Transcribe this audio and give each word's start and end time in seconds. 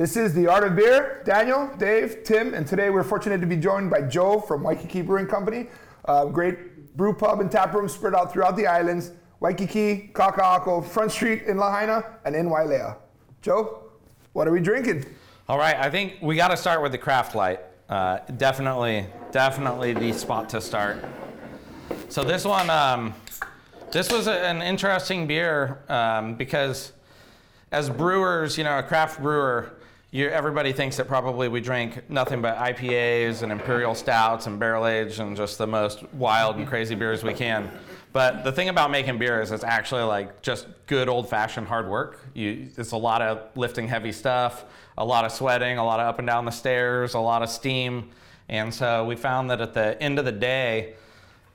This 0.00 0.16
is 0.16 0.32
The 0.32 0.46
Art 0.46 0.64
of 0.64 0.76
Beer. 0.76 1.20
Daniel, 1.26 1.70
Dave, 1.76 2.24
Tim, 2.24 2.54
and 2.54 2.66
today 2.66 2.88
we're 2.88 3.04
fortunate 3.04 3.38
to 3.42 3.46
be 3.46 3.58
joined 3.58 3.90
by 3.90 4.00
Joe 4.00 4.40
from 4.40 4.62
Waikiki 4.62 5.02
Brewing 5.02 5.26
Company. 5.26 5.66
Great 6.32 6.96
brew 6.96 7.12
pub 7.12 7.40
and 7.40 7.52
tap 7.52 7.74
room 7.74 7.86
spread 7.86 8.14
out 8.14 8.32
throughout 8.32 8.56
the 8.56 8.66
islands. 8.66 9.12
Waikiki, 9.40 10.10
Kaka'ako, 10.14 10.82
Front 10.86 11.12
Street 11.12 11.42
in 11.42 11.58
Lahaina, 11.58 12.02
and 12.24 12.34
in 12.34 12.48
Wailea. 12.48 12.96
Joe, 13.42 13.90
what 14.32 14.48
are 14.48 14.52
we 14.52 14.60
drinking? 14.60 15.04
All 15.50 15.58
right, 15.58 15.76
I 15.76 15.90
think 15.90 16.16
we 16.22 16.34
got 16.34 16.48
to 16.48 16.56
start 16.56 16.80
with 16.80 16.92
the 16.92 16.98
craft 16.98 17.34
light. 17.34 17.60
Uh, 17.90 18.20
definitely, 18.38 19.04
definitely 19.32 19.92
the 19.92 20.14
spot 20.14 20.48
to 20.48 20.62
start. 20.62 21.04
So 22.08 22.24
this 22.24 22.46
one, 22.46 22.70
um, 22.70 23.12
this 23.92 24.10
was 24.10 24.28
a, 24.28 24.46
an 24.46 24.62
interesting 24.62 25.26
beer 25.26 25.82
um, 25.90 26.36
because 26.36 26.94
as 27.70 27.90
brewers, 27.90 28.56
you 28.56 28.64
know, 28.64 28.78
a 28.78 28.82
craft 28.82 29.20
brewer, 29.20 29.74
you, 30.12 30.28
everybody 30.28 30.72
thinks 30.72 30.96
that 30.96 31.06
probably 31.06 31.48
we 31.48 31.60
drink 31.60 32.08
nothing 32.10 32.42
but 32.42 32.56
IPAs 32.56 33.42
and 33.42 33.52
imperial 33.52 33.94
stouts 33.94 34.46
and 34.46 34.58
barrel 34.58 34.86
aged 34.86 35.20
and 35.20 35.36
just 35.36 35.56
the 35.56 35.66
most 35.66 36.02
wild 36.14 36.56
and 36.56 36.66
crazy 36.66 36.96
beers 36.96 37.22
we 37.22 37.32
can. 37.32 37.70
But 38.12 38.42
the 38.42 38.50
thing 38.50 38.68
about 38.68 38.90
making 38.90 39.18
beer 39.18 39.40
is 39.40 39.52
it's 39.52 39.62
actually 39.62 40.02
like 40.02 40.42
just 40.42 40.66
good 40.86 41.08
old 41.08 41.28
fashioned 41.28 41.68
hard 41.68 41.88
work. 41.88 42.18
You, 42.34 42.68
it's 42.76 42.90
a 42.90 42.96
lot 42.96 43.22
of 43.22 43.56
lifting 43.56 43.86
heavy 43.86 44.10
stuff, 44.10 44.64
a 44.98 45.04
lot 45.04 45.24
of 45.24 45.30
sweating, 45.30 45.78
a 45.78 45.84
lot 45.84 46.00
of 46.00 46.08
up 46.08 46.18
and 46.18 46.26
down 46.26 46.44
the 46.44 46.50
stairs, 46.50 47.14
a 47.14 47.20
lot 47.20 47.42
of 47.42 47.48
steam. 47.48 48.10
And 48.48 48.74
so 48.74 49.04
we 49.04 49.14
found 49.14 49.48
that 49.50 49.60
at 49.60 49.74
the 49.74 50.00
end 50.02 50.18
of 50.18 50.24
the 50.24 50.32
day, 50.32 50.94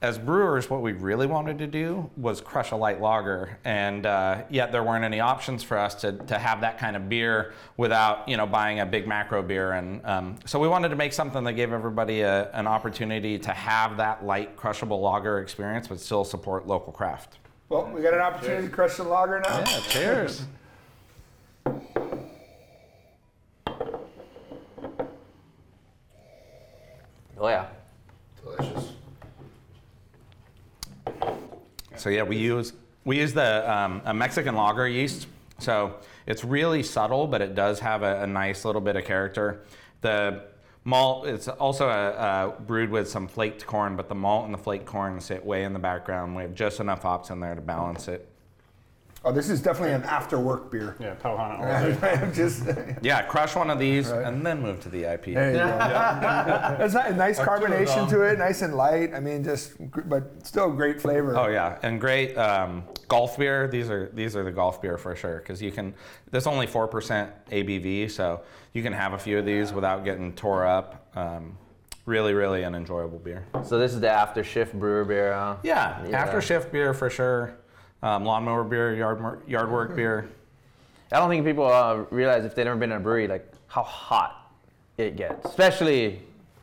as 0.06 0.20
brewers, 0.20 0.70
what 0.70 0.84
we 0.84 0.94
really 0.94 1.26
wanted 1.26 1.58
to 1.58 1.66
do 1.66 2.08
was 2.16 2.40
crush 2.40 2.70
a 2.70 2.76
light 2.76 3.02
lager, 3.02 3.58
and 3.66 4.06
uh, 4.06 4.44
yet 4.52 4.72
there 4.72 4.84
weren't 4.84 5.04
any 5.04 5.20
options 5.20 5.64
for 5.64 5.80
us 5.80 5.96
to, 5.96 6.12
to 6.12 6.38
have 6.38 6.62
that 6.62 6.78
kind 6.78 6.96
of 6.96 7.10
beer 7.10 7.54
without 7.76 8.30
you 8.30 8.38
know 8.38 8.46
buying 8.46 8.82
a 8.82 8.86
big 8.86 9.08
macro 9.08 9.42
beer. 9.42 9.72
And 9.72 10.06
um, 10.06 10.36
so 10.46 10.60
we 10.60 10.68
wanted 10.68 10.90
to 10.90 10.96
make 10.96 11.12
something 11.12 11.44
that 11.46 11.54
gave 11.54 11.74
everybody 11.74 12.22
a, 12.22 12.52
an 12.52 12.68
opportunity 12.68 13.40
to 13.40 13.52
have 13.52 13.98
that 13.98 14.24
light 14.24 14.56
crushable 14.56 15.02
lager 15.02 15.40
experience, 15.40 15.88
but 15.88 16.00
still 16.00 16.24
support 16.24 16.68
local 16.68 16.94
craft. 16.94 17.40
Well, 17.70 17.90
we 17.92 18.04
got 18.04 18.14
an 18.14 18.20
opportunity 18.20 18.62
cheers. 18.62 18.70
to 18.70 18.76
crush 18.76 18.98
the 18.98 19.04
lager 19.06 19.40
now. 19.40 19.58
Yeah, 19.58 19.80
cheers. 19.90 20.46
Oh 27.38 27.48
yeah. 27.48 27.66
So 32.06 32.12
yeah, 32.12 32.22
we 32.22 32.38
use 32.38 32.74
we 33.04 33.18
use 33.18 33.34
the 33.34 33.68
um, 33.68 34.00
a 34.06 34.14
Mexican 34.14 34.54
lager 34.54 34.88
yeast. 34.88 35.26
So 35.58 35.96
it's 36.28 36.44
really 36.44 36.84
subtle, 36.84 37.26
but 37.26 37.42
it 37.42 37.56
does 37.56 37.80
have 37.80 38.04
a, 38.04 38.22
a 38.22 38.28
nice 38.28 38.64
little 38.64 38.80
bit 38.80 38.96
of 38.96 39.06
character. 39.06 39.64
The 40.02 40.44
malt 40.84 41.26
it's 41.26 41.48
also 41.48 41.90
a, 41.90 42.12
a 42.12 42.62
brewed 42.62 42.92
with 42.92 43.10
some 43.10 43.28
flaked 43.28 43.66
corn, 43.66 43.96
but 43.96 44.08
the 44.08 44.14
malt 44.14 44.46
and 44.46 44.54
the 44.54 44.60
flaked 44.60 44.86
corn 44.86 45.20
sit 45.20 45.44
way 45.44 45.64
in 45.64 45.74
the 45.74 45.80
background. 45.80 46.36
We 46.36 46.44
have 46.44 46.54
just 46.54 46.80
enough 46.80 47.02
hops 47.02 47.32
in 47.32 47.40
there 47.40 47.56
to 47.56 47.62
balance 47.62 48.08
it. 48.08 48.30
Oh, 49.28 49.32
this 49.32 49.50
is 49.50 49.60
definitely 49.60 49.96
an 49.96 50.04
after 50.04 50.40
work 50.40 50.70
beer. 50.70 50.96
Yeah, 51.00 51.16
Pauhana. 51.16 52.32
Just 52.36 52.64
yeah, 53.02 53.24
crush 53.24 53.56
one 53.56 53.72
of 53.72 53.80
these 53.80 54.10
right. 54.10 54.24
and 54.24 54.46
then 54.46 54.62
move 54.62 54.80
to 54.82 54.90
the 54.90 55.02
IPA. 55.02 55.34
There 55.34 55.52
you 55.52 55.58
go. 55.58 56.76
There's 56.78 56.94
a 56.94 57.12
nice 57.16 57.40
carbonation 57.40 58.08
to 58.10 58.22
it, 58.22 58.38
nice 58.38 58.62
and 58.62 58.76
light. 58.76 59.16
I 59.16 59.20
mean, 59.20 59.44
just 59.44 59.74
but 60.08 60.46
still 60.46 60.72
great 60.72 61.02
flavor. 61.02 61.36
Oh 61.36 61.48
yeah, 61.48 61.80
and 61.82 62.00
great 62.00 62.38
um, 62.38 62.84
golf 63.08 63.40
beer. 63.40 63.68
These 63.68 63.90
are 63.90 64.12
these 64.14 64.36
are 64.36 64.44
the 64.44 64.52
golf 64.52 64.80
beer 64.80 64.96
for 64.96 65.16
sure 65.16 65.40
because 65.40 65.60
you 65.60 65.72
can. 65.72 65.96
There's 66.30 66.46
only 66.46 66.68
four 66.68 66.88
percent 66.88 67.32
ABV, 67.50 68.12
so 68.12 68.44
you 68.74 68.84
can 68.84 68.94
have 68.94 69.14
a 69.14 69.18
few 69.18 69.40
of 69.40 69.46
these 69.46 69.74
without 69.74 70.06
getting 70.06 70.34
tore 70.34 70.68
up. 70.68 71.10
Um, 71.16 71.58
really, 72.06 72.36
really 72.36 72.62
an 72.62 72.76
enjoyable 72.76 73.18
beer. 73.18 73.48
So 73.64 73.80
this 73.80 73.96
is 73.96 74.02
the 74.02 74.12
after 74.12 74.44
shift 74.44 74.76
brewer 74.76 75.04
beer. 75.04 75.34
Huh? 75.34 75.56
Yeah, 75.64 76.06
yeah, 76.06 76.22
after 76.22 76.42
shift 76.42 76.72
beer 76.72 76.94
for 76.94 77.10
sure 77.10 77.58
um, 78.06 78.24
lawnmower 78.24 78.64
beer, 78.64 78.96
yard 78.96 79.42
yard 79.48 79.72
work 79.72 79.96
beer. 79.98 80.30
I 81.12 81.20
don't 81.20 81.30
think 81.30 81.46
people 81.46 81.72
uh, 81.72 82.06
realize 82.12 82.46
if 82.46 82.56
they've 82.56 82.66
never 82.66 82.80
been 82.80 82.92
in 82.92 82.98
a 82.98 83.00
brewery, 83.02 83.28
like 83.28 83.52
how 83.68 83.84
hot 83.84 84.52
it 84.98 85.16
gets, 85.16 85.46
especially 85.46 86.22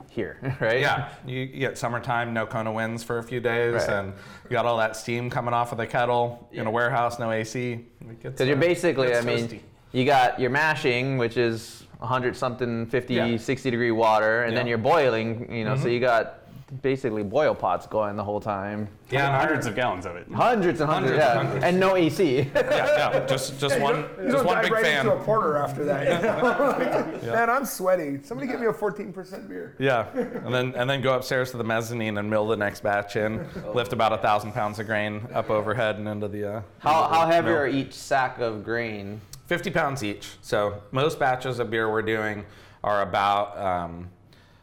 here, 0.08 0.56
right? 0.60 0.80
Yeah, 0.80 1.08
you, 1.26 1.46
get 1.46 1.76
summertime, 1.76 2.32
no 2.32 2.46
Kona 2.46 2.72
winds 2.72 3.02
for 3.02 3.18
a 3.18 3.22
few 3.22 3.40
days, 3.40 3.74
right. 3.74 3.88
and 3.88 4.12
you 4.44 4.50
got 4.50 4.66
all 4.66 4.76
that 4.78 4.96
steam 4.96 5.30
coming 5.30 5.54
off 5.54 5.72
of 5.72 5.78
the 5.78 5.86
kettle 5.86 6.48
yeah. 6.52 6.62
in 6.62 6.66
a 6.66 6.70
warehouse, 6.70 7.18
no 7.18 7.30
AC. 7.30 7.84
Because 8.06 8.46
you're 8.46 8.56
basically, 8.56 9.14
I 9.14 9.22
mean, 9.22 9.48
toasty. 9.48 9.60
you 9.92 10.04
got 10.04 10.38
your 10.38 10.50
mashing, 10.50 11.18
which 11.18 11.36
is 11.36 11.84
100 11.98 12.36
something, 12.36 12.86
50, 12.86 13.14
yeah. 13.14 13.36
60 13.36 13.70
degree 13.70 13.90
water, 13.90 14.44
and 14.44 14.52
yeah. 14.52 14.58
then 14.58 14.66
you're 14.66 14.78
boiling, 14.78 15.52
you 15.52 15.64
know, 15.64 15.74
mm-hmm. 15.74 15.82
so 15.82 15.88
you 15.88 16.00
got 16.00 16.41
basically 16.80 17.22
boil 17.22 17.54
pots 17.54 17.86
going 17.86 18.16
the 18.16 18.24
whole 18.24 18.40
time. 18.40 18.88
Yeah, 19.10 19.26
and 19.26 19.36
hundreds 19.36 19.66
of 19.66 19.74
gallons 19.74 20.06
of 20.06 20.16
it. 20.16 20.26
Hundreds 20.32 20.80
and 20.80 20.88
hundreds, 20.88 21.22
hundreds 21.22 21.22
yeah. 21.22 21.40
And, 21.40 21.48
hundreds. 21.48 21.64
and 21.64 21.80
no 21.80 21.96
AC. 21.96 22.36
yeah, 22.54 23.10
no, 23.12 23.26
just 23.26 23.58
just 23.60 23.78
one, 23.78 24.06
you 24.22 24.32
just 24.32 24.44
one 24.44 24.62
big 24.62 24.72
right 24.72 24.84
fan. 24.84 25.06
Into 25.06 25.18
a 25.18 25.24
porter 25.24 25.56
after 25.56 25.84
that. 25.84 26.02
You 26.32 26.88
know? 26.88 27.20
yeah. 27.22 27.32
Man, 27.32 27.50
I'm 27.50 27.64
sweaty. 27.64 28.20
Somebody 28.22 28.50
give 28.50 28.60
me 28.60 28.66
a 28.66 28.72
14% 28.72 29.48
beer. 29.48 29.76
Yeah, 29.78 30.08
and 30.14 30.54
then 30.54 30.74
and 30.74 30.88
then 30.88 31.02
go 31.02 31.14
upstairs 31.14 31.50
to 31.50 31.56
the 31.56 31.64
mezzanine 31.64 32.16
and 32.18 32.30
mill 32.30 32.46
the 32.46 32.56
next 32.56 32.82
batch 32.82 33.16
in. 33.16 33.46
Lift 33.74 33.92
about 33.92 34.12
a 34.12 34.18
thousand 34.18 34.52
pounds 34.52 34.78
of 34.78 34.86
grain 34.86 35.26
up 35.34 35.50
overhead 35.50 35.96
and 35.96 36.08
into 36.08 36.28
the. 36.28 36.56
Uh, 36.56 36.62
how 36.78 37.08
how 37.08 37.26
heavy 37.26 37.48
mill. 37.48 37.58
are 37.58 37.66
each 37.66 37.92
sack 37.92 38.38
of 38.38 38.64
grain? 38.64 39.20
50 39.46 39.70
pounds 39.70 40.02
each. 40.02 40.30
So 40.40 40.82
most 40.92 41.18
batches 41.18 41.58
of 41.58 41.70
beer 41.70 41.90
we're 41.90 42.02
doing 42.02 42.44
are 42.82 43.02
about 43.02 43.58
um, 43.58 44.08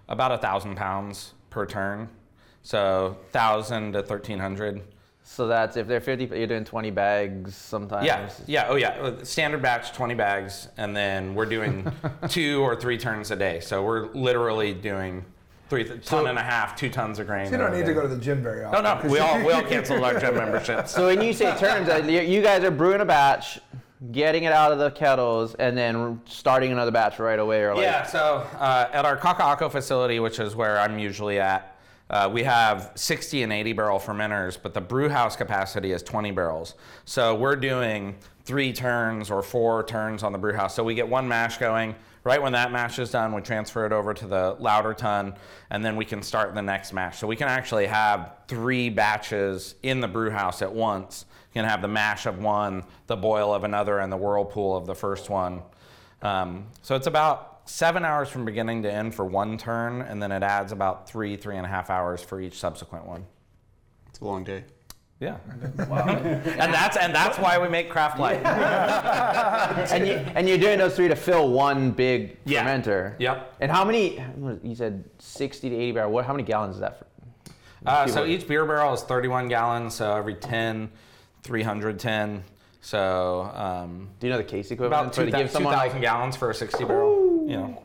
about 0.08 0.32
a 0.32 0.38
thousand 0.38 0.76
pounds 0.76 1.34
per 1.50 1.66
turn. 1.66 2.10
So 2.64 3.18
1,000 3.32 3.94
to 3.94 4.00
1,300. 4.00 4.82
So 5.24 5.48
that's 5.48 5.78
if 5.78 5.88
they're 5.88 6.02
50, 6.02 6.26
you're 6.38 6.48
doing 6.48 6.66
20 6.66 6.90
bags 6.90 7.56
sometimes. 7.56 8.06
Yeah, 8.06 8.30
yeah, 8.48 8.66
oh 8.68 8.76
yeah. 8.76 9.14
Standard 9.24 9.62
batch, 9.62 9.94
20 9.94 10.16
bags, 10.16 10.70
and 10.78 10.96
then 10.96 11.36
we're 11.36 11.46
doing 11.46 11.90
two 12.30 12.62
or 12.62 12.76
three 12.76 12.98
turns 12.98 13.30
a 13.30 13.36
day. 13.36 13.60
So 13.60 13.84
we're 13.84 14.08
literally 14.14 14.74
doing 14.74 15.24
three 15.70 15.84
th- 15.84 16.04
ton 16.04 16.26
and 16.26 16.40
a 16.40 16.42
half, 16.42 16.76
two 16.76 16.90
tons 16.90 17.20
of 17.20 17.28
grain. 17.28 17.46
So 17.46 17.52
you 17.52 17.58
don't 17.60 17.74
need 17.74 17.86
to 17.86 17.94
go 17.94 18.02
to 18.02 18.08
the 18.08 18.18
gym 18.20 18.42
very 18.42 18.64
often. 18.64 18.84
No, 18.84 19.02
no, 19.02 19.08
we 19.08 19.20
all 19.20 19.38
we 19.46 19.54
all 19.54 19.62
canceled 19.62 20.04
our 20.04 20.20
gym 20.20 20.34
memberships. 20.36 20.92
So 20.92 21.06
when 21.06 21.22
you 21.22 21.32
say 21.32 21.56
turns, 21.60 21.88
you 22.10 22.42
guys 22.42 22.64
are 22.64 22.72
brewing 22.72 23.02
a 23.02 23.06
batch, 23.06 23.60
getting 24.12 24.44
it 24.44 24.54
out 24.54 24.72
of 24.72 24.80
the 24.80 24.92
kettles, 24.92 25.56
and 25.56 25.78
then 25.78 26.22
starting 26.26 26.72
another 26.72 26.92
batch 26.92 27.20
right 27.20 27.40
away, 27.40 27.64
or 27.64 27.76
like 27.76 27.84
yeah. 27.84 28.06
So 28.06 28.48
uh, 28.58 28.90
at 28.92 29.06
our 29.06 29.18
Kaka'ako 29.18 29.72
facility, 29.72 30.20
which 30.20 30.40
is 30.40 30.56
where 30.56 30.80
I'm 30.80 31.00
usually 31.00 31.40
at. 31.40 31.76
Uh, 32.10 32.28
we 32.32 32.42
have 32.42 32.92
60 32.96 33.44
and 33.44 33.54
80 33.54 33.74
barrel 33.74 34.00
fermenters, 34.00 34.58
but 34.60 34.74
the 34.74 34.82
brew 34.82 35.10
house 35.10 35.36
capacity 35.36 35.92
is 35.92 36.02
20 36.02 36.32
barrels. 36.32 36.74
So 37.06 37.36
we're 37.36 37.56
doing 37.56 38.16
three 38.46 38.74
turns 38.74 39.30
or 39.30 39.44
four 39.44 39.84
turns 39.84 40.24
on 40.24 40.32
the 40.32 40.40
brew 40.40 40.54
house. 40.54 40.74
So 40.74 40.84
we 40.84 40.96
get 40.96 41.08
one 41.08 41.28
mash 41.28 41.60
going. 41.60 41.94
Right 42.30 42.44
when 42.44 42.52
that 42.52 42.72
mash 42.72 43.00
is 43.00 43.10
done, 43.10 43.34
we 43.34 43.42
transfer 43.42 43.88
it 43.88 43.92
over 43.92 44.14
to 44.14 44.28
the 44.28 44.56
lauter 44.60 44.94
tun, 44.94 45.34
and 45.72 45.84
then 45.84 45.96
we 45.96 46.06
can 46.06 46.22
start 46.22 46.54
the 46.54 46.62
next 46.62 46.94
mash. 46.94 47.18
So 47.18 47.26
we 47.26 47.36
can 47.36 47.48
actually 47.48 47.88
have 47.88 48.34
three 48.48 48.92
batches 48.92 49.74
in 49.82 50.00
the 50.00 50.08
brew 50.08 50.30
house 50.30 50.62
at 50.62 50.72
once. 50.72 51.26
You 51.50 51.62
can 51.62 51.66
have 51.68 51.82
the 51.82 51.88
mash 51.88 52.28
of 52.28 52.38
one, 52.38 52.84
the 53.08 53.18
boil 53.18 53.52
of 53.52 53.64
another, 53.64 53.98
and 53.98 54.14
the 54.14 54.18
whirlpool 54.18 54.78
of 54.78 54.86
the 54.86 54.94
first 54.94 55.32
one. 55.32 55.64
Um, 56.22 56.68
so 56.84 56.96
it's 56.96 57.08
about 57.08 57.62
seven 57.66 58.06
hours 58.06 58.30
from 58.30 58.46
beginning 58.46 58.84
to 58.84 58.94
end 58.94 59.16
for 59.16 59.26
one 59.26 59.58
turn, 59.58 60.04
and 60.04 60.22
then 60.22 60.32
it 60.32 60.44
adds 60.44 60.72
about 60.72 61.10
three, 61.10 61.36
three 61.36 61.58
and 61.58 61.66
a 61.66 61.70
half 61.70 61.90
hours 61.90 62.22
for 62.22 62.40
each 62.40 62.60
subsequent 62.60 63.08
one. 63.08 63.26
It's 64.08 64.20
a 64.20 64.26
long 64.26 64.44
day. 64.44 64.66
Yeah. 65.20 65.38
Wow. 65.90 66.08
and 66.08 66.74
that's 66.74 66.96
and 66.96 67.14
that's 67.14 67.38
why 67.38 67.58
we 67.58 67.68
make 67.68 67.90
craft 67.90 68.20
light. 68.20 68.42
and 69.92 70.08
you 70.08 70.14
and 70.14 70.48
you're 70.48 70.58
doing 70.58 70.80
those 70.80 70.96
three 70.96 71.10
to 71.10 71.16
fill 71.16 71.50
one 71.50 71.92
big 71.92 72.38
yeah. 72.46 72.66
fermenter. 72.66 73.16
Yep. 73.20 73.56
And 73.60 73.70
how 73.70 73.84
many? 73.84 74.24
You 74.64 74.76
said 74.76 75.04
60 75.20 75.70
to 75.70 75.76
80 75.76 75.92
barrel. 75.92 76.12
What? 76.12 76.26
How 76.26 76.34
many 76.34 76.44
gallons 76.44 76.76
is 76.76 76.82
that 76.82 77.00
for? 77.00 77.06
Uh, 77.86 78.08
so 78.08 78.26
each 78.26 78.48
beer 78.48 78.66
barrel 78.66 78.94
is 78.94 79.02
31 79.04 79.50
gallons. 79.50 79.96
So 79.96 80.16
every 80.16 80.36
10, 80.36 80.90
310. 81.44 82.44
So 82.82 83.52
um, 83.54 84.10
do 84.20 84.28
you 84.28 84.32
know 84.32 84.38
the 84.38 84.44
case 84.44 84.72
equivalent? 84.72 85.18
About 85.18 85.32
2,000 85.32 85.64
like, 85.64 86.00
gallons 86.00 86.38
for 86.38 86.50
a 86.50 86.54
60 86.54 86.84
barrel 86.86 87.10
Ooh. 87.10 87.46
you 87.50 87.58
know. 87.58 87.84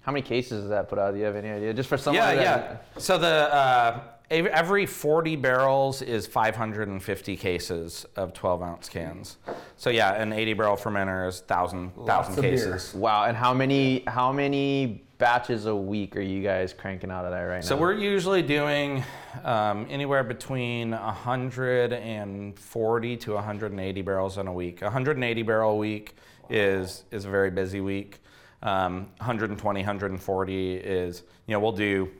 How 0.00 0.12
many 0.12 0.22
cases 0.22 0.62
does 0.62 0.70
that 0.70 0.88
put 0.88 0.98
out? 0.98 1.12
Do 1.12 1.18
you 1.18 1.24
have 1.24 1.36
any 1.36 1.48
idea? 1.48 1.72
Just 1.72 1.88
for 1.88 1.96
someone. 1.96 2.22
Yeah, 2.22 2.42
yeah. 2.42 2.76
So 2.98 3.16
the 3.16 3.54
uh, 3.54 4.00
every 4.34 4.86
40 4.86 5.36
barrels 5.36 6.02
is 6.02 6.26
550 6.26 7.36
cases 7.36 8.04
of 8.16 8.32
12 8.32 8.62
ounce 8.62 8.88
cans. 8.88 9.36
So 9.76 9.90
yeah, 9.90 10.14
an 10.14 10.32
80 10.32 10.54
barrel 10.54 10.76
fermenter 10.76 11.28
is 11.28 11.40
thousand 11.40 11.92
thousand 12.06 12.40
cases. 12.40 12.92
Beer. 12.92 13.00
Wow. 13.00 13.24
And 13.24 13.36
how 13.36 13.54
many 13.54 14.02
how 14.06 14.32
many 14.32 15.04
batches 15.18 15.66
a 15.66 15.74
week 15.74 16.16
are 16.16 16.20
you 16.20 16.42
guys 16.42 16.72
cranking 16.72 17.10
out 17.10 17.24
of 17.24 17.30
that 17.30 17.42
right 17.42 17.64
so 17.64 17.74
now? 17.74 17.76
So 17.76 17.82
we're 17.82 17.94
usually 17.94 18.42
doing 18.42 19.02
um, 19.44 19.86
anywhere 19.88 20.24
between 20.24 20.90
140 20.90 23.16
to 23.16 23.32
180 23.32 24.02
barrels 24.02 24.38
in 24.38 24.46
a 24.46 24.52
week. 24.52 24.82
180 24.82 25.42
barrel 25.42 25.72
a 25.72 25.76
week 25.76 26.16
is 26.50 27.04
is 27.10 27.24
a 27.24 27.30
very 27.30 27.50
busy 27.50 27.80
week. 27.80 28.20
Um, 28.62 29.08
120, 29.18 29.80
140 29.80 30.74
is, 30.76 31.22
you 31.46 31.52
know, 31.52 31.60
we'll 31.60 31.72
do 31.72 32.10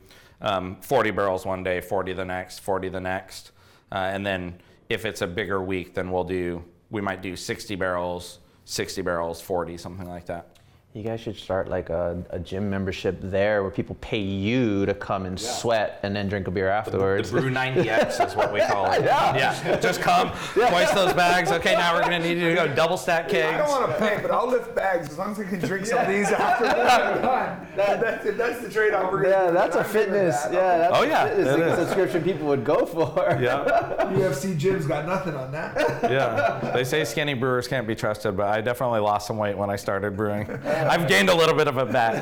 um, 0.41 0.77
40 0.81 1.11
barrels 1.11 1.45
one 1.45 1.63
day, 1.63 1.81
40 1.81 2.13
the 2.13 2.25
next, 2.25 2.59
40 2.59 2.89
the 2.89 3.01
next. 3.01 3.51
Uh, 3.91 3.95
and 3.95 4.25
then 4.25 4.55
if 4.89 5.05
it's 5.05 5.21
a 5.21 5.27
bigger 5.27 5.61
week, 5.61 5.93
then 5.93 6.11
we'll 6.11 6.23
do, 6.23 6.63
we 6.89 7.01
might 7.01 7.21
do 7.21 7.35
60 7.35 7.75
barrels, 7.75 8.39
60 8.65 9.01
barrels, 9.01 9.41
40, 9.41 9.77
something 9.77 10.07
like 10.07 10.25
that. 10.25 10.47
You 10.93 11.03
guys 11.03 11.19
should 11.19 11.35
start 11.35 11.67
like 11.67 11.89
a, 11.89 12.23
a 12.29 12.39
gym 12.39 12.69
membership 12.69 13.17
there 13.19 13.63
where 13.63 13.71
people 13.71 13.97
pay 13.99 14.21
you 14.21 14.85
to 14.85 14.93
come 14.93 15.25
and 15.25 15.37
sweat 15.37 15.99
and 16.03 16.15
then 16.15 16.29
drink 16.29 16.47
a 16.47 16.51
beer 16.51 16.67
The 16.67 16.71
afterwards. 16.71 17.31
Brew 17.31 17.51
90X 17.51 18.25
is 18.25 18.33
what 18.33 18.53
we 18.53 18.61
call 18.61 18.89
it. 18.93 19.03
Yeah. 19.03 19.35
yeah. 19.35 19.77
Just 19.81 19.99
come, 19.99 20.29
hoist 20.33 20.95
those 20.95 21.11
bags. 21.11 21.51
Okay, 21.51 21.73
now 21.73 21.93
we're 21.93 22.07
going 22.07 22.21
to 22.21 22.25
need 22.25 22.37
you 22.41 22.47
to 22.47 22.55
go 22.55 22.73
double 22.73 22.95
stack 22.95 23.27
kegs. 23.27 23.55
I 23.55 23.57
don't 23.57 23.81
want 23.81 23.91
to 23.91 23.99
pay, 23.99 24.21
but 24.21 24.31
I'll 24.31 24.47
lift 24.47 24.73
bags 24.73 25.09
as 25.09 25.17
long 25.17 25.31
as 25.31 25.39
I 25.39 25.43
can 25.43 25.59
drink 25.59 25.85
some 25.85 25.99
of 25.99 26.07
these 26.07 26.31
after 26.31 26.63
we're. 27.77 27.97
That's, 27.97 28.25
it. 28.25 28.37
that's 28.37 28.61
the 28.61 28.69
trade-off 28.69 29.11
we're 29.11 29.27
yeah, 29.27 29.51
that's 29.51 29.75
a 29.75 29.79
I'm 29.79 29.85
good 29.85 29.93
with 29.95 30.05
fitness. 30.05 30.41
that. 30.43 30.53
Yeah, 30.53 30.77
that's 30.77 30.93
Oh, 30.97 31.03
a 31.03 31.07
yeah, 31.07 31.27
fitness 31.27 31.79
subscription 31.79 32.23
people 32.23 32.47
would 32.47 32.63
go 32.63 32.85
for. 32.85 33.37
Yeah. 33.41 33.65
UFC 34.15 34.57
gyms 34.59 34.87
got 34.87 35.05
nothing 35.05 35.35
on 35.35 35.51
that. 35.51 35.75
Yeah. 36.09 36.71
They 36.73 36.83
say 36.83 37.03
skinny 37.03 37.33
brewers 37.33 37.67
can't 37.67 37.87
be 37.87 37.95
trusted, 37.95 38.37
but 38.37 38.47
I 38.47 38.61
definitely 38.61 38.99
lost 39.01 39.27
some 39.27 39.37
weight 39.37 39.57
when 39.57 39.69
I 39.69 39.75
started 39.75 40.15
brewing. 40.15 40.49
I've 40.65 41.07
gained 41.07 41.29
a 41.29 41.35
little 41.35 41.55
bit 41.55 41.67
of 41.67 41.77
a 41.77 41.85
back. 41.85 42.15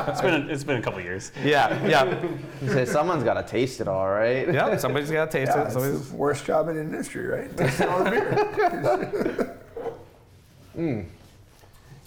It's 0.10 0.20
been 0.20 0.34
a, 0.34 0.52
it's 0.52 0.64
been 0.64 0.78
a 0.78 0.82
couple 0.82 1.00
years. 1.00 1.30
yeah, 1.42 1.86
yeah. 1.86 2.26
You 2.60 2.68
say 2.72 2.84
someone's 2.84 3.22
got 3.22 3.34
to 3.34 3.42
taste 3.42 3.80
it 3.80 3.86
all, 3.88 4.08
right? 4.08 4.52
Yeah, 4.52 4.76
somebody's 4.76 5.10
got 5.10 5.30
to 5.30 5.38
taste 5.38 5.52
Yeah, 5.54 5.62
it. 5.62 5.64
it's 5.66 5.74
Somebody's, 5.74 6.10
the 6.10 6.16
worst 6.16 6.44
job 6.44 6.68
in 6.68 6.74
the 6.76 6.80
industry, 6.82 7.26
right? 7.26 7.56
Tasting 7.56 7.88
all 7.88 8.04
the 8.04 8.10
beer. 8.10 9.56
Hmm. 10.74 11.00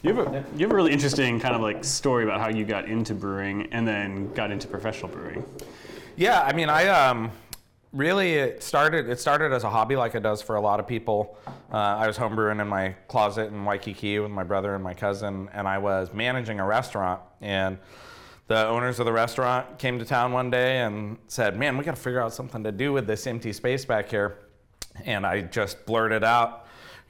You 0.04 0.14
have, 0.14 0.28
a, 0.28 0.46
you 0.58 0.66
have 0.66 0.72
a 0.72 0.76
really 0.76 0.92
interesting 0.92 1.40
kind 1.40 1.56
of 1.56 1.62
like 1.62 1.86
story 1.86 2.26
about 2.26 2.42
how 2.42 2.50
you 2.50 2.66
got 2.66 2.90
into 2.90 3.16
brewing 3.16 3.70
and 3.72 3.88
then 3.88 4.34
got 4.34 4.52
into 4.52 4.68
professional 4.68 5.08
brewing. 5.08 5.46
Yeah, 6.18 6.42
I 6.42 6.52
mean, 6.52 6.68
I 6.70 6.90
um, 6.90 7.32
really 7.94 8.34
it 8.34 8.62
started. 8.62 9.08
It 9.08 9.22
started 9.22 9.54
as 9.54 9.64
a 9.64 9.70
hobby, 9.70 9.96
like 9.96 10.14
it 10.14 10.22
does 10.22 10.42
for 10.42 10.58
a 10.58 10.62
lot 10.62 10.82
of 10.82 10.88
people. 10.88 11.38
Uh, 11.72 11.78
I 11.78 12.06
was 12.06 12.18
homebrewing 12.18 12.62
in 12.62 12.68
my 12.68 12.90
closet 13.08 13.48
in 13.48 13.64
Waikiki 13.64 14.20
with 14.20 14.30
my 14.30 14.44
brother 14.44 14.76
and 14.76 14.84
my 14.84 14.94
cousin, 14.94 15.48
and 15.54 15.70
I 15.70 15.78
was 15.78 16.14
managing 16.14 16.60
a 16.60 16.66
restaurant. 16.66 17.22
And 17.40 17.78
the 18.48 18.68
owners 18.68 19.00
of 19.00 19.06
the 19.06 19.14
restaurant 19.14 19.80
came 19.80 20.00
to 20.00 20.06
town 20.06 20.34
one 20.34 20.50
day 20.50 20.80
and 20.80 21.18
said, 21.30 21.58
"Man, 21.58 21.78
we 21.78 21.86
got 21.86 21.96
to 21.96 22.02
figure 22.02 22.20
out 22.20 22.34
something 22.34 22.62
to 22.66 22.74
do 22.74 22.92
with 22.92 23.08
this 23.08 23.26
empty 23.26 23.54
space 23.54 23.86
back 23.86 24.10
here." 24.10 24.38
And 25.06 25.26
I 25.26 25.42
just 25.44 25.86
blurted 25.86 26.26
out, 26.26 26.62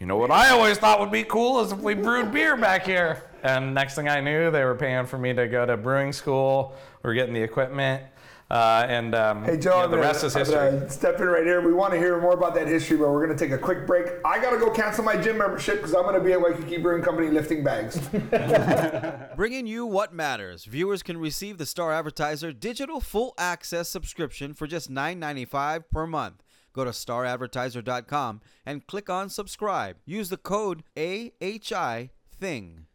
"You 0.04 0.08
know 0.08 0.18
what 0.18 0.32
I 0.32 0.50
always 0.50 0.78
thought 0.78 1.00
would 1.00 1.12
be 1.12 1.24
cool 1.24 1.62
is 1.62 1.72
if 1.72 1.80
we 1.80 1.94
brewed 1.94 2.34
beer 2.34 2.58
back 2.58 2.86
here." 2.86 3.24
And 3.42 3.74
next 3.74 3.96
thing 3.96 4.10
I 4.10 4.20
knew, 4.20 4.52
they 4.52 4.66
were 4.66 4.76
paying 4.76 5.06
for 5.06 5.18
me 5.18 5.34
to 5.34 5.48
go 5.48 5.66
to 5.66 5.78
brewing 5.78 6.12
school. 6.12 6.76
We 7.04 7.10
are 7.12 7.14
getting 7.14 7.34
the 7.34 7.42
equipment. 7.42 8.04
Uh, 8.52 8.86
and 8.88 9.16
um, 9.16 9.44
Hey, 9.46 9.58
Joe, 9.58 9.70
you 9.72 9.78
know, 9.78 9.84
I'm 9.86 9.92
the 9.92 9.98
gonna- 9.98 10.08
rest 10.10 10.24
is 10.26 10.36
I'm 10.36 10.42
history. 10.46 10.90
step 10.90 11.20
in 11.22 11.28
right 11.28 11.46
here. 11.46 11.62
We 11.62 11.74
want 11.74 11.94
to 11.94 11.98
hear 12.00 12.20
more 12.22 12.34
about 12.34 12.54
that 12.56 12.68
history, 12.68 12.98
but 12.98 13.10
we're 13.10 13.26
going 13.26 13.36
to 13.36 13.42
take 13.46 13.54
a 13.54 13.58
quick 13.58 13.88
break. 13.88 14.08
I 14.26 14.40
got 14.40 14.52
to 14.52 14.58
go 14.58 14.70
cancel 14.70 15.04
my 15.06 15.16
gym 15.16 15.38
membership 15.38 15.78
because 15.78 15.96
I'm 15.96 16.04
going 16.04 16.16
to 16.16 16.22
be 16.22 16.34
at 16.34 16.42
Waikiki 16.42 16.78
Brewing 16.78 17.02
Company 17.02 17.30
lifting 17.30 17.64
bags. 17.64 17.98
Bringing 19.36 19.66
you 19.66 19.86
what 19.86 20.14
matters. 20.14 20.66
Viewers 20.66 21.02
can 21.02 21.18
receive 21.18 21.58
the 21.58 21.66
Star 21.66 21.92
Advertiser 21.94 22.52
digital 22.52 23.00
full 23.00 23.34
access 23.38 23.90
subscription 23.90 24.54
for 24.54 24.68
just 24.68 24.92
$9.95 24.92 25.86
per 25.92 26.06
month. 26.06 26.44
Go 26.74 26.84
to 26.84 26.90
staradvertiser.com 26.90 28.42
and 28.66 28.86
click 28.88 29.10
on 29.10 29.30
subscribe. 29.30 29.98
Use 30.06 30.30
the 30.30 30.38
code 30.38 30.84
AHI 30.98 32.10
THING. 32.40 32.88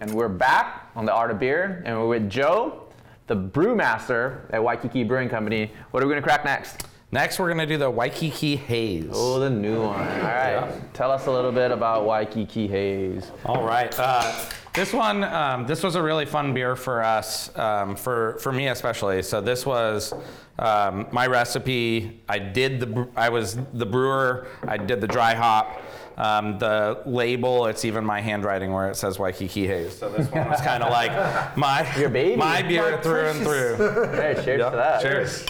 And 0.00 0.14
we're 0.14 0.28
back 0.28 0.90
on 0.94 1.04
the 1.04 1.12
Art 1.12 1.30
of 1.30 1.38
Beer, 1.38 1.82
and 1.84 1.98
we're 1.98 2.08
with 2.08 2.30
Joe, 2.30 2.88
the 3.26 3.36
brewmaster 3.36 4.40
at 4.52 4.62
Waikiki 4.62 5.04
Brewing 5.04 5.28
Company. 5.28 5.72
What 5.90 6.02
are 6.02 6.06
we 6.06 6.12
gonna 6.12 6.22
crack 6.22 6.44
next? 6.44 6.86
Next, 7.12 7.38
we're 7.38 7.48
gonna 7.48 7.66
do 7.66 7.78
the 7.78 7.90
Waikiki 7.90 8.56
Haze. 8.56 9.10
Oh, 9.12 9.40
the 9.40 9.50
new 9.50 9.82
one. 9.82 10.00
All 10.00 10.22
right. 10.22 10.94
Tell 10.94 11.10
us 11.10 11.26
a 11.26 11.30
little 11.30 11.52
bit 11.52 11.70
about 11.70 12.04
Waikiki 12.04 12.68
Haze. 12.68 13.30
All 13.44 13.64
right. 13.64 13.94
Uh, 13.98 14.44
this 14.74 14.92
one, 14.92 15.24
um, 15.24 15.66
this 15.66 15.82
was 15.82 15.94
a 15.94 16.02
really 16.02 16.26
fun 16.26 16.52
beer 16.52 16.76
for 16.76 17.02
us, 17.02 17.56
um, 17.56 17.96
for 17.96 18.38
for 18.40 18.52
me 18.52 18.68
especially. 18.68 19.22
So 19.22 19.40
this 19.40 19.64
was 19.64 20.12
um, 20.58 21.06
my 21.12 21.26
recipe. 21.26 22.20
I 22.28 22.38
did 22.38 22.80
the, 22.80 22.86
bre- 22.86 23.02
I 23.16 23.28
was 23.28 23.58
the 23.74 23.86
brewer. 23.86 24.46
I 24.66 24.76
did 24.76 25.00
the 25.00 25.06
dry 25.08 25.34
hop. 25.34 25.80
Um, 26.16 26.58
the 26.58 27.02
label, 27.04 27.66
it's 27.66 27.84
even 27.84 28.02
my 28.02 28.22
handwriting 28.22 28.72
where 28.72 28.88
it 28.90 28.96
says 28.96 29.18
Waikiki 29.18 29.66
Haze. 29.66 29.98
So 29.98 30.08
this 30.08 30.30
one 30.30 30.48
was 30.48 30.62
kind 30.62 30.82
of 30.82 30.90
like 30.90 31.12
my 31.58 31.86
Your 31.98 32.08
baby. 32.08 32.36
my 32.36 32.62
beer 32.62 32.92
My 32.96 33.02
through 33.02 33.26
and 33.28 33.40
through. 33.40 33.76
Hey, 34.16 34.34
cheers 34.42 34.60
Yep. 34.60 34.70
to 34.70 34.76
that. 34.76 35.02
Cheers. 35.02 35.44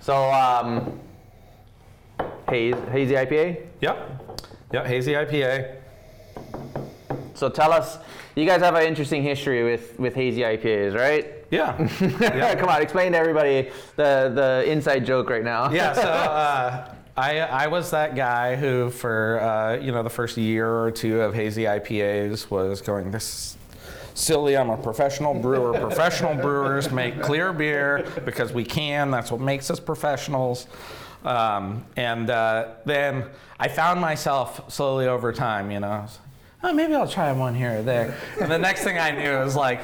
So, 0.00 0.30
um, 0.30 1.00
haze, 2.50 2.74
hazy 2.92 3.14
IPA. 3.14 3.66
Yep. 3.80 4.46
Yep. 4.74 4.86
Hazy 4.86 5.12
IPA. 5.12 5.76
So 7.34 7.48
tell 7.48 7.72
us, 7.72 7.96
you 8.36 8.44
guys 8.44 8.60
have 8.60 8.74
an 8.74 8.82
interesting 8.82 9.22
history 9.22 9.64
with 9.64 9.98
with 9.98 10.14
hazy 10.14 10.42
IPAs, 10.42 10.94
right? 10.94 11.39
Yeah. 11.50 11.88
Yeah. 12.20 12.54
Come 12.54 12.68
on, 12.68 12.80
explain 12.82 13.12
to 13.12 13.18
everybody 13.18 13.70
the 13.96 14.30
the 14.34 14.70
inside 14.70 15.04
joke 15.04 15.30
right 15.30 15.44
now. 15.44 15.70
yeah, 15.70 15.92
so 15.92 16.02
uh, 16.02 16.94
I 17.16 17.40
I 17.40 17.66
was 17.66 17.90
that 17.90 18.14
guy 18.14 18.56
who 18.56 18.90
for 18.90 19.40
uh, 19.40 19.76
you 19.76 19.92
know 19.92 20.02
the 20.02 20.10
first 20.10 20.36
year 20.36 20.68
or 20.68 20.90
two 20.90 21.20
of 21.20 21.34
hazy 21.34 21.64
IPAs 21.64 22.50
was 22.50 22.80
going 22.80 23.10
this. 23.10 23.56
Silly, 24.14 24.56
I'm 24.56 24.70
a 24.70 24.76
professional 24.76 25.32
brewer. 25.34 25.72
professional 25.78 26.34
brewers 26.34 26.90
make 26.90 27.22
clear 27.22 27.52
beer 27.52 28.04
because 28.24 28.52
we 28.52 28.64
can. 28.64 29.10
That's 29.10 29.30
what 29.30 29.40
makes 29.40 29.70
us 29.70 29.80
professionals. 29.80 30.66
Um, 31.24 31.84
and 31.96 32.28
uh, 32.28 32.68
then 32.84 33.24
I 33.58 33.68
found 33.68 34.00
myself 34.00 34.70
slowly 34.70 35.06
over 35.06 35.32
time, 35.32 35.70
you 35.70 35.80
know, 35.80 35.88
I 35.88 36.00
was 36.02 36.18
like, 36.18 36.28
oh, 36.64 36.72
maybe 36.74 36.94
I'll 36.94 37.08
try 37.08 37.32
one 37.32 37.54
here 37.54 37.78
or 37.78 37.82
there. 37.82 38.16
And 38.40 38.50
the 38.50 38.58
next 38.58 38.82
thing 38.84 38.98
I 38.98 39.10
knew, 39.12 39.38
was 39.38 39.54
like 39.56 39.80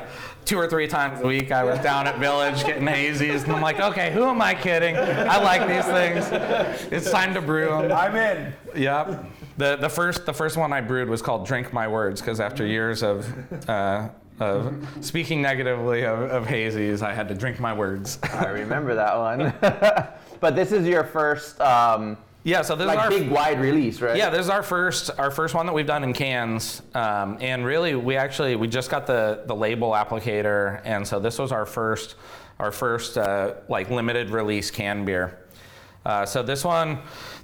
two 0.46 0.56
or 0.56 0.68
three 0.68 0.86
times 0.86 1.20
a 1.20 1.26
week 1.26 1.50
I 1.50 1.64
was 1.64 1.78
down 1.80 2.06
at 2.06 2.18
Village 2.18 2.64
getting 2.64 2.84
hazies. 2.84 3.42
And 3.42 3.52
I'm 3.52 3.60
like, 3.60 3.80
okay, 3.80 4.12
who 4.12 4.24
am 4.24 4.40
I 4.40 4.54
kidding? 4.54 4.96
I 4.96 5.36
like 5.42 5.66
these 5.66 5.84
things. 5.84 6.92
It's 6.92 7.10
time 7.10 7.34
to 7.34 7.42
brew 7.42 7.66
them. 7.66 7.92
I'm 7.92 8.14
in. 8.14 8.54
Yep. 8.74 9.24
The, 9.58 9.76
the 9.76 9.88
first 9.88 10.24
the 10.26 10.34
first 10.34 10.56
one 10.56 10.72
I 10.72 10.80
brewed 10.80 11.08
was 11.08 11.22
called 11.22 11.46
"Drink 11.46 11.72
My 11.72 11.88
Words" 11.88 12.20
because 12.20 12.40
after 12.40 12.66
years 12.66 13.02
of 13.02 13.26
uh, 13.68 14.08
of 14.38 14.86
speaking 15.00 15.40
negatively 15.40 16.04
of, 16.04 16.18
of 16.30 16.46
hazies, 16.46 17.02
I 17.02 17.14
had 17.14 17.28
to 17.28 17.34
drink 17.34 17.58
my 17.58 17.72
words. 17.72 18.18
I 18.22 18.48
remember 18.48 18.94
that 18.94 19.16
one. 19.16 19.54
but 20.40 20.54
this 20.54 20.72
is 20.72 20.86
your 20.86 21.04
first 21.04 21.58
um, 21.60 22.18
yeah. 22.46 22.62
So 22.62 22.76
this 22.76 22.84
is 22.84 22.94
like 22.94 22.98
our 22.98 23.10
big 23.10 23.28
wide 23.28 23.60
release, 23.60 24.00
right? 24.00 24.16
yeah. 24.16 24.30
This 24.30 24.40
is 24.40 24.50
our 24.50 24.62
first 24.62 25.10
our 25.18 25.30
first 25.30 25.54
one 25.54 25.66
that 25.66 25.72
we've 25.72 25.86
done 25.86 26.04
in 26.04 26.12
cans, 26.12 26.80
um, 26.94 27.38
and 27.40 27.64
really 27.64 27.94
we 27.96 28.16
actually 28.16 28.54
we 28.54 28.68
just 28.68 28.88
got 28.88 29.06
the 29.06 29.42
the 29.46 29.54
label 29.54 29.90
applicator, 29.90 30.80
and 30.84 31.06
so 31.06 31.18
this 31.18 31.38
was 31.38 31.50
our 31.50 31.66
first 31.66 32.14
our 32.58 32.70
first 32.70 33.18
uh, 33.18 33.54
like 33.68 33.90
limited 33.90 34.30
release 34.30 34.70
can 34.70 35.04
beer. 35.04 35.38
Uh, 36.04 36.24
so 36.24 36.40
this 36.40 36.62
one, 36.62 37.00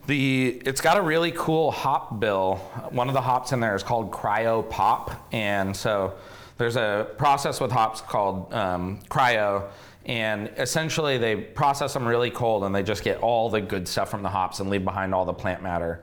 the 0.07 0.63
it's 0.65 0.81
got 0.81 0.97
a 0.97 1.03
really 1.03 1.33
cool 1.33 1.73
hop 1.73 2.21
bill. 2.21 2.57
One 2.91 3.09
of 3.09 3.15
the 3.15 3.21
hops 3.21 3.51
in 3.51 3.59
there 3.59 3.75
is 3.75 3.83
called 3.83 4.13
cryo 4.13 4.71
pop, 4.71 5.27
and 5.33 5.77
so 5.77 6.15
there's 6.59 6.77
a 6.77 7.09
process 7.19 7.61
with 7.61 7.73
hops 7.73 8.01
called 8.01 8.55
um, 8.55 9.01
cryo, 9.09 9.69
and 10.07 10.51
essentially 10.57 11.19
they 11.19 11.37
process 11.37 11.95
them 11.95 12.07
really 12.07 12.31
cold, 12.31 12.65
and 12.65 12.75
they 12.75 12.83
just 12.83 13.05
get 13.05 13.19
all 13.19 13.51
the 13.51 13.61
good 13.61 13.87
stuff 13.87 14.11
from 14.11 14.23
the 14.23 14.29
hops 14.29 14.61
and 14.61 14.71
leave 14.71 14.85
behind 14.85 15.15
all 15.15 15.25
the 15.25 15.33
plant 15.33 15.63
matter. 15.63 16.03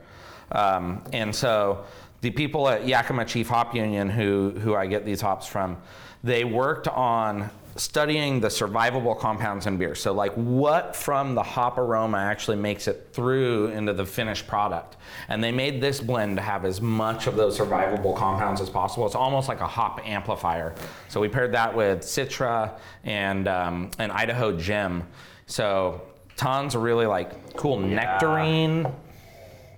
Um, 0.51 1.03
and 1.13 1.36
so 1.36 1.86
the 2.22 2.32
people 2.32 2.68
at 2.68 2.88
Yakima 2.88 3.25
Chief 3.25 3.48
Hop 3.50 3.75
Union, 3.75 4.10
who 4.10 4.51
who 4.51 4.75
I 4.75 4.88
get 4.88 5.06
these 5.06 5.22
hops 5.22 5.48
from, 5.48 5.77
they 6.24 6.44
worked 6.44 6.88
on 6.88 7.50
studying 7.79 8.41
the 8.41 8.50
survivable 8.50 9.17
compounds 9.17 9.65
in 9.65 9.77
beer. 9.77 9.95
So 9.95 10.12
like 10.12 10.33
what 10.33 10.95
from 10.95 11.33
the 11.33 11.43
hop 11.43 11.77
aroma 11.77 12.17
actually 12.17 12.57
makes 12.57 12.88
it 12.88 13.09
through 13.13 13.67
into 13.67 13.93
the 13.93 14.05
finished 14.05 14.48
product. 14.48 14.98
And 15.29 15.43
they 15.43 15.51
made 15.51 15.79
this 15.79 16.01
blend 16.01 16.36
to 16.38 16.41
have 16.41 16.65
as 16.65 16.81
much 16.81 17.27
of 17.27 17.36
those 17.36 17.57
survivable 17.57 18.15
compounds 18.15 18.59
as 18.59 18.69
possible. 18.69 19.05
It's 19.05 19.15
almost 19.15 19.48
like 19.48 19.62
a 19.62 19.67
hop 19.67 20.05
amplifier. 20.05 20.75
So 21.07 21.21
we 21.21 21.29
paired 21.29 21.53
that 21.53 21.74
with 21.74 22.01
Citra 22.01 22.77
and 23.05 23.48
um, 23.48 23.91
an 23.98 24.12
Idaho 24.12 24.55
Gem. 24.57 25.03
So 25.45 26.01
tons 26.36 26.75
of 26.75 26.81
really 26.81 27.05
like 27.05 27.55
cool 27.55 27.79
nectarine, 27.79 28.91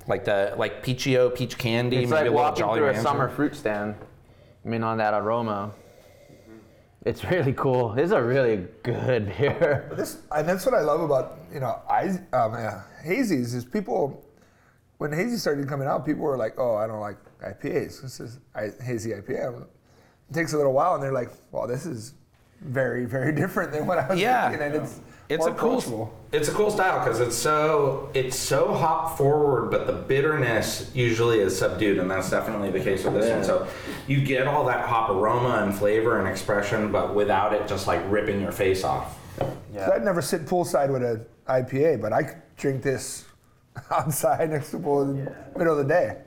like 0.07 0.25
the 0.25 0.55
like 0.57 0.81
peachio, 0.81 1.29
peach 1.29 1.57
candy, 1.57 1.97
It's 1.97 2.09
maybe 2.09 2.11
like 2.11 2.21
a 2.21 2.23
little 2.23 2.37
walking 2.37 2.63
Jolly 2.63 2.79
through 2.79 2.89
a 2.89 3.01
summer 3.01 3.29
fruit 3.29 3.55
stand. 3.55 3.95
I 4.65 4.69
mean, 4.69 4.83
on 4.83 4.97
that 4.97 5.13
aroma. 5.13 5.71
It's 7.03 7.23
really 7.23 7.53
cool. 7.53 7.93
It's 7.97 8.11
a 8.11 8.21
really 8.21 8.67
good 8.83 9.25
beer. 9.37 9.91
This, 9.95 10.19
and 10.31 10.47
that's 10.47 10.65
what 10.65 10.75
I 10.75 10.81
love 10.81 11.01
about 11.01 11.39
you 11.53 11.59
know 11.59 11.79
I 11.89 12.05
um, 12.33 12.53
yeah, 12.53 12.83
hazies 13.03 13.55
is 13.55 13.65
people 13.65 14.23
when 14.97 15.11
hazy 15.11 15.37
started 15.37 15.67
coming 15.67 15.87
out, 15.87 16.05
people 16.05 16.21
were 16.21 16.37
like, 16.37 16.59
oh, 16.59 16.75
I 16.75 16.85
don't 16.85 16.99
like 16.99 17.17
IPAs. 17.43 18.03
This 18.03 18.19
is 18.19 18.39
I, 18.53 18.69
hazy 18.83 19.09
IPA. 19.11 19.61
It 20.29 20.33
takes 20.33 20.53
a 20.53 20.57
little 20.57 20.73
while, 20.73 20.93
and 20.93 21.01
they're 21.03 21.11
like, 21.11 21.31
"Well, 21.51 21.65
this 21.67 21.87
is 21.87 22.13
very, 22.61 23.05
very 23.05 23.33
different 23.41 23.71
than 23.71 23.87
what 23.87 23.97
I 23.97 24.07
was 24.07 24.19
Yeah. 24.19 24.49
thinking." 24.51 24.67
And 24.67 24.75
it's 24.75 24.99
It's 25.31 25.45
a 25.45 25.51
cool. 25.51 25.77
approachable. 25.77 26.13
It's 26.33 26.49
a 26.49 26.51
cool 26.51 26.69
style 26.69 26.99
because 26.99 27.21
it's 27.21 27.35
so 27.35 28.09
it's 28.13 28.37
so 28.37 28.73
hop 28.73 29.17
forward, 29.17 29.71
but 29.71 29.87
the 29.87 29.93
bitterness 29.93 30.91
usually 30.93 31.39
is 31.39 31.57
subdued, 31.57 31.99
and 31.99 32.11
that's 32.11 32.29
definitely 32.29 32.69
the 32.69 32.81
case 32.81 33.05
with 33.05 33.13
this 33.13 33.31
one. 33.31 33.43
So 33.45 33.65
you 34.07 34.21
get 34.21 34.45
all 34.45 34.65
that 34.65 34.85
hop 34.85 35.09
aroma 35.09 35.63
and 35.63 35.73
flavor 35.73 36.19
and 36.19 36.27
expression, 36.27 36.91
but 36.91 37.15
without 37.15 37.53
it 37.53 37.65
just 37.65 37.87
like 37.87 38.01
ripping 38.09 38.41
your 38.41 38.51
face 38.51 38.83
off. 38.83 39.17
So 39.39 39.93
I'd 39.95 40.03
never 40.03 40.21
sit 40.21 40.45
poolside 40.45 40.91
with 40.91 41.01
an 41.01 41.25
IPA, 41.47 42.01
but 42.01 42.11
I 42.11 42.23
could 42.23 42.41
drink 42.57 42.83
this 42.83 43.23
outside 43.91 44.49
next 44.49 44.71
to 44.71 44.77
the 44.77 44.83
pool 44.83 45.03
in 45.03 45.25
the 45.25 45.57
middle 45.57 45.79
of 45.79 45.87
the 45.87 45.93
day. 45.93 46.17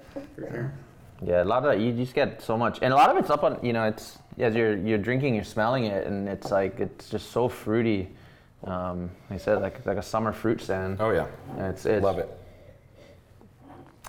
Yeah, 1.23 1.43
a 1.43 1.45
lot 1.45 1.65
of 1.67 1.79
you 1.79 1.93
just 1.93 2.15
get 2.15 2.41
so 2.41 2.57
much, 2.57 2.79
and 2.81 2.93
a 2.93 2.97
lot 2.97 3.11
of 3.11 3.19
it's 3.19 3.29
up 3.29 3.45
on 3.45 3.59
you 3.63 3.75
know 3.75 3.85
it's 3.85 4.19
as 4.39 4.55
you're 4.55 4.79
you're 4.79 4.99
drinking, 4.99 5.35
you're 5.35 5.45
smelling 5.45 5.85
it, 5.85 6.07
and 6.07 6.27
it's 6.27 6.51
like 6.51 6.81
it's 6.81 7.11
just 7.11 7.33
so 7.33 7.51
fruity. 7.51 8.09
Um, 8.67 9.11
like 9.31 9.41
I 9.41 9.43
said 9.43 9.61
like 9.61 9.85
like 9.87 9.99
a 9.99 10.03
summer 10.03 10.33
fruit 10.33 10.61
stand. 10.61 10.99
Oh 11.01 11.11
yeah, 11.11 11.27
And 11.57 11.67
it's, 11.67 11.85
it's 11.85 12.03
love 12.03 12.19
it. 12.19 12.29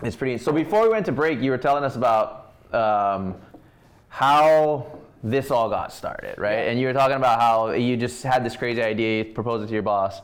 It's 0.03 0.15
pretty. 0.15 0.38
So 0.38 0.51
before 0.51 0.83
we 0.83 0.89
went 0.89 1.05
to 1.07 1.12
break, 1.12 1.41
you 1.41 1.51
were 1.51 1.57
telling 1.57 1.83
us 1.83 1.95
about 1.95 2.53
um, 2.74 3.35
how 4.09 5.00
this 5.24 5.51
all 5.51 5.69
got 5.69 5.91
started, 5.91 6.38
right? 6.38 6.67
And 6.67 6.79
you 6.79 6.88
were 6.88 6.93
talking 6.93 7.15
about 7.15 7.39
how 7.39 7.71
you 7.71 7.97
just 7.97 8.21
had 8.24 8.45
this 8.45 8.55
crazy 8.55 8.81
idea, 8.81 9.24
you 9.24 9.33
proposed 9.33 9.63
it 9.63 9.67
to 9.67 9.74
your 9.74 9.81
boss, 9.81 10.21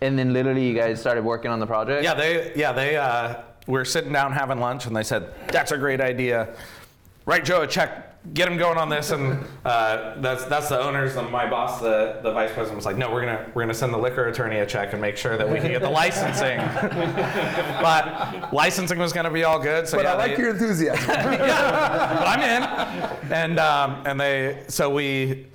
and 0.00 0.18
then 0.18 0.32
literally 0.32 0.66
you 0.66 0.74
guys 0.74 1.00
started 1.00 1.24
working 1.24 1.50
on 1.50 1.58
the 1.58 1.66
project. 1.66 2.04
Yeah, 2.04 2.14
they 2.14 2.52
yeah 2.54 2.72
they 2.72 2.96
uh, 2.96 3.42
were 3.66 3.84
sitting 3.84 4.12
down 4.12 4.32
having 4.32 4.60
lunch, 4.60 4.86
and 4.86 4.94
they 4.94 5.02
said 5.02 5.32
that's 5.48 5.72
a 5.72 5.78
great 5.78 6.00
idea. 6.00 6.54
Write 7.26 7.44
Joe 7.44 7.62
a 7.62 7.66
check. 7.66 8.09
Get 8.34 8.48
him 8.48 8.58
going 8.58 8.76
on 8.76 8.90
this, 8.90 9.12
and 9.12 9.42
uh, 9.64 10.16
that's 10.20 10.44
that's 10.44 10.68
the 10.68 10.78
owners. 10.78 11.16
And 11.16 11.30
my 11.30 11.48
boss, 11.48 11.80
the, 11.80 12.20
the 12.22 12.30
vice 12.32 12.52
president, 12.52 12.76
was 12.76 12.84
like, 12.84 12.98
"No, 12.98 13.10
we're 13.10 13.22
gonna 13.24 13.50
we're 13.54 13.62
gonna 13.62 13.72
send 13.72 13.94
the 13.94 13.98
liquor 13.98 14.26
attorney 14.28 14.58
a 14.58 14.66
check 14.66 14.92
and 14.92 15.00
make 15.00 15.16
sure 15.16 15.38
that 15.38 15.48
we 15.48 15.58
can 15.58 15.70
get 15.70 15.80
the 15.80 15.88
licensing." 15.88 16.58
but 17.80 18.52
licensing 18.52 18.98
was 18.98 19.14
gonna 19.14 19.30
be 19.30 19.44
all 19.44 19.58
good. 19.58 19.88
So 19.88 19.96
But 19.96 20.04
yeah, 20.04 20.12
I 20.12 20.16
like 20.16 20.36
they- 20.36 20.42
your 20.42 20.50
enthusiasm. 20.50 21.06
but 21.06 21.18
I'm 22.28 22.40
in. 22.42 23.32
And 23.32 23.58
um, 23.58 24.02
and 24.04 24.20
they 24.20 24.64
so 24.68 24.90
we. 24.90 25.46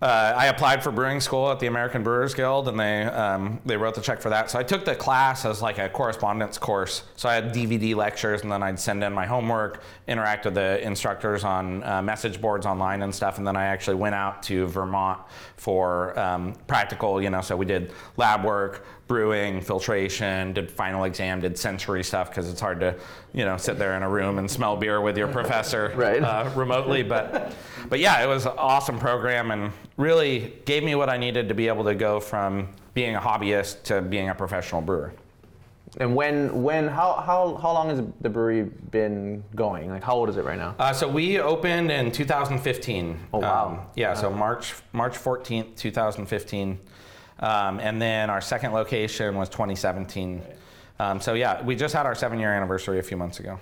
Uh, 0.00 0.32
I 0.36 0.46
applied 0.46 0.84
for 0.84 0.92
brewing 0.92 1.20
school 1.20 1.50
at 1.50 1.58
the 1.58 1.66
American 1.66 2.04
Brewers 2.04 2.32
Guild, 2.32 2.68
and 2.68 2.78
they 2.78 3.02
um, 3.02 3.60
they 3.66 3.76
wrote 3.76 3.96
the 3.96 4.00
check 4.00 4.20
for 4.20 4.28
that. 4.30 4.48
So 4.48 4.56
I 4.56 4.62
took 4.62 4.84
the 4.84 4.94
class 4.94 5.44
as 5.44 5.60
like 5.60 5.78
a 5.78 5.88
correspondence 5.88 6.56
course. 6.56 7.02
So 7.16 7.28
I 7.28 7.34
had 7.34 7.52
DVD 7.52 7.96
lectures, 7.96 8.42
and 8.42 8.52
then 8.52 8.62
I'd 8.62 8.78
send 8.78 9.02
in 9.02 9.12
my 9.12 9.26
homework, 9.26 9.82
interact 10.06 10.44
with 10.44 10.54
the 10.54 10.80
instructors 10.86 11.42
on 11.42 11.82
uh, 11.82 12.00
message 12.00 12.40
boards 12.40 12.64
online 12.64 13.02
and 13.02 13.12
stuff. 13.12 13.38
And 13.38 13.46
then 13.46 13.56
I 13.56 13.64
actually 13.64 13.96
went 13.96 14.14
out 14.14 14.40
to 14.44 14.68
Vermont 14.68 15.20
for 15.56 16.16
um, 16.16 16.54
practical. 16.68 17.20
You 17.20 17.30
know, 17.30 17.40
so 17.40 17.56
we 17.56 17.66
did 17.66 17.92
lab 18.16 18.44
work, 18.44 18.86
brewing, 19.08 19.60
filtration, 19.60 20.52
did 20.52 20.70
final 20.70 21.04
exam, 21.04 21.40
did 21.40 21.58
sensory 21.58 22.04
stuff 22.04 22.28
because 22.28 22.48
it's 22.48 22.60
hard 22.60 22.78
to, 22.80 22.94
you 23.32 23.44
know, 23.44 23.56
sit 23.56 23.78
there 23.78 23.96
in 23.96 24.02
a 24.02 24.08
room 24.08 24.38
and 24.38 24.48
smell 24.48 24.76
beer 24.76 25.00
with 25.00 25.16
your 25.16 25.28
professor 25.28 25.92
Right. 25.96 26.22
uh, 26.22 26.50
remotely. 26.54 27.02
But, 27.02 27.52
but 27.88 27.98
yeah, 27.98 28.22
it 28.22 28.26
was 28.28 28.44
an 28.46 28.52
awesome 28.58 28.98
program 28.98 29.50
and 29.50 29.72
really 29.96 30.52
gave 30.66 30.84
me 30.84 30.94
what 30.94 31.08
I 31.08 31.16
needed 31.16 31.48
to 31.48 31.54
be 31.54 31.66
able 31.68 31.84
to 31.84 31.94
go 31.94 32.20
from 32.20 32.68
being 32.94 33.16
a 33.16 33.20
hobbyist 33.20 33.82
to 33.84 34.02
being 34.02 34.28
a 34.28 34.34
professional 34.34 34.82
brewer. 34.82 35.12
And 35.96 36.14
when 36.14 36.62
when 36.62 36.86
how 36.86 37.14
how 37.14 37.56
how 37.56 37.72
long 37.72 37.88
has 37.88 38.02
the 38.20 38.28
brewery 38.28 38.64
been 38.90 39.42
going? 39.54 39.88
Like 39.90 40.04
how 40.04 40.14
old 40.16 40.28
is 40.28 40.36
it 40.36 40.44
right 40.44 40.58
now? 40.58 40.74
Uh, 40.78 40.92
so 40.92 41.08
we 41.08 41.40
opened 41.40 41.90
in 41.90 42.12
2015. 42.12 43.18
Oh, 43.32 43.38
wow. 43.38 43.66
Um, 43.68 43.80
yeah, 43.96 44.12
so 44.12 44.30
March 44.30 44.74
March 44.92 45.14
14th, 45.14 45.76
2015, 45.76 46.78
um, 47.40 47.80
and 47.80 48.00
then 48.00 48.30
our 48.30 48.40
second 48.40 48.72
location 48.72 49.36
was 49.36 49.48
2017. 49.48 50.42
Um, 51.00 51.20
so 51.20 51.34
yeah, 51.34 51.62
we 51.62 51.76
just 51.76 51.94
had 51.94 52.06
our 52.06 52.14
seven-year 52.14 52.52
anniversary 52.52 52.98
a 52.98 53.02
few 53.02 53.16
months 53.16 53.40
ago. 53.40 53.58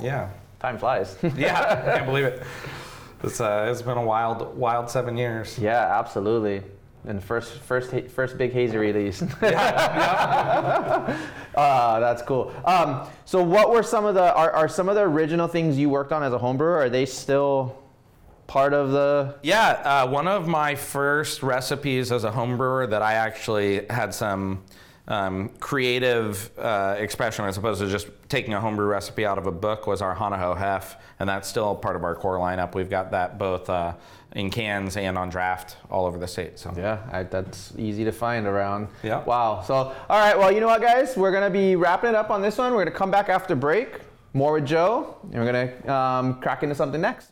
Yeah, 0.00 0.28
Time 0.60 0.78
flies. 0.78 1.16
yeah, 1.36 1.84
I 1.86 1.96
can't 1.96 2.06
believe 2.06 2.24
it. 2.24 2.42
It's 3.22 3.40
uh, 3.40 3.68
it's 3.70 3.82
been 3.82 3.98
a 3.98 4.04
wild 4.04 4.56
wild 4.56 4.90
seven 4.90 5.16
years. 5.16 5.58
yeah, 5.58 5.98
absolutely. 5.98 6.62
And 7.06 7.22
first 7.22 7.58
first 7.58 7.92
first 8.10 8.38
big 8.38 8.52
hazy 8.52 8.76
release. 8.76 9.22
Ah, 11.58 11.98
that's 12.00 12.20
cool. 12.20 12.52
Um, 12.66 13.08
so 13.24 13.42
what 13.42 13.70
were 13.70 13.82
some 13.82 14.04
of 14.04 14.14
the 14.14 14.34
are, 14.34 14.50
are 14.50 14.68
some 14.68 14.90
of 14.90 14.94
the 14.94 15.00
original 15.00 15.48
things 15.48 15.78
you 15.78 15.88
worked 15.88 16.12
on 16.12 16.22
as 16.22 16.34
a 16.34 16.38
home 16.38 16.58
brewer? 16.58 16.76
Are 16.76 16.90
they 16.90 17.06
still 17.06 17.74
part 18.46 18.72
of 18.72 18.90
the 18.90 19.36
Yeah, 19.42 19.70
uh, 19.70 20.08
one 20.08 20.28
of 20.28 20.46
my 20.46 20.74
first 20.74 21.42
recipes 21.42 22.12
as 22.12 22.24
a 22.24 22.30
home 22.30 22.56
brewer 22.56 22.86
that 22.86 23.02
I 23.02 23.14
actually 23.14 23.86
had 23.90 24.14
some 24.14 24.62
um, 25.08 25.50
creative 25.60 26.50
uh, 26.58 26.96
expression 26.98 27.44
as 27.44 27.56
opposed 27.56 27.80
to 27.80 27.88
just 27.88 28.08
taking 28.28 28.54
a 28.54 28.60
homebrew 28.60 28.86
recipe 28.86 29.24
out 29.24 29.38
of 29.38 29.46
a 29.46 29.52
book 29.52 29.86
was 29.86 30.02
our 30.02 30.14
Hana 30.14 30.36
Hou 30.36 30.54
Hef, 30.54 30.96
and 31.20 31.28
that's 31.28 31.48
still 31.48 31.74
part 31.74 31.96
of 31.96 32.04
our 32.04 32.14
core 32.14 32.38
lineup. 32.38 32.74
We've 32.74 32.90
got 32.90 33.12
that 33.12 33.38
both 33.38 33.70
uh, 33.70 33.94
in 34.32 34.50
cans 34.50 34.96
and 34.96 35.16
on 35.16 35.28
draft 35.28 35.76
all 35.90 36.06
over 36.06 36.18
the 36.18 36.26
state. 36.26 36.58
So 36.58 36.72
Yeah, 36.76 36.98
I, 37.12 37.22
that's 37.22 37.72
easy 37.78 38.04
to 38.04 38.12
find 38.12 38.46
around. 38.46 38.88
Yeah. 39.02 39.22
Wow. 39.24 39.62
So, 39.62 39.74
all 39.74 39.94
right. 40.18 40.36
Well, 40.36 40.50
you 40.50 40.60
know 40.60 40.66
what, 40.66 40.82
guys? 40.82 41.16
We're 41.16 41.32
gonna 41.32 41.50
be 41.50 41.76
wrapping 41.76 42.10
it 42.10 42.16
up 42.16 42.30
on 42.30 42.42
this 42.42 42.58
one. 42.58 42.72
We're 42.72 42.84
gonna 42.84 42.96
come 42.96 43.10
back 43.10 43.28
after 43.28 43.54
break, 43.54 44.00
more 44.32 44.54
with 44.54 44.66
Joe, 44.66 45.16
and 45.32 45.34
we're 45.34 45.52
gonna 45.52 45.94
um, 45.94 46.40
crack 46.40 46.62
into 46.64 46.74
something 46.74 47.00
next. 47.00 47.30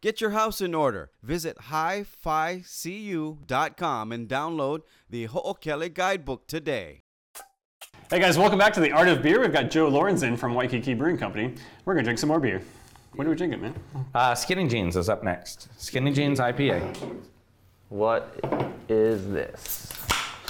Get 0.00 0.20
your 0.20 0.30
house 0.30 0.60
in 0.60 0.74
order. 0.76 1.10
Visit 1.24 1.56
hificu.com 1.70 2.12
and 4.12 4.28
download 4.28 4.82
the 5.10 5.24
Ho'okele 5.26 5.92
Guidebook 5.92 6.46
today. 6.46 7.02
Hey 8.08 8.20
guys, 8.20 8.38
welcome 8.38 8.60
back 8.60 8.72
to 8.74 8.80
the 8.80 8.92
Art 8.92 9.08
of 9.08 9.22
Beer. 9.22 9.40
We've 9.40 9.52
got 9.52 9.70
Joe 9.72 9.90
Lorenzen 9.90 10.38
from 10.38 10.54
Waikiki 10.54 10.94
Brewing 10.94 11.18
Company. 11.18 11.52
We're 11.84 11.94
gonna 11.94 12.04
drink 12.04 12.20
some 12.20 12.28
more 12.28 12.38
beer. 12.38 12.62
What 13.14 13.26
are 13.26 13.30
we 13.30 13.36
drinking, 13.36 13.60
man? 13.60 13.74
uh, 14.14 14.36
Skinny 14.36 14.68
Jeans 14.68 14.94
is 14.96 15.08
up 15.08 15.24
next. 15.24 15.68
Skinny 15.76 16.12
Jeans 16.12 16.38
IPA. 16.38 16.96
What 17.88 18.38
is 18.88 19.28
this? 19.28 19.92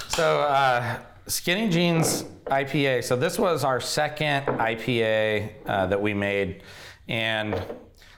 So, 0.09 0.41
uh, 0.41 0.99
Skinny 1.25 1.69
Jeans 1.69 2.25
IPA. 2.45 3.03
So, 3.03 3.15
this 3.15 3.39
was 3.39 3.63
our 3.63 3.79
second 3.81 4.45
IPA 4.45 5.53
uh, 5.65 5.87
that 5.87 5.99
we 5.99 6.13
made. 6.13 6.61
And 7.07 7.59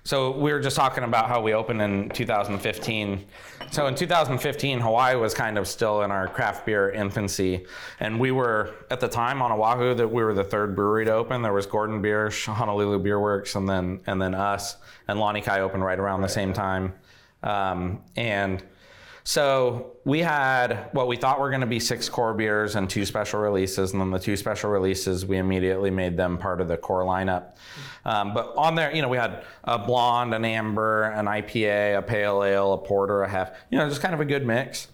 so, 0.04 0.32
we 0.32 0.52
were 0.52 0.60
just 0.60 0.76
talking 0.76 1.04
about 1.04 1.28
how 1.28 1.42
we 1.42 1.54
opened 1.54 1.82
in 1.82 2.10
2015. 2.10 3.26
So, 3.72 3.88
in 3.88 3.96
2015, 3.96 4.80
Hawaii 4.80 5.16
was 5.16 5.34
kind 5.34 5.58
of 5.58 5.68
still 5.68 6.02
in 6.02 6.12
our 6.12 6.28
craft 6.28 6.66
beer 6.66 6.90
infancy. 6.90 7.66
And 8.00 8.20
we 8.20 8.32
were, 8.32 8.74
at 8.90 9.00
the 9.00 9.08
time 9.08 9.42
on 9.42 9.52
Oahu, 9.52 9.94
that 9.94 10.08
we 10.08 10.24
were 10.24 10.34
the 10.34 10.44
third 10.44 10.76
brewery 10.76 11.06
to 11.06 11.14
open. 11.14 11.44
There 11.44 11.54
was 11.54 11.68
Gordon 11.68 12.02
Biersch, 12.02 12.52
Honolulu 12.52 13.00
Beer 13.00 13.20
Works, 13.20 13.56
and 13.56 13.70
then, 13.70 14.02
and 14.08 14.22
then 14.22 14.34
us. 14.34 14.78
And 15.08 15.20
Lanikai 15.20 15.60
opened 15.60 15.84
right 15.84 16.00
around 16.00 16.22
the 16.22 16.30
same 16.30 16.52
time. 16.52 16.94
Um, 17.44 18.02
and 18.16 18.64
so 19.24 19.94
we 20.04 20.20
had 20.20 20.90
what 20.94 21.08
we 21.08 21.16
thought 21.16 21.40
were 21.40 21.50
going 21.50 21.62
to 21.62 21.68
be 21.68 21.80
six 21.80 22.10
core 22.10 22.34
beers 22.34 22.76
and 22.76 22.90
two 22.90 23.06
special 23.06 23.40
releases, 23.40 23.92
and 23.92 24.02
then 24.02 24.12
the 24.12 24.20
two 24.20 24.36
special 24.36 24.70
releases 24.70 25.26
we 25.26 25.38
immediately 25.38 25.92
made 25.92 26.18
them 26.18 26.38
part 26.38 26.60
of 26.60 26.68
the 26.68 26.78
core 26.78 27.04
lineup. 27.04 27.56
Um, 28.04 28.34
but 28.34 28.54
on 28.58 28.76
there, 28.76 28.94
you 28.96 29.02
know, 29.02 29.10
we 29.10 29.18
had 29.18 29.44
a 29.64 29.78
blonde, 29.78 30.34
an 30.34 30.44
amber, 30.44 31.04
an 31.04 31.28
IPA, 31.28 32.00
a 32.00 32.02
pale 32.02 32.44
ale, 32.44 32.74
a 32.74 32.78
porter, 32.78 33.22
a 33.22 33.30
half. 33.30 33.52
You 33.70 33.78
know, 33.78 33.88
just 33.88 34.02
kind 34.02 34.14
of 34.14 34.22
a 34.22 34.26
good 34.26 34.46
mix. 34.46 34.88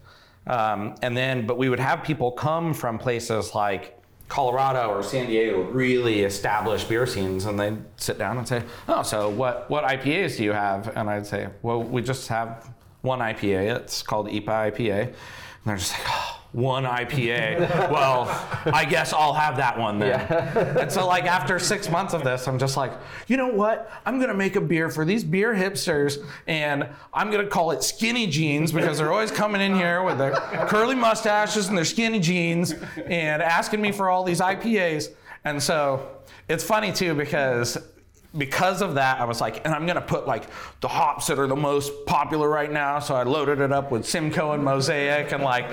Um, 0.45 0.95
and 1.01 1.15
then, 1.15 1.45
but 1.45 1.57
we 1.57 1.69
would 1.69 1.79
have 1.79 2.03
people 2.03 2.31
come 2.31 2.73
from 2.73 2.97
places 2.97 3.53
like 3.55 3.97
Colorado 4.27 4.89
or 4.89 5.03
San 5.03 5.27
Diego, 5.27 5.61
really 5.71 6.21
established 6.23 6.89
beer 6.89 7.05
scenes, 7.05 7.45
and 7.45 7.57
they'd 7.57 7.77
sit 7.95 8.17
down 8.17 8.37
and 8.37 8.47
say, 8.47 8.63
"Oh, 8.89 9.03
so 9.03 9.29
what 9.29 9.69
what 9.69 9.85
IPAs 9.85 10.37
do 10.37 10.43
you 10.43 10.51
have?" 10.51 10.95
And 10.97 11.09
I'd 11.09 11.25
say, 11.25 11.47
"Well, 11.61 11.81
we 11.81 12.01
just 12.01 12.27
have 12.27 12.69
one 13.07 13.19
IPA. 13.19 13.77
It's 13.77 14.03
called 14.03 14.27
IPA 14.27 14.71
IPA." 14.71 15.03
And 15.07 15.15
they're 15.65 15.77
just 15.77 15.93
like, 15.93 16.07
oh, 16.07 16.41
"One 16.51 16.83
IPA? 16.83 17.89
well, 17.91 18.27
I 18.65 18.85
guess 18.85 19.13
I'll 19.13 19.33
have 19.33 19.57
that 19.57 19.79
one 19.79 19.97
then." 19.97 20.19
and 20.77 20.91
so, 20.91 21.07
like 21.07 21.23
after 21.25 21.57
six 21.57 21.89
months 21.89 22.13
of 22.13 22.23
this, 22.23 22.47
I'm 22.47 22.59
just 22.59 22.77
like, 22.77 22.91
you 23.27 23.37
know 23.37 23.47
what? 23.47 23.89
I'm 24.05 24.19
gonna 24.19 24.33
make 24.33 24.55
a 24.55 24.61
beer 24.61 24.89
for 24.89 25.05
these 25.05 25.23
beer 25.23 25.55
hipsters, 25.55 26.23
and 26.45 26.87
I'm 27.13 27.31
gonna 27.31 27.47
call 27.47 27.71
it 27.71 27.81
Skinny 27.83 28.27
Jeans 28.27 28.71
because 28.71 28.97
they're 28.99 29.11
always 29.11 29.31
coming 29.31 29.61
in 29.61 29.73
here 29.75 30.03
with 30.03 30.17
their 30.17 30.33
curly 30.67 30.95
mustaches 30.95 31.69
and 31.69 31.77
their 31.77 31.85
skinny 31.85 32.19
jeans 32.19 32.73
and 33.05 33.41
asking 33.41 33.81
me 33.81 33.91
for 33.91 34.09
all 34.09 34.23
these 34.23 34.41
IPAs. 34.41 35.09
And 35.43 35.63
so 35.63 36.07
it's 36.49 36.63
funny 36.63 36.91
too 36.91 37.13
because 37.13 37.77
because 38.35 38.81
of 38.81 38.95
that, 38.95 39.19
I 39.21 39.25
was 39.25 39.39
like, 39.41 39.63
and 39.65 39.73
I'm 39.73 39.85
gonna 39.85 40.01
put 40.01 40.27
like 40.27 40.45
the 40.81 40.87
hops 40.87 41.27
that 41.27 41.39
are 41.39 41.47
the 41.47 41.55
most 41.55 41.91
popular 42.05 42.49
right 42.49 42.71
now. 42.71 42.99
So 42.99 43.15
I 43.15 43.23
loaded 43.23 43.59
it 43.59 43.71
up 43.71 43.91
with 43.91 44.05
Simcoe 44.05 44.51
and 44.53 44.63
Mosaic 44.63 45.31
and 45.31 45.43
like 45.43 45.67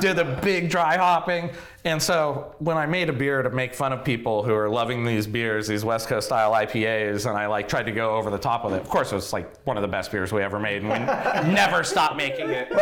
did 0.00 0.16
the 0.16 0.38
big 0.42 0.68
dry 0.70 0.96
hopping. 0.96 1.50
And 1.84 2.02
so 2.02 2.52
when 2.58 2.76
I 2.76 2.84
made 2.86 3.08
a 3.08 3.12
beer 3.12 3.42
to 3.42 3.50
make 3.50 3.72
fun 3.72 3.92
of 3.92 4.04
people 4.04 4.42
who 4.42 4.52
are 4.52 4.68
loving 4.68 5.04
these 5.04 5.24
beers, 5.24 5.68
these 5.68 5.84
West 5.84 6.08
Coast 6.08 6.26
style 6.26 6.50
IPAs, 6.50 7.26
and 7.28 7.38
I 7.38 7.46
like 7.46 7.68
tried 7.68 7.84
to 7.86 7.92
go 7.92 8.16
over 8.16 8.28
the 8.28 8.38
top 8.38 8.64
with 8.64 8.74
it. 8.74 8.80
Of 8.80 8.88
course, 8.88 9.12
it 9.12 9.14
was 9.14 9.32
like 9.32 9.54
one 9.64 9.76
of 9.76 9.82
the 9.82 9.88
best 9.88 10.10
beers 10.10 10.32
we 10.32 10.42
ever 10.42 10.58
made, 10.58 10.82
and 10.82 10.90
we 10.90 10.98
never 11.54 11.84
stopped 11.84 12.16
making 12.16 12.50
it. 12.50 12.72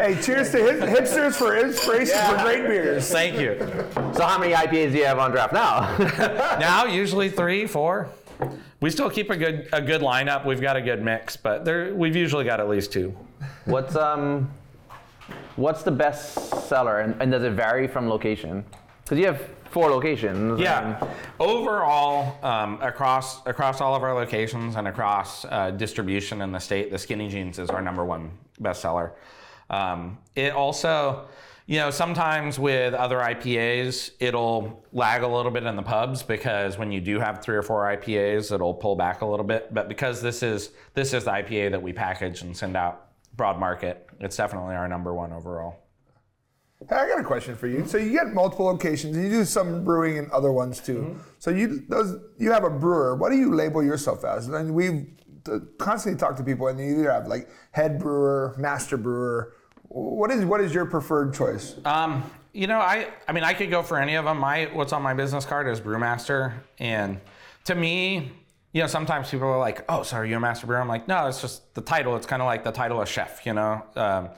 Hey, 0.00 0.18
cheers 0.22 0.50
to 0.52 0.58
hip- 0.58 0.80
hipsters 0.80 1.34
for 1.34 1.58
inspiration 1.58 2.16
for 2.26 2.42
great 2.42 2.66
beers. 2.66 3.10
Thank 3.10 3.38
you. 3.38 3.58
So 4.14 4.24
how 4.24 4.38
many 4.38 4.54
IPAs 4.54 4.92
do 4.92 4.98
you 4.98 5.04
have 5.04 5.18
on 5.18 5.30
draft 5.30 5.52
now? 5.52 5.96
Now, 6.58 6.86
usually 6.86 7.28
three, 7.28 7.66
four. 7.66 8.08
We 8.80 8.90
still 8.90 9.10
keep 9.10 9.30
a 9.30 9.36
good 9.36 9.68
a 9.72 9.80
good 9.80 10.00
lineup. 10.00 10.44
We've 10.44 10.60
got 10.60 10.76
a 10.76 10.80
good 10.82 11.02
mix, 11.02 11.36
but 11.36 11.64
there 11.64 11.94
we've 11.94 12.16
usually 12.16 12.44
got 12.44 12.60
at 12.60 12.68
least 12.68 12.92
two. 12.92 13.16
what's 13.64 13.96
um, 13.96 14.50
what's 15.56 15.82
the 15.82 15.90
best 15.90 16.68
seller, 16.68 17.00
and, 17.00 17.20
and 17.20 17.32
does 17.32 17.42
it 17.42 17.52
vary 17.52 17.88
from 17.88 18.08
location? 18.08 18.64
Because 19.02 19.18
you 19.18 19.26
have 19.26 19.40
four 19.70 19.90
locations. 19.90 20.60
Yeah. 20.60 21.02
Overall, 21.40 22.38
um, 22.44 22.80
across 22.80 23.44
across 23.46 23.80
all 23.80 23.94
of 23.94 24.02
our 24.02 24.14
locations 24.14 24.76
and 24.76 24.88
across 24.88 25.44
uh, 25.44 25.70
distribution 25.72 26.42
in 26.42 26.52
the 26.52 26.58
state, 26.58 26.90
the 26.90 26.98
Skinny 26.98 27.28
Jeans 27.28 27.58
is 27.58 27.70
our 27.70 27.82
number 27.82 28.04
one 28.04 28.30
bestseller. 28.60 29.12
Um, 29.70 30.18
it 30.34 30.52
also, 30.52 31.28
you 31.68 31.76
know, 31.76 31.90
sometimes 31.90 32.58
with 32.58 32.94
other 32.94 33.18
IPAs, 33.18 34.12
it'll 34.20 34.82
lag 34.94 35.22
a 35.22 35.28
little 35.28 35.52
bit 35.52 35.64
in 35.64 35.76
the 35.76 35.82
pubs 35.82 36.22
because 36.22 36.78
when 36.78 36.90
you 36.90 36.98
do 36.98 37.20
have 37.20 37.42
three 37.42 37.56
or 37.56 37.62
four 37.62 37.84
IPAs, 37.94 38.50
it'll 38.50 38.72
pull 38.72 38.96
back 38.96 39.20
a 39.20 39.26
little 39.26 39.44
bit. 39.44 39.72
But 39.74 39.86
because 39.86 40.22
this 40.22 40.42
is 40.42 40.70
this 40.94 41.12
is 41.12 41.24
the 41.24 41.30
IPA 41.30 41.72
that 41.72 41.82
we 41.82 41.92
package 41.92 42.40
and 42.40 42.56
send 42.56 42.74
out 42.74 43.08
broad 43.36 43.60
market, 43.60 44.06
it's 44.18 44.34
definitely 44.34 44.76
our 44.76 44.88
number 44.88 45.12
one 45.12 45.30
overall. 45.30 45.76
Hey, 46.88 46.96
I 46.96 47.06
got 47.06 47.20
a 47.20 47.24
question 47.24 47.54
for 47.54 47.66
you. 47.66 47.86
So 47.86 47.98
you 47.98 48.12
get 48.12 48.28
multiple 48.28 48.64
locations, 48.64 49.14
and 49.14 49.26
you 49.26 49.30
do 49.30 49.44
some 49.44 49.84
brewing 49.84 50.16
in 50.16 50.30
other 50.32 50.50
ones 50.50 50.80
too. 50.80 51.20
So 51.38 51.50
you 51.50 51.84
those 51.90 52.18
you 52.38 52.50
have 52.50 52.64
a 52.64 52.70
brewer. 52.70 53.14
What 53.14 53.28
do 53.28 53.36
you 53.36 53.54
label 53.54 53.84
yourself 53.84 54.24
as? 54.24 54.48
And 54.48 54.74
we've 54.74 55.06
uh, 55.46 55.58
constantly 55.76 56.18
talked 56.18 56.38
to 56.38 56.44
people, 56.44 56.68
and 56.68 56.80
you 56.80 57.00
either 57.00 57.12
have 57.12 57.26
like 57.26 57.50
head 57.72 57.98
brewer, 57.98 58.54
master 58.56 58.96
brewer. 58.96 59.52
What 59.88 60.30
is 60.30 60.44
what 60.44 60.60
is 60.60 60.74
your 60.74 60.84
preferred 60.84 61.34
choice? 61.34 61.74
Um, 61.84 62.28
you 62.52 62.66
know, 62.66 62.78
I 62.78 63.08
I 63.26 63.32
mean, 63.32 63.44
I 63.44 63.54
could 63.54 63.70
go 63.70 63.82
for 63.82 63.98
any 63.98 64.14
of 64.14 64.24
them. 64.24 64.38
My 64.38 64.66
what's 64.72 64.92
on 64.92 65.02
my 65.02 65.14
business 65.14 65.44
card 65.44 65.66
is 65.68 65.80
brewmaster, 65.80 66.54
and 66.78 67.20
to 67.64 67.74
me, 67.74 68.32
you 68.72 68.82
know, 68.82 68.86
sometimes 68.86 69.30
people 69.30 69.48
are 69.48 69.58
like, 69.58 69.84
"Oh, 69.88 70.02
so 70.02 70.18
are 70.18 70.26
you 70.26 70.36
a 70.36 70.40
master 70.40 70.66
brewer?" 70.66 70.80
I'm 70.80 70.88
like, 70.88 71.08
"No, 71.08 71.26
it's 71.26 71.40
just 71.40 71.74
the 71.74 71.80
title. 71.80 72.16
It's 72.16 72.26
kind 72.26 72.42
of 72.42 72.46
like 72.46 72.64
the 72.64 72.72
title 72.72 73.00
of 73.00 73.08
chef." 73.08 73.46
You 73.46 73.54
know, 73.54 73.82
um, 73.96 74.28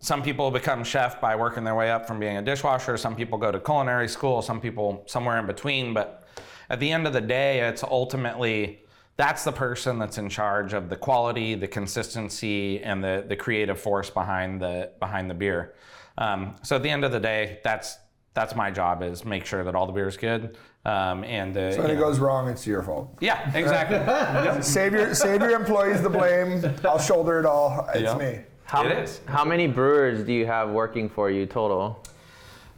some 0.00 0.22
people 0.22 0.50
become 0.50 0.82
chef 0.82 1.20
by 1.20 1.36
working 1.36 1.62
their 1.62 1.74
way 1.76 1.90
up 1.90 2.06
from 2.06 2.18
being 2.18 2.36
a 2.36 2.42
dishwasher. 2.42 2.96
Some 2.96 3.14
people 3.14 3.38
go 3.38 3.52
to 3.52 3.60
culinary 3.60 4.08
school. 4.08 4.42
Some 4.42 4.60
people 4.60 5.04
somewhere 5.06 5.38
in 5.38 5.46
between. 5.46 5.94
But 5.94 6.26
at 6.70 6.80
the 6.80 6.90
end 6.90 7.06
of 7.06 7.12
the 7.12 7.20
day, 7.20 7.60
it's 7.60 7.84
ultimately 7.84 8.80
that's 9.16 9.44
the 9.44 9.52
person 9.52 9.98
that's 9.98 10.18
in 10.18 10.28
charge 10.28 10.72
of 10.74 10.88
the 10.88 10.96
quality, 10.96 11.54
the 11.54 11.68
consistency, 11.68 12.82
and 12.82 13.02
the 13.02 13.24
the 13.26 13.36
creative 13.36 13.80
force 13.80 14.10
behind 14.10 14.60
the 14.60 14.90
behind 15.00 15.30
the 15.30 15.34
beer. 15.34 15.74
Um, 16.18 16.56
so 16.62 16.76
at 16.76 16.82
the 16.82 16.90
end 16.90 17.04
of 17.04 17.12
the 17.12 17.20
day, 17.20 17.60
that's 17.64 17.98
that's 18.34 18.54
my 18.54 18.70
job 18.70 19.02
is 19.02 19.24
make 19.24 19.46
sure 19.46 19.64
that 19.64 19.74
all 19.74 19.86
the 19.86 19.92
beer 19.92 20.08
is 20.08 20.16
good. 20.16 20.56
Um, 20.84 21.24
and 21.24 21.56
uh, 21.56 21.72
When 21.76 21.90
it 21.90 21.94
know- 21.94 22.00
goes 22.00 22.18
wrong, 22.18 22.48
it's 22.48 22.66
your 22.66 22.82
fault. 22.82 23.16
yeah, 23.20 23.50
exactly. 23.56 24.62
Save 24.62 24.92
your 24.92 25.14
save 25.14 25.40
your 25.40 25.50
employees 25.58 26.02
the 26.02 26.10
blame. 26.10 26.62
I'll 26.84 26.98
shoulder 26.98 27.40
it 27.40 27.46
all. 27.46 27.88
It's 27.94 28.02
Yeah. 28.02 28.16
me. 28.16 28.40
How, 28.64 28.84
It 28.84 28.98
is. 28.98 29.20
How 29.26 29.44
many 29.44 29.68
brewers 29.68 30.24
do 30.24 30.32
you 30.32 30.44
have 30.46 30.70
working 30.70 31.08
for 31.08 31.30
you 31.30 31.46
total? 31.46 32.02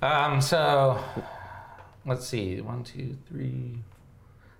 Um, 0.02 0.40
so 0.40 1.02
let's 2.06 2.26
see, 2.26 2.60
one, 2.60 2.84
two, 2.84 3.16
three, 3.28 3.78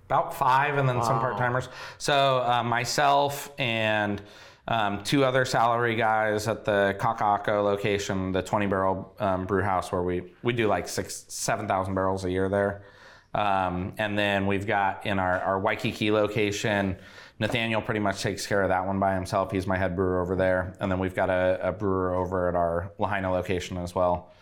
about 0.09 0.35
five, 0.35 0.79
and 0.79 0.89
then 0.89 1.03
some 1.03 1.21
part 1.21 1.37
timers. 1.37 1.69
So 1.99 2.39
uh, 2.39 2.63
myself 2.63 3.53
and 3.59 4.23
um, 4.67 5.05
two 5.05 5.23
other 5.23 5.45
salary 5.45 5.97
guys 5.97 6.49
at 6.49 6.65
the 6.65 6.97
Kaka'ako 6.99 7.63
location, 7.63 8.33
the 8.33 8.43
20 8.43 8.67
barrel 8.67 9.15
um, 9.19 9.45
brew 9.45 9.63
house, 9.63 9.93
where 9.93 10.03
we 10.03 10.23
we 10.43 10.55
do 10.55 10.67
like 10.67 10.89
six, 10.89 11.27
seven 11.29 11.69
thousand 11.69 11.95
barrels 11.95 12.25
a 12.25 12.31
year 12.31 12.49
there. 12.49 12.85
Um, 13.35 13.93
and 13.99 14.19
then 14.19 14.47
we've 14.47 14.67
got 14.67 15.05
in 15.05 15.19
our, 15.19 15.41
our 15.41 15.61
Waikiki 15.61 16.11
location, 16.11 16.97
Nathaniel 17.39 17.83
pretty 17.83 18.01
much 18.01 18.23
takes 18.23 18.47
care 18.47 18.63
of 18.63 18.71
that 18.71 18.87
one 18.87 18.99
by 18.99 19.15
himself. 19.15 19.53
He's 19.53 19.67
my 19.67 19.77
head 19.77 19.95
brewer 19.95 20.21
over 20.21 20.35
there. 20.35 20.75
And 20.81 20.91
then 20.91 20.99
we've 20.99 21.15
got 21.15 21.29
a, 21.31 21.59
a 21.63 21.73
brewer 21.73 22.15
over 22.15 22.49
at 22.49 22.55
our 22.55 22.91
Lahaina 22.99 23.31
location 23.31 23.77
as 23.77 23.95
well. 23.95 24.33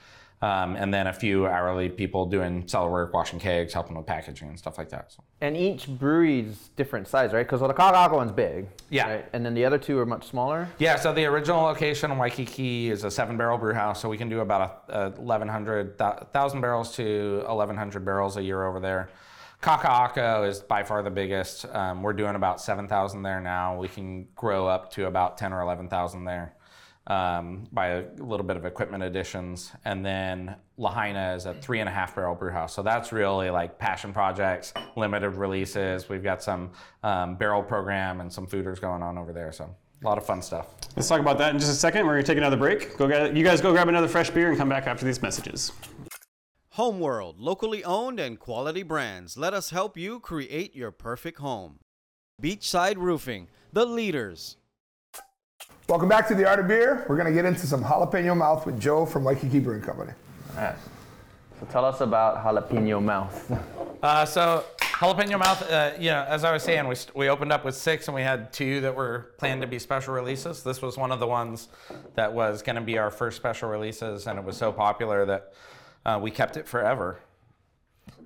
Um, 0.43 0.77
and 0.77 0.93
then 0.93 1.07
a 1.07 1.15
few 1.15 1.47
hourly 1.47 1.89
people 1.89 2.27
doing 2.27 2.69
cellar 2.69 2.91
work, 2.91 3.15
washing 3.15 3.39
kegs, 3.39 3.73
helping 3.73 3.97
with 3.97 4.05
packaging 4.05 4.49
and 4.49 4.59
stuff 4.59 4.77
like 4.77 4.91
that. 4.91 5.11
So. 5.13 5.25
And 5.41 5.57
each 5.57 5.89
brewery's 5.89 6.69
different 6.77 7.09
size, 7.09 7.33
right? 7.33 7.47
Because 7.47 7.61
the 7.61 7.69
Kaka'ako 7.73 8.13
one's 8.13 8.33
big. 8.33 8.69
Yeah. 8.91 9.11
Right? 9.11 9.27
And 9.33 9.47
then 9.47 9.55
the 9.55 9.65
other 9.65 9.79
two 9.79 9.99
are 9.99 10.05
much 10.05 10.29
smaller. 10.29 10.69
Yeah, 10.79 10.97
so 10.97 11.15
the 11.15 11.25
original 11.25 11.63
location 11.63 12.11
in 12.11 12.19
Waikiki 12.19 12.91
is 12.91 13.05
a 13.05 13.11
seven 13.11 13.39
barrel 13.39 13.57
brew 13.57 13.73
house, 13.73 14.03
so 14.03 14.11
we 14.11 14.19
can 14.19 14.29
do 14.29 14.41
about 14.41 14.85
a, 14.91 15.07
a 15.07 15.11
1,100, 15.11 15.99
1,000 15.99 16.61
barrels 16.61 16.95
to 16.97 17.43
1,100 17.47 18.05
barrels 18.05 18.37
a 18.37 18.43
year 18.43 18.67
over 18.67 18.79
there. 18.79 19.09
Kaka'ako 19.63 20.47
is 20.47 20.61
by 20.61 20.83
far 20.83 21.03
the 21.03 21.11
biggest. 21.11 21.65
Um, 21.75 22.03
we're 22.03 22.13
doing 22.13 22.35
about 22.35 22.61
7,000 22.61 23.23
there 23.23 23.41
now. 23.41 23.79
We 23.79 23.89
can 23.89 24.29
grow 24.37 24.67
up 24.67 24.93
to 24.93 25.07
about 25.07 25.39
10 25.39 25.55
or 25.55 25.63
11,000 25.63 26.25
there 26.25 26.57
um, 27.07 27.67
by 27.73 27.89
a 27.89 28.05
little 28.19 28.45
bit 28.45 28.57
of 28.57 28.65
equipment 28.65 29.03
additions. 29.03 29.73
And 29.85 30.05
then 30.05 30.57
Lahaina 30.77 31.35
is 31.35 31.47
a 31.47 31.55
three 31.55 31.81
and 31.81 31.89
a 31.89 31.93
half 31.93 32.15
barrel 32.15 32.35
brew 32.35 32.51
house. 32.51 32.75
So 32.75 32.83
that's 32.83 33.13
really 33.13 33.51
like 33.51 33.79
passion 33.79 34.13
projects, 34.13 34.73
limited 34.97 35.31
releases. 35.31 36.09
We've 36.09 36.23
got 36.23 36.43
some 36.43 36.71
um, 37.03 37.37
barrel 37.37 37.63
program 37.63 38.21
and 38.21 38.33
some 38.33 38.47
foeders 38.47 38.81
going 38.81 39.03
on 39.03 39.19
over 39.19 39.33
there. 39.33 39.53
So 39.53 39.75
a 40.03 40.05
lot 40.05 40.19
of 40.19 40.27
fun 40.27 40.43
stuff. 40.43 40.75
Let's 40.97 41.09
talk 41.09 41.21
about 41.21 41.39
that 41.39 41.55
in 41.55 41.59
just 41.59 41.73
a 41.73 41.77
second. 41.77 42.07
We're 42.07 42.15
gonna 42.15 42.25
take 42.25 42.39
another 42.39 42.57
break. 42.57 42.97
Go 42.99 43.09
get, 43.09 43.37
you 43.37 43.45
guys 43.45 43.61
go 43.61 43.73
grab 43.73 43.89
another 43.89 44.09
fresh 44.09 44.31
beer 44.31 44.49
and 44.49 44.59
come 44.59 44.69
back 44.69 44.87
after 44.87 45.05
these 45.05 45.23
messages. 45.23 45.73
Homeworld, 46.71 47.41
locally 47.41 47.83
owned 47.85 48.21
and 48.21 48.39
quality 48.39 48.83
brands. 48.83 49.39
Let 49.39 49.55
us 49.55 49.71
help 49.71 49.97
you 49.97 50.21
create 50.21 50.77
your 50.77 50.91
perfect 50.91 51.39
home. 51.39 51.79
Beachside 52.43 52.97
Roofing, 52.99 53.49
the 53.73 53.87
leaders. 53.87 54.59
Welcome 55.89 56.09
back 56.09 56.27
to 56.27 56.35
the 56.35 56.45
Art 56.45 56.59
of 56.59 56.67
Beer. 56.67 57.07
We're 57.09 57.17
gonna 57.17 57.31
get 57.31 57.45
into 57.45 57.65
some 57.65 57.85
jalapeno 57.85 58.37
mouth 58.37 58.67
with 58.67 58.81
Joe 58.81 59.07
from 59.07 59.23
Waikiki 59.23 59.61
Brewing 59.61 59.83
Company. 59.83 60.11
All 60.57 60.65
right. 60.65 60.75
So 61.61 61.67
tell 61.67 61.85
us 61.85 62.01
about 62.01 62.43
jalapeno 62.43 63.01
mouth. 63.01 63.53
Uh, 64.03 64.25
so 64.27 64.65
jalapeno 64.81 65.39
mouth, 65.39 65.63
uh, 65.71 65.93
you 65.97 66.11
know, 66.11 66.25
as 66.29 66.43
I 66.43 66.53
was 66.53 66.65
saying, 66.65 66.89
we, 66.89 66.97
st- 66.97 67.17
we 67.17 67.29
opened 67.29 67.53
up 67.53 67.65
with 67.65 67.77
six 67.77 68.09
and 68.09 68.17
we 68.17 68.23
had 68.23 68.53
two 68.53 68.81
that 68.81 68.97
were 68.97 69.31
planned 69.39 69.61
to 69.63 69.69
be 69.69 69.79
special 69.79 70.13
releases. 70.13 70.65
This 70.65 70.83
was 70.83 70.97
one 70.97 71.13
of 71.13 71.21
the 71.21 71.27
ones 71.29 71.69
that 72.17 72.33
was 72.33 72.63
going 72.63 72.77
to 72.77 72.83
be 72.83 72.99
our 72.99 73.13
first 73.13 73.37
special 73.37 73.69
releases, 73.69 74.27
and 74.27 74.41
it 74.41 74.45
was 74.45 74.57
so 74.57 74.73
popular 74.73 75.25
that 75.25 75.53
uh, 76.05 76.19
we 76.21 76.33
kept 76.33 76.57
it 76.57 76.67
forever. 76.67 77.21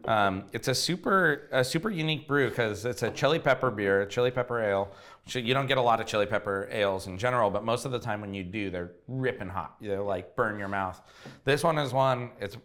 Um, 0.07 0.45
it's 0.53 0.69
a 0.69 0.75
super 0.75 1.49
a 1.53 1.63
super 1.63 1.91
unique 1.91 2.27
brew 2.27 2.49
because 2.49 2.87
it's 2.87 3.03
a 3.03 3.11
chili 3.11 3.39
pepper 3.39 3.71
beer, 3.71 4.01
a 4.01 4.07
chili 4.09 4.31
pepper 4.31 4.63
ale. 4.63 4.91
Which 5.35 5.45
you 5.45 5.55
don't 5.55 5.69
get 5.69 5.79
a 5.79 5.83
lot 5.83 6.01
of 6.01 6.07
chili 6.09 6.27
pepper 6.27 6.69
ales 6.73 7.07
in 7.07 7.17
general, 7.17 7.51
but 7.51 7.65
most 7.65 7.85
of 7.85 7.93
the 7.93 8.01
time 8.01 8.21
when 8.21 8.35
you 8.35 8.43
do, 8.43 8.69
they're 8.69 8.93
ripping 9.07 9.49
hot. 9.49 9.77
They're 9.81 10.03
like 10.03 10.35
burn 10.35 10.59
your 10.59 10.67
mouth. 10.67 11.01
This 11.45 11.63
one 11.63 11.79
is 11.79 11.93
one. 11.93 12.31
It's 12.41 12.57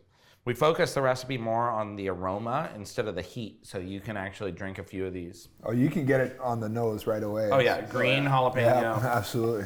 we 0.46 0.56
focus 0.56 0.96
the 0.96 1.02
recipe 1.04 1.38
more 1.38 1.70
on 1.70 1.96
the 1.96 2.10
aroma 2.10 2.72
instead 2.76 3.08
of 3.08 3.14
the 3.14 3.22
heat, 3.22 3.60
so 3.62 3.78
you 3.78 4.00
can 4.00 4.18
actually 4.18 4.52
drink 4.52 4.80
a 4.80 4.84
few 4.84 5.06
of 5.06 5.14
these. 5.14 5.50
Oh, 5.64 5.74
you 5.74 5.90
can 5.92 6.08
get 6.08 6.22
it 6.22 6.40
on 6.42 6.60
the 6.60 6.68
nose 6.68 7.06
right 7.06 7.22
away. 7.22 7.50
Oh 7.52 7.60
yeah, 7.60 7.82
green 7.82 8.24
jalapeno. 8.24 8.56
Yeah, 8.56 8.96
absolutely. 9.04 9.66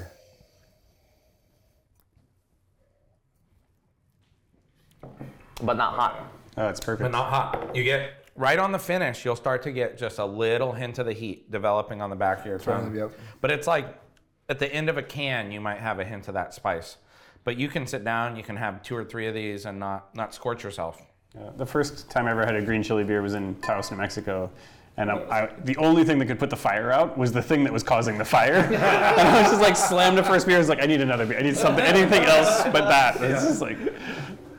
but 5.64 5.78
not 5.78 5.94
hot. 5.94 6.34
Oh, 6.58 6.68
it's 6.68 6.82
perfect. 6.82 7.04
but 7.04 7.18
not 7.18 7.30
hot. 7.30 7.74
You 7.74 7.86
get 7.86 8.19
right 8.40 8.58
on 8.58 8.72
the 8.72 8.80
finish, 8.80 9.26
you'll 9.26 9.36
start 9.36 9.62
to 9.64 9.72
get 9.72 9.98
just 9.98 10.18
a 10.18 10.26
little 10.26 10.72
hint 10.72 10.98
of 10.98 11.06
the 11.06 11.14
heat 11.14 11.52
developing 11.52 12.02
on 12.02 12.10
the 12.10 12.16
back 12.16 12.40
of 12.40 12.46
your 12.46 12.58
tongue. 12.58 12.96
Yep. 12.96 13.12
But 13.42 13.52
it's 13.52 13.68
like 13.68 14.00
at 14.48 14.58
the 14.58 14.74
end 14.74 14.90
of 14.90 14.98
a 14.98 15.04
can, 15.04 15.52
you 15.52 15.60
might 15.62 15.78
have 15.80 16.00
a 16.00 16.06
hint 16.06 16.28
of 16.28 16.34
that 16.34 16.54
spice. 16.54 16.98
But 17.44 17.58
you 17.58 17.68
can 17.68 17.86
sit 17.86 18.04
down, 18.04 18.36
you 18.36 18.44
can 18.44 18.56
have 18.56 18.82
two 18.82 18.96
or 18.96 19.04
three 19.04 19.28
of 19.28 19.34
these 19.34 19.66
and 19.66 19.80
not 19.80 20.16
not 20.16 20.34
scorch 20.34 20.64
yourself. 20.64 21.02
Yeah, 21.36 21.50
the 21.58 21.66
first 21.66 22.10
time 22.10 22.26
I 22.26 22.32
ever 22.32 22.46
had 22.46 22.56
a 22.56 22.62
green 22.62 22.82
chili 22.82 23.04
beer 23.04 23.22
was 23.22 23.34
in 23.34 23.56
Taos, 23.62 23.92
New 23.92 23.98
Mexico. 23.98 24.50
And 24.98 25.10
I, 25.10 25.16
I, 25.16 25.50
the 25.64 25.78
only 25.78 26.04
thing 26.04 26.20
that 26.20 26.26
could 26.26 26.40
put 26.40 26.50
the 26.50 26.58
fire 26.58 26.92
out 26.92 27.18
was 27.18 27.32
the 27.32 27.42
thing 27.42 27.64
that 27.64 27.72
was 27.72 27.84
causing 27.84 28.18
the 28.18 28.26
fire. 28.26 28.56
and 28.74 28.76
I 28.76 29.42
was 29.42 29.52
just 29.52 29.62
like, 29.62 29.78
slammed 29.78 30.18
the 30.18 30.24
first 30.24 30.46
beer. 30.46 30.58
I 30.58 30.60
was 30.60 30.68
like, 30.68 30.82
I 30.82 30.88
need 30.88 31.00
another 31.00 31.26
beer. 31.26 31.40
I 31.40 31.42
need 31.42 31.56
something, 31.56 31.86
anything 31.86 32.24
else 32.24 32.64
but 32.64 32.90
that. 32.90 33.22
It's 33.22 33.46
just 33.46 33.62
like, 33.62 33.78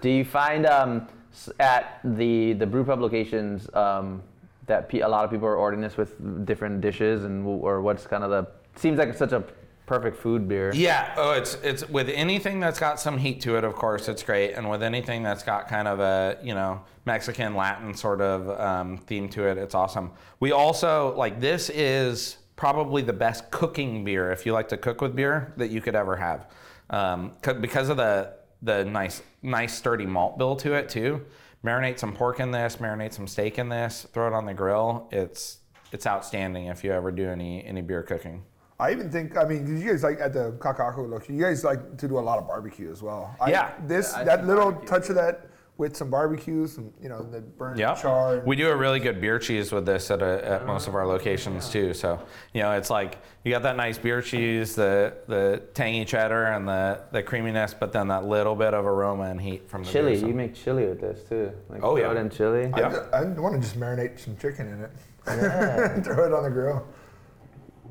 Do 0.01 0.09
you 0.09 0.25
find 0.25 0.65
um, 0.65 1.07
s- 1.07 1.20
at 1.59 2.01
the 2.05 2.53
the 2.55 2.67
brew 2.67 2.85
pub 2.85 3.01
locations 3.01 3.73
um, 3.75 4.23
that 4.67 4.89
pe- 4.89 5.01
a 5.01 5.09
lot 5.09 5.25
of 5.25 5.31
people 5.31 5.47
are 5.47 5.57
ordering 5.57 5.81
this 5.81 5.97
with 5.97 6.45
different 6.47 6.81
dishes 6.81 7.25
and 7.25 7.47
or 7.47 7.81
what's 7.81 8.07
kind 8.07 8.25
of 8.25 8.31
the 8.31 8.47
seems 8.77 8.99
like 8.99 9.09
it's 9.09 9.19
such 9.19 9.33
a 9.33 9.43
perfect 9.87 10.17
food 10.17 10.47
beer. 10.49 10.71
Yeah. 10.73 11.13
Oh, 11.17 11.33
it's 11.33 11.55
it's 11.65 11.89
with 11.89 12.09
anything 12.09 12.61
that's 12.61 12.79
got 12.79 13.01
some 13.01 13.19
heat 13.19 13.41
to 13.43 13.57
it. 13.57 13.65
Of 13.65 13.75
course, 13.75 14.09
it's 14.09 14.23
great, 14.23 14.53
and 14.53 14.69
with 14.71 14.83
anything 14.83 15.23
that's 15.25 15.43
got 15.43 15.67
kind 15.69 15.89
of 15.89 15.99
a 16.01 16.39
you 16.43 16.55
know 16.55 16.83
Mexican 17.07 17.55
Latin 17.57 17.95
sort 17.95 18.21
of 18.21 18.49
um, 18.61 18.99
theme 18.99 19.29
to 19.31 19.49
it, 19.49 19.59
it's 19.59 19.75
awesome. 19.75 20.13
We 20.39 20.53
also 20.53 21.15
like 21.17 21.41
this 21.41 21.71
is 21.71 22.37
probably 22.57 23.03
the 23.03 23.13
best 23.13 23.51
cooking 23.51 24.05
beer 24.05 24.31
if 24.31 24.45
you 24.47 24.53
like 24.53 24.69
to 24.69 24.77
cook 24.77 25.01
with 25.01 25.17
beer 25.17 25.53
that 25.57 25.71
you 25.71 25.81
could 25.81 25.95
ever 25.97 26.15
have, 26.17 26.47
um, 26.91 27.33
'cause- 27.43 27.57
because 27.61 27.89
of 27.89 27.97
the 27.97 28.33
the 28.63 28.85
nice 28.85 29.23
nice 29.43 29.75
sturdy 29.75 30.07
malt 30.07 30.39
bill 30.39 30.57
to 30.57 30.75
it 30.75 30.89
too. 30.89 31.25
Marinate 31.65 31.99
some 31.99 32.13
pork 32.15 32.41
in 32.41 32.51
this, 32.51 32.77
marinate 32.77 33.13
some 33.13 33.27
steak 33.27 33.59
in 33.59 33.69
this, 33.69 34.07
throw 34.13 34.27
it 34.27 34.33
on 34.33 34.47
the 34.47 34.55
grill. 34.55 35.09
It's 35.13 35.59
it's 35.93 36.07
outstanding 36.07 36.67
if 36.67 36.85
you 36.85 36.93
ever 36.93 37.11
do 37.11 37.29
any 37.29 37.65
any 37.65 37.83
beer 37.83 38.03
cooking. 38.03 38.43
I 38.79 38.93
even 38.93 39.11
think, 39.11 39.37
I 39.37 39.45
mean, 39.45 39.61
'cause 39.67 39.83
you 39.83 39.91
guys 39.91 40.03
like 40.03 40.21
at 40.21 40.33
the 40.33 40.53
Kakaako 40.53 41.07
location, 41.07 41.37
you 41.37 41.43
guys 41.43 41.65
like 41.65 41.99
to 41.99 42.09
do 42.09 42.19
a 42.19 42.21
lot 42.21 42.39
of 42.39 42.47
barbecue 42.47 42.91
as 42.91 43.03
well. 43.03 43.37
I, 43.39 43.51
Yeah. 43.51 43.73
This, 43.87 44.15
that 44.15 44.47
little 44.47 44.73
touch 44.73 45.11
of 45.11 45.17
that 45.17 45.50
with 45.81 45.97
some 45.97 46.11
barbecues, 46.11 46.77
and 46.77 46.93
you 47.03 47.09
know, 47.09 47.23
the 47.23 47.41
burnt 47.41 47.79
Yeah, 47.79 47.95
char. 47.95 48.35
and- 48.35 48.47
we 48.47 48.55
do 48.55 48.69
a 48.69 48.77
really 48.77 49.01
good 49.01 49.19
beer 49.19 49.39
cheese 49.39 49.73
with 49.73 49.87
this 49.87 50.11
at, 50.11 50.21
a, 50.21 50.47
at 50.47 50.67
most 50.67 50.87
of 50.87 50.95
our 50.95 51.07
locations 51.07 51.71
too. 51.71 51.95
So 51.95 52.21
you 52.53 52.61
know, 52.63 52.73
it's 52.73 52.91
like 52.91 53.17
you 53.45 53.51
got 53.51 53.63
that 53.63 53.77
nice 53.77 53.97
beer 53.97 54.21
cheese, 54.21 54.75
the 54.75 55.15
the 55.27 55.63
tangy 55.73 56.05
cheddar, 56.05 56.45
and 56.45 56.69
the 56.69 57.01
the 57.13 57.23
creaminess, 57.23 57.73
but 57.73 57.93
then 57.93 58.09
that 58.09 58.27
little 58.27 58.55
bit 58.55 58.75
of 58.75 58.85
aroma 58.85 59.25
and 59.25 59.41
heat 59.41 59.69
from 59.71 59.83
the 59.83 59.91
Chili, 59.91 60.13
beer. 60.13 60.21
So- 60.21 60.27
you 60.29 60.35
make 60.35 60.55
chili 60.55 60.87
with 60.87 61.01
this 61.01 61.25
too. 61.27 61.51
Like 61.71 61.83
Oh, 61.83 61.97
throw 61.97 62.13
yeah. 62.13 62.19
it 62.19 62.21
in 62.21 62.29
chili. 62.31 62.71
I, 62.75 62.79
Yeah. 62.81 63.07
I 63.15 63.23
want 63.25 63.55
to 63.55 63.61
just 63.61 63.81
marinate 63.81 64.21
some 64.21 64.37
chicken 64.37 64.69
in 64.69 64.81
it. 64.85 64.91
Yeah. 65.27 66.01
Throw 66.03 66.27
it 66.27 66.33
on 66.35 66.43
the 66.45 66.51
grill. 66.51 66.87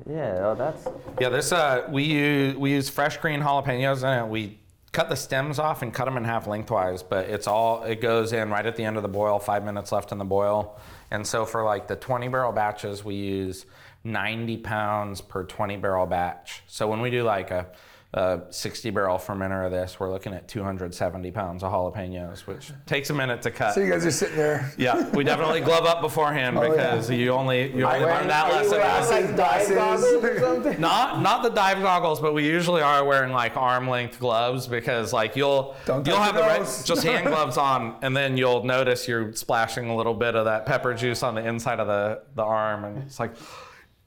Yeah, 0.08 0.40
oh, 0.48 0.56
that's 0.56 0.88
Yeah, 1.20 1.30
this 1.30 1.52
uh, 1.52 1.88
we 1.92 2.04
use 2.04 2.56
we 2.56 2.72
use 2.72 2.90
fresh 2.90 3.18
green 3.18 3.42
jalapenos 3.42 4.04
in 4.04 4.26
it. 4.26 4.28
We 4.30 4.60
cut 4.92 5.10
the 5.10 5.16
stems 5.16 5.60
off 5.60 5.82
and 5.82 5.94
cut 5.94 6.06
them 6.06 6.18
in 6.18 6.24
half 6.24 6.48
lengthwise, 6.48 7.04
but 7.04 7.30
it's 7.30 7.48
all 7.48 7.84
it 7.84 8.02
goes 8.02 8.34
in 8.34 8.50
right 8.50 8.66
at 8.66 8.76
the 8.76 8.84
end 8.84 8.98
of 8.98 9.04
the 9.04 9.10
boil. 9.10 9.40
Five 9.40 9.64
minutes 9.64 9.92
left 9.92 10.12
in 10.12 10.18
the 10.18 10.26
boil, 10.26 10.80
and 11.12 11.26
so 11.26 11.46
for 11.46 11.64
like 11.64 11.88
the 11.88 11.96
20 11.96 12.28
barrel 12.28 12.52
batches, 12.52 13.04
we 13.04 13.16
use 13.16 13.66
90 14.04 14.58
pounds 14.58 15.22
per 15.22 15.44
20 15.44 15.78
barrel 15.78 16.06
batch. 16.06 16.64
So 16.68 16.88
when 16.88 17.02
we 17.02 17.10
do 17.10 17.24
like 17.24 17.52
a 17.52 17.68
a 18.12 18.42
60 18.50 18.90
barrel 18.90 19.18
fermenter 19.20 19.64
of 19.66 19.72
this, 19.72 20.00
we're 20.00 20.12
looking 20.12 20.34
at 20.34 20.48
270 20.48 21.30
pounds 21.30 21.62
of 21.64 21.72
jalapenos, 21.72 22.40
which 22.48 22.72
takes 22.88 23.12
a 23.12 23.14
minute 23.14 23.44
to 23.44 23.52
cut. 23.52 23.76
So 23.76 23.82
you 23.82 23.92
guys 23.92 24.04
are 24.04 24.10
sitting 24.10 24.36
there. 24.36 24.74
Yeah, 24.80 25.08
we 25.12 25.24
definitely 25.24 25.62
glove 25.62 25.86
up 25.86 26.02
beforehand 26.02 26.58
Oh, 26.58 26.64
yeah. 26.64 26.70
because 26.72 27.12
you 27.12 27.30
only 27.32 27.72
you 27.72 27.86
only 27.86 28.00
learn 28.00 28.28
that 28.28 28.46
Are 28.46 28.50
you 28.64 28.70
lesson. 28.70 28.72
wearing, 28.80 28.86
as- 28.88 29.10
like, 29.12 29.36
dive 29.36 29.70
goggles 29.70 30.24
or 30.24 30.40
something? 30.42 30.82
not 30.82 31.22
not 31.22 31.44
the 31.44 31.50
dive 31.50 31.82
goggles, 31.84 32.20
but 32.20 32.34
we 32.34 32.48
usually 32.48 32.82
are 32.82 33.06
wearing 33.06 33.32
like 33.32 33.56
arm 33.56 33.88
length 33.88 34.20
gloves 34.20 34.66
because 34.66 35.14
like 35.14 35.36
you'll 35.36 35.76
Don't 35.86 36.08
you'll 36.08 36.18
have 36.18 36.34
the 36.34 36.42
right 36.42 36.62
just 36.86 37.04
hand 37.04 37.28
gloves 37.34 37.58
on, 37.58 37.96
and 38.02 38.18
then 38.18 38.38
you'll 38.38 38.64
notice 38.64 39.08
you're 39.08 39.34
splashing 39.36 39.88
a 39.88 39.96
little 39.96 40.16
bit 40.16 40.36
of 40.36 40.46
that 40.46 40.66
pepper 40.66 40.96
juice 40.96 41.22
on 41.22 41.36
the 41.36 41.48
inside 41.48 41.80
of 41.80 41.86
the 41.86 42.22
the 42.34 42.44
arm, 42.44 42.86
and 42.86 43.04
it's 43.04 43.20
like. 43.20 43.34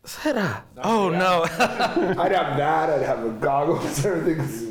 Sarah. 0.04 0.64
Oh 0.82 1.10
no! 1.10 1.44
I'd 1.48 2.32
have 2.32 2.56
that. 2.56 2.90
I'd 2.90 3.02
have 3.02 3.22
the 3.22 3.30
goggles. 3.30 4.04
Everything's. 4.04 4.64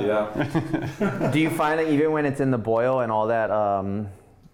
yeah. 0.00 1.30
Do 1.32 1.40
you 1.40 1.50
find 1.50 1.80
that 1.80 1.88
even 1.88 2.12
when 2.12 2.24
it's 2.24 2.40
in 2.40 2.50
the 2.50 2.58
boil 2.58 3.00
and 3.00 3.10
all 3.10 3.26
that 3.26 3.50
um, 3.50 4.08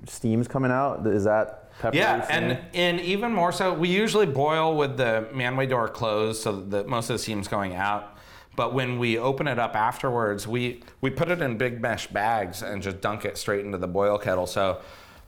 steam's 0.06 0.48
coming 0.48 0.70
out, 0.70 1.06
is 1.06 1.24
that 1.24 1.70
peppery? 1.80 2.00
Yeah, 2.00 2.26
and 2.30 2.58
and 2.72 3.00
even 3.00 3.32
more 3.32 3.52
so, 3.52 3.74
we 3.74 3.88
usually 3.88 4.26
boil 4.26 4.74
with 4.76 4.96
the 4.96 5.28
manway 5.34 5.68
door 5.68 5.88
closed, 5.88 6.42
so 6.42 6.60
that 6.60 6.86
most 6.88 7.10
of 7.10 7.14
the 7.14 7.18
steam's 7.22 7.48
going 7.48 7.74
out. 7.74 8.16
But 8.56 8.74
when 8.74 8.98
we 8.98 9.18
open 9.18 9.46
it 9.48 9.58
up 9.58 9.76
afterwards, 9.76 10.48
we 10.48 10.82
we 11.02 11.10
put 11.10 11.28
it 11.30 11.42
in 11.42 11.58
big 11.58 11.80
mesh 11.82 12.06
bags 12.06 12.62
and 12.62 12.82
just 12.82 13.02
dunk 13.02 13.26
it 13.26 13.36
straight 13.36 13.64
into 13.64 13.76
the 13.78 13.88
boil 13.88 14.16
kettle. 14.16 14.46
So 14.46 14.80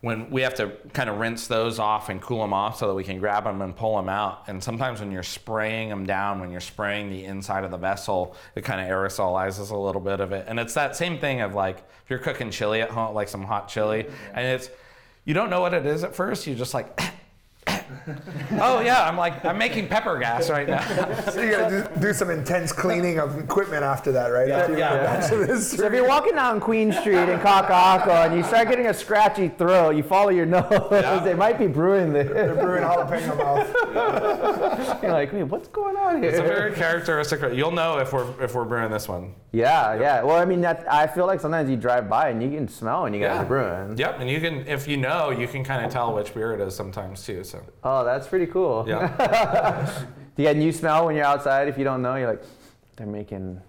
when 0.05 0.29
we 0.29 0.43
have 0.43 0.55
to 0.55 0.71
kind 0.93 1.09
of 1.09 1.19
rinse 1.19 1.47
those 1.47 1.79
off 1.79 2.11
and 2.11 2.21
cool 2.21 2.43
them 2.43 2.53
off 2.53 2.77
so 2.79 2.87
that 2.87 2.95
we 2.95 3.03
can 3.03 3.19
grab 3.19 3.45
them 3.45 3.63
and 3.63 3.75
pull 3.75 3.97
them 3.97 4.11
out. 4.11 4.45
And 4.49 4.63
sometimes 4.63 5.01
when 5.01 5.11
you're 5.11 5.23
spraying 5.23 5.89
them 5.89 6.05
down, 6.05 6.41
when 6.41 6.51
you're 6.51 6.61
spraying 6.61 7.09
the 7.09 7.25
inside 7.25 7.65
of 7.65 7.71
the 7.71 7.79
vessel, 7.79 8.37
it 8.55 8.65
kind 8.65 8.83
of 8.83 8.87
aerosolizes 8.87 9.71
a 9.71 9.77
little 9.77 10.03
bit 10.03 10.21
of 10.21 10.33
it. 10.33 10.45
And 10.47 10.61
it's 10.61 10.75
that 10.75 10.95
same 10.95 11.19
thing 11.19 11.41
of 11.41 11.55
like 11.55 11.79
if 11.79 12.11
you're 12.11 12.19
cooking 12.19 12.51
chili 12.51 12.83
at 12.83 12.91
home, 12.91 13.15
like 13.15 13.29
some 13.29 13.45
hot 13.45 13.69
chili, 13.69 14.07
and 14.35 14.47
it's 14.47 14.69
you 15.25 15.33
don't 15.33 15.49
know 15.49 15.63
what 15.63 15.73
it 15.73 15.87
is 15.87 16.05
at 16.05 16.15
first. 16.15 16.47
You 16.47 16.55
just 16.55 16.75
like, 16.75 17.01
oh 18.61 18.81
yeah, 18.81 19.07
I'm 19.09 19.17
like 19.17 19.45
I'm 19.45 19.59
making 19.59 19.89
pepper 19.89 20.19
gas 20.19 20.51
right 20.51 20.69
now. 20.69 20.83
So 21.35 21.41
you 21.43 21.51
gotta 21.51 21.89
do, 21.95 22.01
do 22.01 22.13
some 22.13 22.31
intense 22.31 22.73
cleaning 22.73 23.19
of 23.19 23.39
equipment 23.39 23.83
after 23.83 24.13
that, 24.13 24.29
right? 24.29 24.51
After 24.51 24.73
you 24.73 24.79
yeah. 24.79 24.95
get 24.95 25.03
a 25.03 25.21
bunch 25.21 25.33
of 25.33 25.49
this. 25.49 25.71
So 25.73 25.87
if 25.87 25.93
you're 25.93 26.07
walking 26.07 26.35
down 26.35 26.61
Queen 26.61 26.93
Street 26.93 27.17
in 27.17 27.39
Kaka'ako 27.41 28.27
and 28.27 28.37
you 28.37 28.43
start 28.45 28.69
getting 28.69 28.87
a 28.87 28.95
scratchy 28.95 29.49
throat, 29.49 29.91
you 29.97 30.03
follow 30.03 30.31
your 30.31 30.47
nose. 30.47 31.23
They 31.25 31.35
might 31.35 31.59
be 31.59 31.67
brewing 31.67 32.13
the 32.13 32.25
They're 32.25 32.55
there. 32.55 32.65
brewing 32.65 32.83
jalapeno 32.85 33.37
mouth. 33.37 35.03
You're 35.03 35.13
like, 35.13 35.33
wait, 35.33 35.45
what's 35.45 35.69
going 35.69 35.97
on 35.97 36.23
here? 36.23 36.31
It's 36.31 36.39
a 36.39 36.43
very 36.43 36.73
characteristic. 36.75 37.41
You'll 37.55 37.71
know 37.71 37.99
if 37.99 38.13
we're 38.13 38.29
if 38.43 38.55
we're 38.55 38.65
brewing 38.65 38.91
this 38.91 39.09
one. 39.09 39.35
Yeah, 39.53 39.99
yeah. 40.01 40.23
Well, 40.23 40.37
I 40.37 40.45
mean, 40.45 40.61
that 40.63 40.85
I 40.91 41.07
feel 41.07 41.27
like 41.27 41.41
sometimes 41.41 41.71
you 41.71 41.77
drive 41.77 42.09
by 42.09 42.31
and 42.31 42.43
you 42.43 42.51
can 42.51 42.69
smell 42.69 43.07
and 43.07 43.15
you 43.15 43.21
guys 43.21 43.37
Yeah. 43.37 43.43
are 43.43 43.47
brewing. 43.47 43.97
Yep, 43.99 44.21
and 44.21 44.29
you 44.31 44.41
can 44.41 44.67
if 44.67 44.87
you 44.89 44.97
know, 44.97 45.31
you 45.31 45.47
can 45.47 45.65
kind 45.65 45.85
of 45.85 45.93
tell 45.93 46.13
which 46.15 46.35
beer 46.35 46.53
it 46.53 46.61
is 46.61 46.75
sometimes 46.75 47.25
too. 47.25 47.45
So 47.45 47.63
Oh, 47.85 48.05
that's 48.05 48.27
pretty 48.27 48.47
cool. 48.47 48.85
yeah. 48.89 50.05
Do 50.37 50.43
you 50.43 50.49
get 50.49 50.57
a 50.57 50.59
new 50.59 50.73
smell 50.73 51.07
when 51.07 51.15
you're 51.15 51.25
outside? 51.25 51.69
If 51.69 51.79
you 51.79 51.85
don't 51.85 52.03
know, 52.03 52.17
you're 52.17 52.29
like, 52.31 52.43
they're 52.97 53.07
making. 53.07 53.61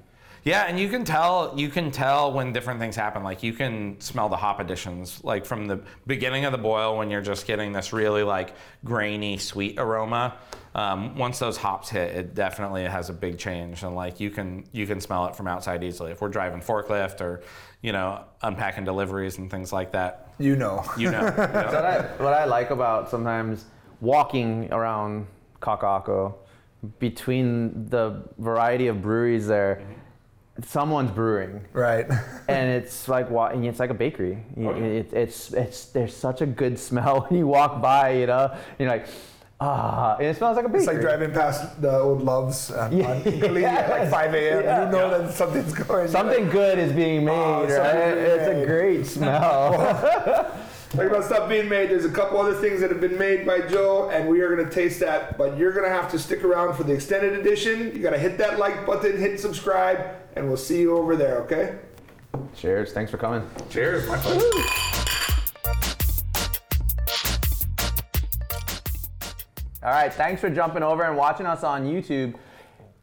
Yeah, 0.43 0.65
and 0.67 0.79
you 0.79 0.89
can 0.89 1.03
tell 1.03 1.53
you 1.57 1.69
can 1.69 1.89
tell 1.89 2.31
when 2.31 2.53
different 2.53 2.79
things 2.79 2.95
happen. 2.95 3.23
Like 3.23 3.41
you 3.43 3.51
can 3.53 3.99
smell 3.99 4.29
the 4.29 4.35
hop 4.37 4.59
additions, 4.59 5.23
like 5.23 5.43
from 5.45 5.65
the 5.67 5.79
beginning 6.05 6.45
of 6.45 6.51
the 6.51 6.57
boil 6.59 6.97
when 6.97 7.09
you're 7.09 7.21
just 7.21 7.47
getting 7.47 7.71
this 7.73 7.91
really 7.93 8.21
like 8.23 8.53
grainy, 8.83 9.37
sweet 9.37 9.79
aroma. 9.79 10.35
Um, 10.75 11.17
once 11.17 11.39
those 11.39 11.57
hops 11.57 11.89
hit, 11.89 12.15
it 12.15 12.35
definitely 12.35 12.83
has 12.83 13.09
a 13.09 13.13
big 13.13 13.39
change, 13.39 13.81
and 13.83 13.95
like 13.95 14.19
you 14.19 14.29
can 14.29 14.65
you 14.71 14.85
can 14.85 15.01
smell 15.01 15.25
it 15.25 15.35
from 15.35 15.47
outside 15.47 15.83
easily. 15.83 16.11
If 16.11 16.21
we're 16.21 16.29
driving 16.29 16.61
forklift 16.61 17.21
or 17.21 17.41
you 17.81 17.91
know 17.91 18.23
unpacking 18.43 18.85
deliveries 18.85 19.39
and 19.39 19.49
things 19.49 19.73
like 19.73 19.91
that, 19.93 20.33
You 20.37 20.55
know. 20.55 20.83
you 20.95 21.09
know. 21.11 21.21
you 21.21 21.25
know. 21.37 21.45
What 21.71 21.85
I, 21.85 22.01
what 22.17 22.33
I 22.33 22.45
like 22.45 22.69
about 22.69 23.09
sometimes 23.09 23.65
walking 24.01 24.71
around 24.71 25.27
Kaka'ako, 25.61 26.35
between 26.99 27.89
the 27.89 28.23
variety 28.37 28.87
of 28.87 29.01
breweries 29.01 29.47
there, 29.47 29.81
someone's 30.63 31.11
brewing. 31.11 31.65
Right. 31.73 32.05
and 32.47 32.69
it's 32.69 33.07
like 33.07 33.29
and 33.29 33.65
it's 33.65 33.79
like 33.79 33.89
a 33.89 33.93
bakery. 33.95 34.37
You- 34.55 34.71
It, 34.71 35.13
it's 35.13 35.53
it's 35.53 35.87
there's 35.87 36.15
such 36.15 36.41
a 36.41 36.45
good 36.45 36.77
smell 36.79 37.21
when 37.27 37.37
you 37.39 37.47
walk 37.47 37.81
by, 37.81 38.11
you 38.11 38.27
know. 38.27 38.55
You're 38.79 38.89
like, 38.89 39.07
ah, 39.59 40.15
and 40.17 40.27
it 40.27 40.37
smells 40.37 40.57
like 40.57 40.65
a 40.65 40.69
bakery. 40.69 40.79
It's 40.85 40.93
like 40.93 41.01
driving 41.01 41.31
past 41.31 41.81
the 41.81 41.91
old 41.97 42.21
Loves 42.21 42.71
um, 42.71 42.91
Yeah. 42.97 43.07
at 43.09 43.89
like 43.89 44.09
5 44.09 44.33
a.m. 44.35 44.63
Yeah. 44.63 44.85
You 44.85 44.91
know 44.91 45.09
that 45.23 45.33
something's 45.33 45.73
going. 45.73 46.07
Something 46.07 46.49
good 46.49 46.77
is 46.77 46.91
being 46.93 47.25
made, 47.25 47.33
Oh, 47.33 47.61
right? 47.63 48.17
It's 48.17 48.47
made. 48.47 48.61
a 48.61 48.65
great 48.65 49.05
smell. 49.07 50.51
Talking 50.95 51.09
about 51.09 51.25
stuff 51.25 51.49
being 51.49 51.67
made, 51.67 51.89
there's 51.89 52.05
a 52.05 52.09
couple 52.09 52.39
other 52.39 52.53
things 52.53 52.79
that 52.79 52.89
have 52.89 53.01
been 53.01 53.17
made 53.17 53.45
by 53.45 53.59
Joe, 53.59 54.09
and 54.11 54.29
we 54.29 54.39
are 54.39 54.55
going 54.55 54.65
to 54.65 54.73
taste 54.73 55.01
that. 55.01 55.37
But 55.37 55.57
you're 55.57 55.73
going 55.73 55.83
to 55.83 55.89
have 55.89 56.09
to 56.11 56.17
stick 56.17 56.41
around 56.45 56.73
for 56.77 56.85
the 56.85 56.93
extended 56.93 57.33
edition. 57.33 57.93
You 57.93 58.01
got 58.01 58.11
to 58.11 58.17
hit 58.17 58.37
that 58.37 58.59
like 58.59 58.85
button, 58.85 59.19
hit 59.19 59.37
subscribe, 59.37 59.99
and 60.37 60.47
we'll 60.47 60.55
see 60.55 60.79
you 60.79 60.95
over 60.95 61.17
there. 61.17 61.39
Okay? 61.41 61.79
Cheers! 62.55 62.93
Thanks 62.93 63.11
for 63.11 63.17
coming. 63.17 63.45
Cheers, 63.69 64.07
my 64.07 64.15
pleasure. 64.15 64.39
All 69.83 69.91
right, 69.91 70.13
thanks 70.13 70.39
for 70.39 70.49
jumping 70.49 70.81
over 70.81 71.03
and 71.03 71.17
watching 71.17 71.45
us 71.45 71.65
on 71.65 71.85
YouTube. 71.85 72.35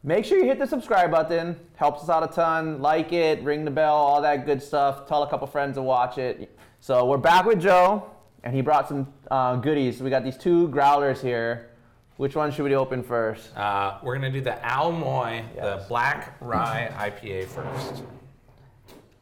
Make 0.01 0.25
sure 0.25 0.39
you 0.39 0.45
hit 0.45 0.57
the 0.57 0.65
subscribe 0.65 1.11
button. 1.11 1.59
Helps 1.75 2.01
us 2.01 2.09
out 2.09 2.23
a 2.23 2.33
ton. 2.33 2.81
Like 2.81 3.13
it, 3.13 3.43
ring 3.43 3.63
the 3.65 3.71
bell, 3.71 3.93
all 3.93 4.19
that 4.23 4.47
good 4.47 4.63
stuff. 4.63 5.07
Tell 5.07 5.21
a 5.21 5.29
couple 5.29 5.45
friends 5.45 5.75
to 5.75 5.83
watch 5.83 6.17
it. 6.17 6.52
So 6.83 7.05
we're 7.05 7.15
back 7.15 7.45
with 7.45 7.61
Joe, 7.61 8.11
and 8.43 8.53
he 8.53 8.59
brought 8.59 8.89
some 8.89 9.07
uh, 9.31 9.55
goodies. 9.55 10.03
We 10.03 10.09
got 10.09 10.25
these 10.25 10.35
two 10.35 10.67
growlers 10.67 11.21
here. 11.21 11.69
Which 12.17 12.35
one 12.35 12.51
should 12.51 12.65
we 12.65 12.75
open 12.75 13.03
first? 13.03 13.55
Uh, 13.55 13.99
we're 14.03 14.15
gonna 14.15 14.29
do 14.29 14.41
the 14.41 14.57
Almoy, 14.61 15.45
Yes. 15.55 15.63
the 15.83 15.87
black 15.87 16.35
rye 16.41 16.91
IPA 16.97 17.45
first. 17.47 18.03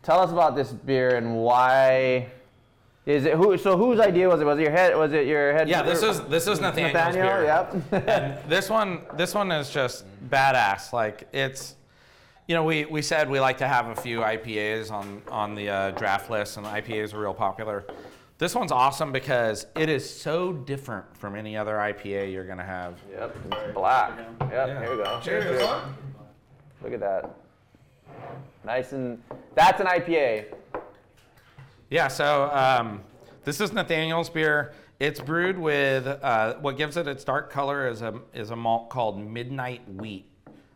Tell 0.01 0.19
us 0.19 0.31
about 0.31 0.55
this 0.55 0.71
beer 0.71 1.17
and 1.17 1.37
why. 1.37 2.31
Is 3.05 3.25
it 3.25 3.35
who? 3.35 3.55
So 3.59 3.77
whose 3.77 3.99
idea 3.99 4.27
was 4.27 4.41
it? 4.41 4.45
Was 4.45 4.57
it 4.57 4.63
your 4.63 4.71
head? 4.71 4.97
Was 4.97 5.13
it 5.13 5.27
your 5.27 5.53
head? 5.53 5.69
Yeah, 5.69 5.83
this 5.83 6.01
is 6.01 6.19
this 6.21 6.47
is 6.47 6.59
Nathaniel's 6.59 6.95
Nathaniel. 6.95 7.27
beer. 7.27 7.43
Yep. 7.43 8.07
and 8.09 8.49
this 8.49 8.71
one 8.71 9.03
this 9.17 9.35
one 9.35 9.51
is 9.51 9.69
just 9.69 10.05
badass. 10.31 10.93
Like 10.93 11.27
it's 11.31 11.75
you 12.47 12.55
know, 12.55 12.63
we, 12.63 12.85
we 12.85 13.01
said 13.01 13.29
we 13.29 13.39
like 13.39 13.57
to 13.59 13.67
have 13.67 13.87
a 13.87 13.95
few 13.95 14.19
IPAs 14.19 14.91
on 14.91 15.21
on 15.29 15.55
the 15.55 15.69
uh, 15.69 15.91
draft 15.91 16.29
list, 16.29 16.57
and 16.57 16.65
IPAs 16.65 17.13
are 17.13 17.19
real 17.19 17.33
popular. 17.33 17.85
This 18.37 18.55
one's 18.55 18.71
awesome 18.71 19.11
because 19.11 19.67
it 19.75 19.87
is 19.87 20.09
so 20.09 20.51
different 20.51 21.05
from 21.15 21.35
any 21.35 21.55
other 21.55 21.75
IPA 21.75 22.33
you're 22.33 22.47
gonna 22.47 22.63
have. 22.63 22.97
Yep, 23.11 23.35
it's 23.51 23.73
black. 23.75 24.17
Yep, 24.39 24.67
here 24.81 24.97
we 24.97 25.03
go. 25.03 25.19
Cheers. 25.23 25.61
Look 26.81 26.93
at 26.93 26.99
that. 26.99 27.35
Nice 28.63 28.93
and 28.93 29.21
that's 29.53 29.79
an 29.79 29.85
IPA. 29.85 30.45
Yeah, 31.91 32.07
so 32.07 32.49
um, 32.51 33.01
this 33.43 33.61
is 33.61 33.73
Nathaniel's 33.73 34.29
beer. 34.29 34.73
It's 34.99 35.19
brewed 35.19 35.59
with 35.59 36.07
uh, 36.07 36.55
what 36.61 36.77
gives 36.77 36.97
it 36.97 37.07
its 37.07 37.23
dark 37.23 37.51
color 37.51 37.87
is 37.87 38.01
a 38.01 38.19
is 38.33 38.49
a 38.49 38.55
malt 38.55 38.89
called 38.89 39.19
Midnight 39.19 39.81
Wheat. 39.87 40.30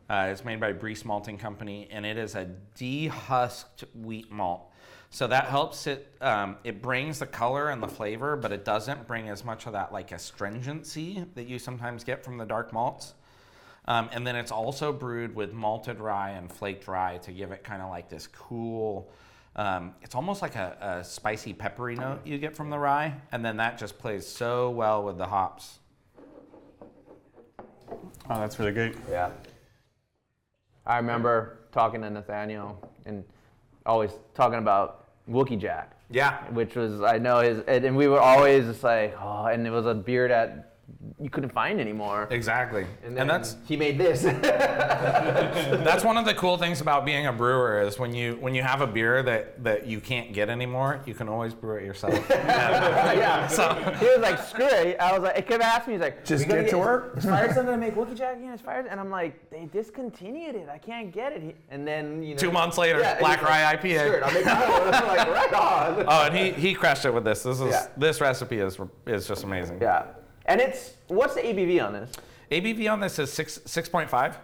Uh, 0.10 0.28
it's 0.32 0.46
made 0.46 0.60
by 0.60 0.72
Briess 0.72 1.04
Malting 1.04 1.38
Company, 1.38 1.88
and 1.92 2.06
it 2.06 2.18
is 2.18 2.36
a 2.36 2.48
dehusked 2.78 3.86
wheat 3.96 4.32
malt. 4.32 4.72
So 5.10 5.28
that 5.28 5.46
helps 5.46 5.88
it. 5.88 6.14
Um, 6.22 6.58
it 6.64 6.82
brings 6.82 7.20
the 7.20 7.26
color 7.26 7.70
and 7.70 7.82
the 7.82 7.88
flavor, 7.88 8.36
but 8.36 8.52
it 8.52 8.66
doesn't 8.66 9.08
bring 9.08 9.30
as 9.30 9.44
much 9.44 9.66
of 9.66 9.74
that 9.74 9.92
like 9.92 10.12
astringency 10.12 11.26
that 11.36 11.48
you 11.48 11.58
sometimes 11.58 12.04
get 12.04 12.24
from 12.24 12.38
the 12.38 12.46
dark 12.46 12.74
malts. 12.74 13.14
Um, 13.88 14.10
and 14.12 14.26
then 14.26 14.36
it's 14.36 14.52
also 14.52 14.92
brewed 14.92 15.36
with 15.36 15.54
malted 15.54 16.00
rye 16.00 16.32
and 16.32 16.52
flaked 16.52 16.88
rye 16.88 17.18
to 17.20 17.32
give 17.32 17.52
it 17.52 17.64
kind 17.64 17.82
of 17.82 17.90
like 17.90 18.10
this 18.10 18.28
cool. 18.28 19.10
Um, 19.56 19.94
it's 20.02 20.16
almost 20.16 20.42
like 20.42 20.56
a, 20.56 21.00
a 21.00 21.04
spicy 21.04 21.54
peppery 21.54 21.96
note 21.96 22.26
you 22.26 22.38
get 22.38 22.56
from 22.56 22.70
the 22.70 22.78
rye, 22.78 23.14
and 23.32 23.46
then 23.46 23.58
that 23.58 23.78
just 23.78 23.98
plays 23.98 24.28
so 24.28 24.70
well 24.70 25.04
with 25.04 25.18
the 25.18 25.28
hops. 25.28 25.80
Oh, 28.30 28.40
that's 28.40 28.60
really 28.60 28.74
great. 28.74 28.96
Yeah. 29.10 29.30
I 30.86 30.98
remember 30.98 31.60
talking 31.72 32.02
to 32.02 32.10
Nathaniel 32.10 32.80
and 33.06 33.24
always 33.86 34.12
talking 34.34 34.60
about 34.60 35.06
Wookey 35.30 35.60
Jack, 35.60 35.98
Yeah, 36.10 36.38
which 36.52 36.76
was 36.76 37.02
I 37.02 37.18
know 37.18 37.40
his, 37.40 37.60
and, 37.68 37.84
and 37.86 37.98
we 37.98 38.08
were 38.08 38.20
always 38.22 38.66
just 38.66 38.84
like, 38.84 39.16
oh, 39.20 39.46
and 39.46 39.66
it 39.66 39.72
was 39.72 39.86
a 39.88 39.94
beer 39.94 40.28
that 40.28 40.75
you 41.20 41.30
couldn't 41.30 41.52
find 41.52 41.80
anymore. 41.80 42.28
exactly. 42.30 42.86
And, 43.04 43.16
then 43.18 43.28
that's 43.28 43.56
he 43.66 43.76
made 43.78 43.98
this. 43.98 44.22
that's 44.24 46.04
one 46.04 46.18
of 46.18 46.26
the 46.26 46.34
cool 46.34 46.58
things 46.58 46.82
about 46.82 47.06
being 47.06 47.28
a 47.28 47.34
brewer 47.34 47.82
is 47.82 47.98
when 47.98 48.14
you 48.14 48.36
when 48.40 48.54
you 48.54 48.62
have 48.62 48.82
a 48.82 48.88
beer 48.88 49.24
that 49.24 49.64
that 49.64 49.88
you 49.88 50.00
can't 50.00 50.34
get 50.34 50.50
anymore, 50.50 51.02
you 51.06 51.14
can 51.14 51.28
always 51.30 51.54
brew 51.54 51.78
it 51.78 51.86
yourself. 51.86 52.14
yeah. 52.30 53.48
so 53.48 53.74
he 54.00 54.06
was 54.06 54.20
like, 54.20 54.40
screw 54.40 54.66
it. 54.66 55.00
I 55.00 55.14
was 55.14 55.22
like, 55.24 55.36
he 55.38 55.42
kept 55.42 55.64
asking 55.64 55.94
me, 55.94 55.98
he's 55.98 56.02
like, 56.02 56.26
Just 56.26 56.46
"We 56.46 56.50
gotta 56.50 56.64
get 56.64 56.72
to 56.72 56.78
work." 56.78 57.18
Is 57.18 57.26
Firestone 57.26 57.66
gonna 57.66 57.78
make 57.78 57.96
Wookey 57.96 58.16
Jack 58.16 58.38
again? 58.38 58.54
Is 58.54 58.62
Firestone? 58.62 58.92
And 58.92 59.00
I'm 59.00 59.10
like, 59.10 59.50
they 59.50 59.66
discontinued 59.66 60.56
it. 60.56 60.70
I 60.70 60.78
can't 60.78 61.12
get 61.12 61.32
it. 61.34 61.56
And 61.70 61.88
then 61.88 62.22
you 62.24 62.32
know, 62.32 62.38
two 62.38 62.52
months 62.52 62.78
later, 62.78 63.00
Yeah, 63.00 63.20
Black 63.20 63.40
he's 63.40 63.48
like, 63.48 63.64
Rye 63.64 63.76
IPA. 63.78 64.00
Screw 64.00 64.18
it, 64.18 64.24
I'll 64.24 64.34
make 64.34 64.46
my. 64.46 64.52
I'm 65.00 65.08
like, 65.08 65.28
right 65.28 65.54
on. 65.54 66.06
Oh, 66.08 66.26
and 66.26 66.36
he 66.36 66.52
he 66.52 66.74
crushed 66.74 67.06
it 67.06 67.14
with 67.14 67.24
this. 67.24 67.44
This 67.44 67.60
is 67.60 67.70
Yeah. 67.72 67.88
this 67.98 68.22
recipe 68.22 68.60
is 68.60 68.78
is 69.08 69.28
just 69.28 69.44
amazing. 69.44 69.80
Yeah. 69.82 70.06
And 70.46 70.62
it's 70.62 70.94
what's 71.08 71.36
the 71.36 71.42
ABV 71.42 71.86
on 71.86 71.94
this? 71.94 72.12
ABV 72.52 72.92
on 72.92 73.00
this 73.00 73.20
is 73.20 73.32
six 73.32 73.60
six 73.66 73.90
point 73.90 74.10
five. 74.10 74.38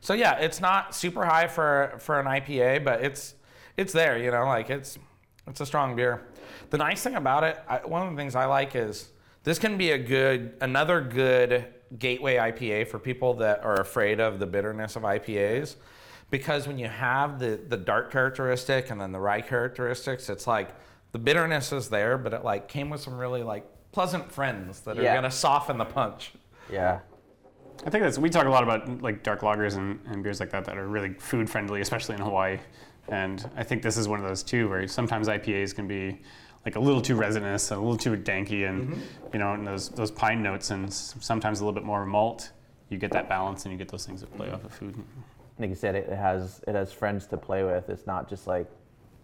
So 0.00 0.14
yeah, 0.14 0.38
it's 0.38 0.60
not 0.60 0.94
super 0.94 1.24
high 1.24 1.46
for 1.46 1.94
for 1.98 2.20
an 2.20 2.26
IPA, 2.26 2.84
but 2.84 3.02
it's 3.04 3.34
it's 3.76 3.92
there. 3.92 4.18
You 4.18 4.30
know, 4.30 4.44
like 4.44 4.70
it's 4.70 4.98
it's 5.46 5.60
a 5.60 5.66
strong 5.66 5.96
beer. 5.96 6.26
The 6.70 6.78
nice 6.78 7.02
thing 7.02 7.14
about 7.14 7.44
it, 7.44 7.58
I, 7.68 7.78
one 7.78 8.06
of 8.06 8.10
the 8.10 8.16
things 8.16 8.34
I 8.34 8.46
like 8.46 8.74
is 8.74 9.10
this 9.44 9.58
can 9.58 9.78
be 9.78 9.92
a 9.92 9.98
good 9.98 10.54
another 10.60 11.00
good 11.00 11.66
gateway 11.98 12.36
IPA 12.36 12.88
for 12.88 12.98
people 12.98 13.34
that 13.34 13.62
are 13.62 13.80
afraid 13.80 14.20
of 14.20 14.38
the 14.38 14.46
bitterness 14.46 14.96
of 14.96 15.02
IPAs. 15.02 15.76
Because 16.28 16.66
when 16.66 16.78
you 16.78 16.88
have 16.88 17.38
the, 17.38 17.60
the 17.68 17.76
dark 17.76 18.10
characteristic 18.10 18.90
and 18.90 19.00
then 19.00 19.12
the 19.12 19.20
rye 19.20 19.40
characteristics, 19.40 20.28
it's 20.28 20.48
like 20.48 20.70
the 21.12 21.18
bitterness 21.18 21.72
is 21.72 21.88
there, 21.88 22.18
but 22.18 22.32
it 22.32 22.42
like 22.42 22.66
came 22.66 22.90
with 22.90 23.00
some 23.00 23.16
really 23.16 23.44
like 23.44 23.64
pleasant 23.96 24.30
friends 24.30 24.80
that 24.82 24.98
are 24.98 25.02
Yeah. 25.02 25.14
gonna 25.14 25.30
soften 25.30 25.78
the 25.78 25.84
punch. 25.86 26.34
Yeah. 26.70 26.98
I 27.86 27.88
think 27.88 28.04
that's 28.04 28.18
we 28.18 28.28
talk 28.28 28.44
a 28.44 28.50
lot 28.50 28.62
about 28.62 29.00
like 29.00 29.22
dark 29.22 29.40
lagers 29.40 29.78
and, 29.78 29.98
and 30.10 30.22
beers 30.22 30.38
like 30.38 30.50
that 30.50 30.66
that 30.66 30.76
are 30.76 30.86
really 30.86 31.14
food 31.14 31.48
friendly, 31.48 31.80
especially 31.80 32.14
in 32.14 32.20
Hawaii. 32.20 32.58
And 33.08 33.48
I 33.56 33.62
think 33.62 33.80
this 33.82 33.96
is 33.96 34.06
one 34.06 34.20
of 34.20 34.28
those 34.28 34.42
too, 34.42 34.68
where 34.68 34.86
sometimes 34.86 35.28
IPAs 35.28 35.74
can 35.74 35.88
be 35.88 36.20
like 36.66 36.76
a 36.76 36.78
little 36.78 37.00
too 37.00 37.16
resinous, 37.16 37.70
a 37.70 37.76
little 37.76 37.96
too 37.96 38.14
danky, 38.18 38.68
and 38.68 38.90
mm-hmm. 38.90 39.00
you 39.32 39.38
know, 39.38 39.54
and 39.54 39.66
those 39.66 39.88
those 39.88 40.10
pine 40.10 40.42
notes, 40.42 40.70
and 40.72 40.88
s- 40.88 41.14
sometimes 41.20 41.60
a 41.60 41.64
little 41.64 41.78
bit 41.80 41.86
more 41.86 42.04
malt. 42.04 42.52
You 42.90 42.98
get 42.98 43.12
that 43.12 43.30
balance, 43.30 43.64
and 43.64 43.72
you 43.72 43.78
get 43.78 43.88
those 43.88 44.04
things 44.04 44.20
that 44.20 44.30
play 44.36 44.50
off 44.50 44.62
of 44.62 44.72
food. 44.72 44.94
Like 45.58 45.70
you 45.70 45.74
said, 45.74 45.94
it 45.94 46.10
has 46.10 46.62
it 46.68 46.74
has 46.74 46.92
friends 46.92 47.26
to 47.28 47.38
play 47.38 47.64
with. 47.64 47.88
It's 47.88 48.06
not 48.06 48.28
just 48.28 48.46
like 48.46 48.66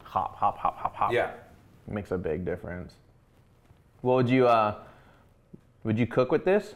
hop, 0.02 0.34
hop, 0.36 0.56
hop, 0.56 0.78
hop, 0.78 0.96
hop. 0.96 1.12
It 1.12 1.92
makes 1.92 2.10
a 2.10 2.16
big 2.16 2.46
difference. 2.46 2.94
What 4.02 4.14
would 4.16 4.28
you 4.28 4.46
uh 4.46 4.74
would 5.84 5.98
you 5.98 6.06
cook 6.06 6.30
with 6.30 6.44
this? 6.44 6.74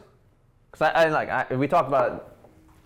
Cause 0.71 0.81
I, 0.81 1.05
I 1.05 1.09
like 1.09 1.29
I, 1.29 1.55
we 1.55 1.67
talked 1.67 1.87
about 1.87 2.35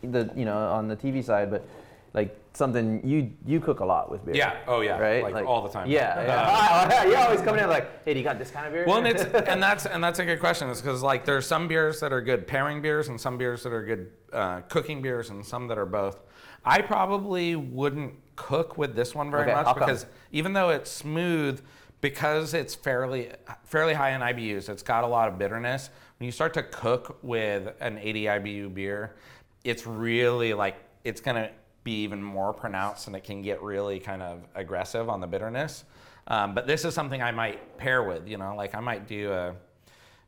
the 0.03 0.29
you 0.35 0.45
know 0.45 0.57
on 0.57 0.87
the 0.87 0.95
TV 0.95 1.23
side, 1.23 1.49
but 1.49 1.65
like 2.13 2.35
something 2.53 3.01
you 3.07 3.31
you 3.45 3.59
cook 3.59 3.79
a 3.79 3.85
lot 3.85 4.11
with 4.11 4.25
beer. 4.25 4.35
Yeah. 4.35 4.57
Oh, 4.67 4.81
yeah. 4.81 4.97
Right. 4.97 5.23
Like, 5.23 5.45
all 5.45 5.61
the 5.61 5.69
time. 5.69 5.89
Yeah. 5.89 6.21
yeah. 6.21 6.85
Oh, 6.85 6.89
yeah. 6.89 7.05
You 7.05 7.15
always 7.15 7.41
come 7.41 7.57
in 7.57 7.69
like, 7.69 8.03
hey, 8.03 8.13
do 8.13 8.19
you 8.19 8.23
got 8.23 8.37
this 8.37 8.51
kind 8.51 8.67
of 8.67 8.73
beer? 8.73 8.85
Well, 8.85 8.97
and 8.97 9.07
it's 9.07 9.23
and 9.47 9.61
that's 9.61 9.85
and 9.85 10.03
that's 10.03 10.19
a 10.19 10.25
good 10.25 10.39
question. 10.39 10.69
Is 10.69 10.81
because 10.81 11.01
like 11.01 11.23
there's 11.23 11.45
some 11.47 11.67
beers 11.67 11.99
that 12.01 12.11
are 12.11 12.21
good 12.21 12.47
pairing 12.47 12.81
beers 12.81 13.07
and 13.07 13.19
some 13.19 13.37
beers 13.37 13.63
that 13.63 13.71
are 13.71 13.85
good 13.85 14.11
uh, 14.33 14.61
cooking 14.61 15.01
beers 15.01 15.29
and 15.29 15.45
some 15.45 15.67
that 15.67 15.77
are 15.77 15.85
both. 15.85 16.19
I 16.65 16.81
probably 16.81 17.55
wouldn't 17.55 18.13
cook 18.35 18.77
with 18.77 18.95
this 18.95 19.15
one 19.15 19.31
very 19.31 19.43
Okay, 19.43 19.53
much 19.53 19.65
come? 19.65 19.79
because 19.79 20.05
even 20.31 20.53
though 20.53 20.69
it's 20.69 20.91
smooth, 20.91 21.61
because 22.01 22.53
it's 22.53 22.75
fairly 22.75 23.31
fairly 23.63 23.93
high 23.93 24.11
in 24.11 24.21
IBUs, 24.21 24.69
it's 24.69 24.83
got 24.83 25.03
a 25.03 25.07
lot 25.07 25.27
of 25.27 25.37
bitterness. 25.37 25.89
When 26.19 26.25
you 26.25 26.31
start 26.31 26.53
to 26.55 26.63
cook 26.63 27.17
with 27.23 27.73
an 27.79 27.97
80 27.97 28.23
IBU 28.25 28.73
beer, 28.73 29.15
it's 29.63 29.87
really 29.87 30.53
like 30.53 30.75
it's 31.03 31.21
gonna 31.21 31.51
be 31.83 32.03
even 32.03 32.21
more 32.21 32.53
pronounced 32.53 33.07
and 33.07 33.15
it 33.15 33.23
can 33.23 33.41
get 33.41 33.61
really 33.61 33.99
kind 33.99 34.21
of 34.21 34.41
aggressive 34.55 35.09
on 35.09 35.19
the 35.19 35.27
bitterness. 35.27 35.83
Um, 36.27 36.53
but 36.53 36.67
this 36.67 36.85
is 36.85 36.93
something 36.93 37.21
I 37.21 37.31
might 37.31 37.77
pair 37.77 38.03
with, 38.03 38.27
you 38.27 38.37
know, 38.37 38.55
like 38.55 38.75
I 38.75 38.79
might 38.79 39.07
do 39.07 39.31
a, 39.31 39.55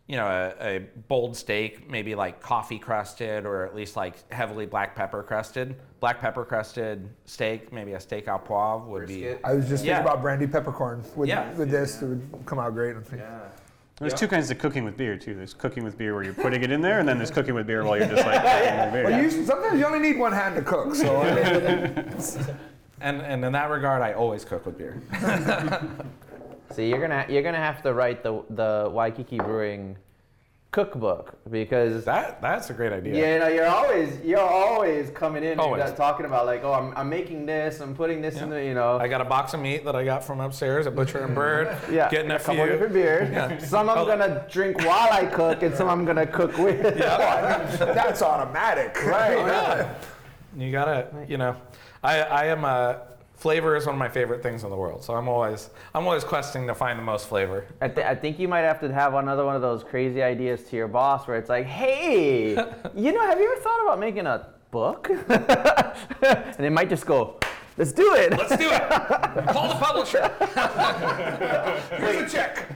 you 0.08 0.18
know, 0.18 0.26
a, 0.60 0.76
a 0.76 0.80
bold 1.08 1.36
steak, 1.36 1.90
maybe 1.90 2.14
like 2.14 2.42
coffee 2.42 2.78
crusted 2.78 3.46
or 3.46 3.66
at 3.66 3.74
least 3.76 3.96
like 3.96 4.30
heavily 4.32 4.66
black 4.66 4.96
pepper 4.96 5.24
crusted. 5.24 5.76
Black 6.02 6.20
pepper 6.20 6.44
crusted 6.44 7.08
steak, 7.26 7.72
maybe 7.72 7.94
a 7.94 8.00
steak 8.00 8.28
au 8.28 8.38
poivre 8.38 8.86
would 8.88 9.08
be. 9.08 9.30
I 9.44 9.54
was 9.54 9.70
just 9.70 9.86
Yeah. 9.86 9.96
thinking 9.96 10.12
about 10.12 10.22
brandy 10.22 10.46
peppercorn 10.48 11.04
with, 11.16 11.30
Yeah. 11.30 11.52
with 11.54 11.72
this. 11.72 12.02
It 12.02 12.08
would 12.08 12.44
come 12.46 12.60
out 12.60 12.74
great. 12.74 12.98
I 12.98 13.00
think. 13.00 13.22
There's 13.98 14.14
two 14.14 14.28
kinds 14.28 14.52
of 14.52 14.58
cooking 14.58 14.84
with 14.84 14.98
beer 14.98 15.16
too. 15.18 15.34
There's 15.36 15.54
cooking 15.54 15.86
with 15.86 15.98
beer 15.98 16.14
where 16.14 16.24
you're 16.24 16.34
putting 16.34 16.62
it 16.64 16.72
in 16.72 16.82
there, 16.82 17.00
and 17.00 17.08
then 17.08 17.18
there's 17.18 17.32
cooking 17.32 17.54
with 17.54 17.66
beer 17.68 17.86
while 17.86 17.98
you're 17.98 18.08
just 18.08 18.26
like 18.26 18.42
drinking 18.42 18.76
your 18.80 18.92
beer. 18.92 19.04
Well, 19.06 19.24
you, 19.24 19.46
sometimes 19.46 19.80
you 19.80 19.86
only 19.86 20.00
need 20.00 20.20
one 20.20 20.34
hand 20.34 20.56
to 20.56 20.62
cook. 20.62 20.94
So 20.96 21.22
I 21.22 21.34
mean, 21.34 22.16
And, 23.02 23.22
and 23.22 23.44
in 23.44 23.52
that 23.54 23.70
regard, 23.70 24.02
I 24.02 24.14
always 24.14 24.44
cook 24.46 24.66
with 24.66 24.78
beer. 24.78 25.02
See, 26.74 26.90
you're 26.90 27.00
gonna 27.02 27.26
you're 27.30 27.44
gonna 27.44 27.58
have 27.58 27.82
to 27.84 27.94
write 27.94 28.24
the 28.24 28.44
the 28.50 28.90
Waikiki 28.92 29.38
Brewing 29.38 29.98
cookbook 30.72 31.38
because 31.52 32.04
That 32.06 32.42
that's 32.42 32.72
a 32.72 32.74
great 32.74 32.92
idea. 32.92 33.14
Yeah, 33.14 33.34
you 33.34 33.40
know, 33.42 33.48
you're 33.50 33.68
always 33.68 34.20
you're 34.22 34.40
always 34.40 35.12
coming 35.12 35.44
in 35.44 35.60
Always. 35.60 35.84
and 35.84 35.96
talking 35.96 36.26
about 36.26 36.48
like, 36.48 36.64
oh, 36.64 36.74
I'm, 36.74 36.98
I'm 36.98 37.10
making 37.10 37.46
this, 37.46 37.80
I'm 37.80 37.94
putting 37.96 38.22
this 38.24 38.42
in 38.42 38.50
the, 38.50 38.64
you 38.64 38.74
know, 38.74 38.98
I 38.98 39.08
got 39.08 39.22
a 39.22 39.26
box 39.26 39.54
of 39.54 39.60
meat 39.60 39.86
that 39.86 39.96
I 39.96 40.04
got 40.04 40.24
from 40.24 40.40
upstairs 40.40 40.88
at 40.88 40.96
Butcher 40.96 41.20
and 41.24 41.36
Bird. 41.36 41.78
yeah, 41.92 42.10
getting 42.10 42.32
a, 42.32 42.40
couple 42.40 42.56
few. 42.56 42.66
different 42.66 42.94
beers. 42.94 43.68
Some 43.70 43.88
I'm 43.88 44.00
Oh. 44.00 44.06
gonna 44.08 44.48
drink 44.50 44.80
while 44.80 45.14
I 45.14 45.26
cook, 45.28 45.62
and 45.62 45.76
some 45.76 45.88
I'm 45.90 46.06
gonna 46.06 46.26
cook 46.26 46.58
with. 46.58 46.82
that's 46.98 48.22
automatic, 48.24 48.96
right? 49.06 49.38
Oh, 49.38 49.96
you 50.58 50.72
gotta, 50.72 51.08
you 51.28 51.38
know, 51.38 51.56
I 52.04 52.22
I 52.22 52.46
am 52.46 52.66
a 52.66 53.02
flavor 53.36 53.76
is 53.76 53.86
one 53.86 53.96
of 53.96 54.00
my 54.00 54.08
favorite 54.10 54.42
things 54.42 54.64
in 54.64 54.70
the 54.70 54.76
world. 54.76 55.04
So 55.04 55.14
I'm 55.16 55.28
always 55.28 55.70
I'm 55.94 56.06
always 56.06 56.24
questing 56.24 56.66
to 56.68 56.76
find 56.76 56.98
the 56.98 57.04
most 57.04 57.28
flavor. 57.28 57.66
I, 57.82 57.88
th- 57.88 58.06
I 58.08 58.16
think 58.16 58.40
you 58.40 58.48
might 58.48 58.62
have 58.62 58.80
to 58.82 58.94
have 58.94 59.14
another 59.16 59.44
one 59.46 59.56
of 59.56 59.62
those 59.62 59.84
crazy 59.84 60.22
ideas 60.24 60.64
to 60.66 60.76
your 60.76 60.88
boss 60.88 61.28
where 61.28 61.38
it's 61.38 61.50
like, 61.50 61.66
hey, 61.66 62.50
you 62.96 63.12
know, 63.12 63.26
have 63.26 63.40
you 63.40 63.52
ever 63.52 63.62
thought 63.62 63.82
about 63.84 64.00
making 64.00 64.26
a 64.28 64.48
book? 64.72 65.10
and 65.30 66.56
they 66.58 66.70
might 66.70 66.90
just 66.90 67.06
go, 67.06 67.38
let's 67.78 67.92
do 67.92 68.16
it. 68.16 68.32
Let's 68.32 68.56
do 68.58 68.70
it. 68.72 68.82
Call 69.52 69.68
the 69.70 69.76
publisher. 69.76 70.32
Here's 71.98 72.34
a 72.34 72.36
check. 72.36 72.76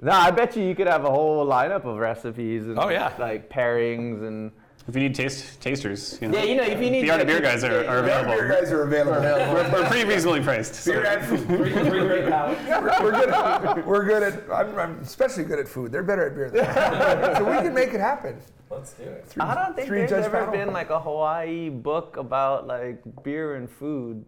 no, 0.00 0.10
I 0.12 0.30
bet 0.30 0.56
you 0.56 0.62
you 0.64 0.74
could 0.74 0.86
have 0.86 1.04
a 1.04 1.10
whole 1.10 1.46
lineup 1.46 1.84
of 1.84 1.96
recipes 1.98 2.66
and 2.66 2.78
Oh, 2.78 2.88
yeah. 2.88 3.12
like 3.18 3.48
pairings 3.50 4.26
and. 4.26 4.52
If 4.86 4.94
you 4.94 5.00
need 5.00 5.14
taste 5.14 5.60
tasters, 5.62 6.18
you 6.20 6.28
know, 6.28 6.36
Yeah, 6.38 6.44
you 6.44 6.56
know, 6.56 6.62
if 6.62 6.78
you 6.80 6.90
need 6.90 7.02
the 7.04 7.10
Art 7.10 7.22
of 7.22 7.26
Beer 7.26 7.40
guys 7.40 7.64
are, 7.64 7.86
are 7.88 8.02
Beer 8.02 8.48
guys 8.48 8.70
are 8.70 8.82
available. 8.82 9.22
We're, 9.22 9.72
we're 9.72 9.88
pretty 9.88 10.06
reasonably 10.06 10.42
priced. 10.42 10.74
so- 10.74 10.92
Beer 10.92 11.06
and 11.06 11.24
food. 11.24 11.48
We're, 11.48 13.02
we're 13.02 13.10
good. 13.12 13.28
At, 13.30 13.86
we're 13.86 14.04
good 14.04 14.22
at. 14.22 14.42
I'm, 14.52 14.78
I'm 14.78 14.98
especially 15.00 15.44
good 15.44 15.58
at 15.58 15.66
food. 15.68 15.90
They're 15.90 16.02
better 16.02 16.26
at 16.26 16.34
beer 16.34 16.50
than 16.50 16.66
I 16.66 17.30
am. 17.30 17.36
so 17.36 17.44
we 17.50 17.56
can 17.58 17.72
make 17.74 17.94
it 17.94 18.00
happen. 18.00 18.38
Let's 18.70 18.92
do 18.92 19.04
it. 19.04 19.26
I 19.40 19.54
don't 19.54 19.74
think 19.74 19.88
there's 19.88 20.10
judge 20.10 20.24
ever 20.24 20.38
panel. 20.38 20.52
been 20.52 20.72
like 20.72 20.90
a 20.90 21.00
Hawaii 21.00 21.70
book 21.70 22.16
about 22.18 22.66
like 22.66 23.02
beer 23.22 23.54
and 23.56 23.70
food. 23.70 24.24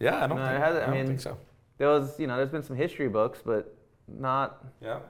Yeah, 0.00 0.24
I 0.24 0.26
don't 0.26 0.38
No, 0.38 0.44
think 0.46 0.56
it 0.56 0.60
hasn't- 0.60 0.82
I, 0.82 0.86
I 0.86 0.86
don't 0.86 0.94
mean- 0.96 1.06
think 1.06 1.20
so. 1.20 1.36
there 1.78 1.88
was, 1.88 2.18
you 2.18 2.26
know, 2.26 2.36
there's 2.36 2.48
been 2.50 2.62
some 2.62 2.76
history 2.76 3.08
books, 3.08 3.40
but 3.44 3.76
not. 4.08 4.64
Yeah. 4.80 5.00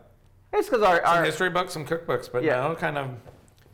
It's 0.52 0.68
because 0.68 0.82
our, 0.82 1.00
Some 1.04 1.24
history 1.24 1.50
books, 1.50 1.72
some 1.72 1.86
cookbooks, 1.86 2.30
but 2.32 2.42
Yeah. 2.42 2.56
no 2.66 2.74
kind 2.74 2.98
of 2.98 3.10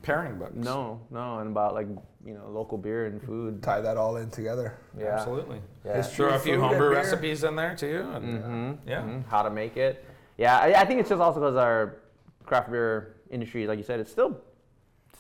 pairing 0.09 0.39
books. 0.39 0.55
no, 0.55 1.01
no, 1.11 1.39
and 1.41 1.51
about 1.51 1.75
like 1.75 1.87
you 2.25 2.35
know 2.35 2.49
local 2.49 2.79
beer 2.79 3.07
and 3.07 3.23
food. 3.23 3.63
Tie 3.63 3.81
that 3.81 3.97
all 3.97 4.17
in 4.17 4.31
together. 4.31 4.75
Yeah, 4.99 5.15
Absolutely. 5.19 5.61
Yeah. 5.85 5.97
History. 5.97 6.17
Throw 6.27 6.35
a 6.35 6.39
few 6.39 6.55
Food 6.55 6.61
homebrew 6.63 6.91
recipes 6.95 7.45
in 7.45 7.55
there 7.57 7.77
too. 7.77 8.09
And, 8.15 8.25
Mm-hmm. 8.43 8.89
Yeah. 8.89 9.03
Mhm, 9.03 9.27
How 9.29 9.43
to 9.43 9.51
make 9.51 9.77
it. 9.77 10.05
Yeah, 10.37 10.59
I, 10.59 10.73
I 10.83 10.85
think 10.85 11.01
it's 11.01 11.09
just 11.09 11.21
also 11.21 11.41
because 11.41 11.57
our 11.57 11.97
craft 12.45 12.71
beer 12.71 13.17
industry, 13.31 13.67
like 13.67 13.79
you 13.79 13.85
said, 13.85 14.01
it's 14.01 14.11
still 14.11 14.41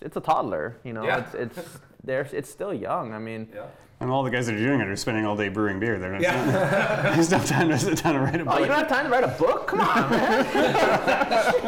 it's 0.00 0.16
a 0.16 0.20
toddler. 0.20 0.78
You 0.84 0.92
know, 0.94 1.04
Yeah. 1.04 1.18
it's 1.24 1.34
it's 1.34 1.78
there's 2.04 2.32
it's 2.32 2.50
still 2.50 2.72
young. 2.74 3.12
I 3.12 3.18
mean, 3.18 3.48
Yeah. 3.54 3.66
And 4.00 4.12
all 4.12 4.22
the 4.22 4.30
guys 4.30 4.46
that 4.46 4.54
are 4.54 4.58
doing 4.58 4.80
it 4.80 4.86
are 4.86 4.94
spending 4.94 5.26
all 5.26 5.36
day 5.36 5.48
brewing 5.48 5.80
beer. 5.80 5.98
They're 5.98 6.12
not, 6.12 6.20
Yeah. 6.20 7.12
There's 7.16 7.32
no 7.32 7.40
time 7.40 7.68
to 7.70 7.76
sit 7.78 8.00
down 8.02 8.14
and 8.14 8.24
write 8.24 8.40
a 8.40 8.44
book. 8.44 8.54
oh, 8.54 8.58
you 8.60 8.66
don't 8.66 8.78
have 8.78 8.88
time 8.88 9.06
to 9.06 9.10
write 9.10 9.24
a 9.24 9.28
book? 9.28 9.66
Come 9.66 9.80
on, 9.80 10.08
man. 10.10 10.44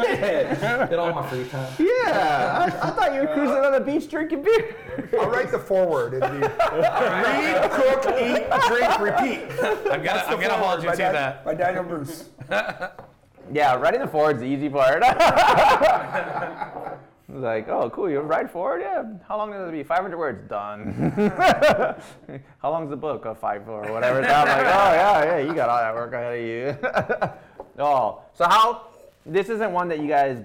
Shit. 0.07 0.61
Get 0.61 0.93
all 0.97 1.13
my 1.13 1.27
free 1.27 1.43
time. 1.49 1.73
Yeah, 1.77 2.69
I, 2.81 2.87
I 2.87 2.91
thought 2.91 3.13
you 3.13 3.21
were 3.21 3.27
cruising 3.33 3.57
on 3.57 3.73
the 3.73 3.81
beach 3.81 4.09
drinking 4.09 4.43
beer. 4.43 4.75
I'll 5.19 5.29
write 5.29 5.51
the 5.51 5.59
foreword. 5.59 6.13
It'd 6.13 6.31
be 6.31 6.37
read, 6.47 7.71
cook, 7.71 8.05
eat, 8.17 8.47
drink, 8.67 8.99
repeat. 8.99 9.41
I'm 9.91 10.01
gonna, 10.01 10.23
I'm 10.27 10.39
gonna 10.39 10.53
hold 10.53 10.81
you 10.83 10.89
by 10.89 10.95
to 10.95 11.01
Dan- 11.01 11.13
that. 11.13 11.43
By 11.43 11.53
Daniel 11.55 11.83
Bruce. 11.83 12.29
Yeah, 13.51 13.75
writing 13.75 13.99
the 13.99 14.07
forward's 14.07 14.39
the 14.39 14.45
easy 14.45 14.69
part. 14.69 15.03
Like, 17.33 17.69
oh, 17.69 17.89
cool, 17.89 18.09
you 18.09 18.19
write 18.19 18.51
forward? 18.51 18.81
Yeah. 18.81 19.03
How 19.27 19.37
long 19.37 19.51
does 19.51 19.69
it 19.69 19.71
be? 19.71 19.83
500 19.83 20.17
words. 20.17 20.49
Done. 20.49 21.11
How 22.61 22.71
long's 22.71 22.89
the 22.89 22.97
book? 22.97 23.25
Oh, 23.25 23.33
five 23.33 23.67
or 23.67 23.81
whatever. 23.91 24.23
So 24.23 24.29
I'm 24.29 24.47
like, 24.47 24.65
oh, 24.65 24.93
yeah, 24.93 25.23
yeah, 25.23 25.37
you 25.39 25.53
got 25.53 25.69
all 25.69 25.77
that 25.77 25.95
work 25.95 26.13
ahead 26.13 26.39
of 26.39 26.45
you. 26.45 27.79
oh, 27.83 28.21
so 28.33 28.45
how, 28.45 28.87
this 29.25 29.49
isn't 29.49 29.71
one 29.71 29.87
that 29.89 29.99
you 29.99 30.07
guys 30.07 30.43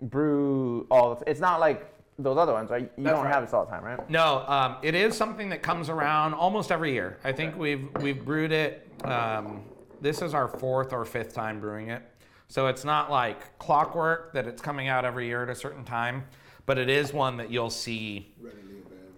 brew 0.00 0.86
all 0.90 1.14
the 1.14 1.30
It's 1.30 1.40
not 1.40 1.60
like 1.60 1.86
those 2.18 2.36
other 2.36 2.52
ones, 2.52 2.70
right? 2.70 2.90
You 2.96 3.04
That's 3.04 3.16
don't 3.16 3.24
right. 3.24 3.34
have 3.34 3.44
this 3.44 3.52
all 3.52 3.64
the 3.64 3.70
time, 3.70 3.84
right? 3.84 4.10
No, 4.10 4.44
um, 4.48 4.76
it 4.82 4.94
is 4.94 5.16
something 5.16 5.48
that 5.50 5.62
comes 5.62 5.88
around 5.88 6.34
almost 6.34 6.72
every 6.72 6.92
year. 6.92 7.18
I 7.24 7.32
think 7.32 7.56
we've 7.56 7.88
we've 8.00 8.24
brewed 8.24 8.52
it. 8.52 8.86
Um, 9.04 9.62
this 10.00 10.22
is 10.22 10.34
our 10.34 10.48
fourth 10.48 10.92
or 10.92 11.04
fifth 11.04 11.32
time 11.32 11.60
brewing 11.60 11.88
it, 11.88 12.02
so 12.48 12.66
it's 12.66 12.84
not 12.84 13.10
like 13.10 13.58
clockwork 13.58 14.32
that 14.32 14.46
it's 14.46 14.62
coming 14.62 14.88
out 14.88 15.04
every 15.04 15.26
year 15.26 15.42
at 15.42 15.50
a 15.50 15.54
certain 15.54 15.84
time, 15.84 16.24
but 16.66 16.78
it 16.78 16.88
is 16.88 17.12
one 17.12 17.36
that 17.36 17.50
you'll 17.50 17.70
see. 17.70 18.34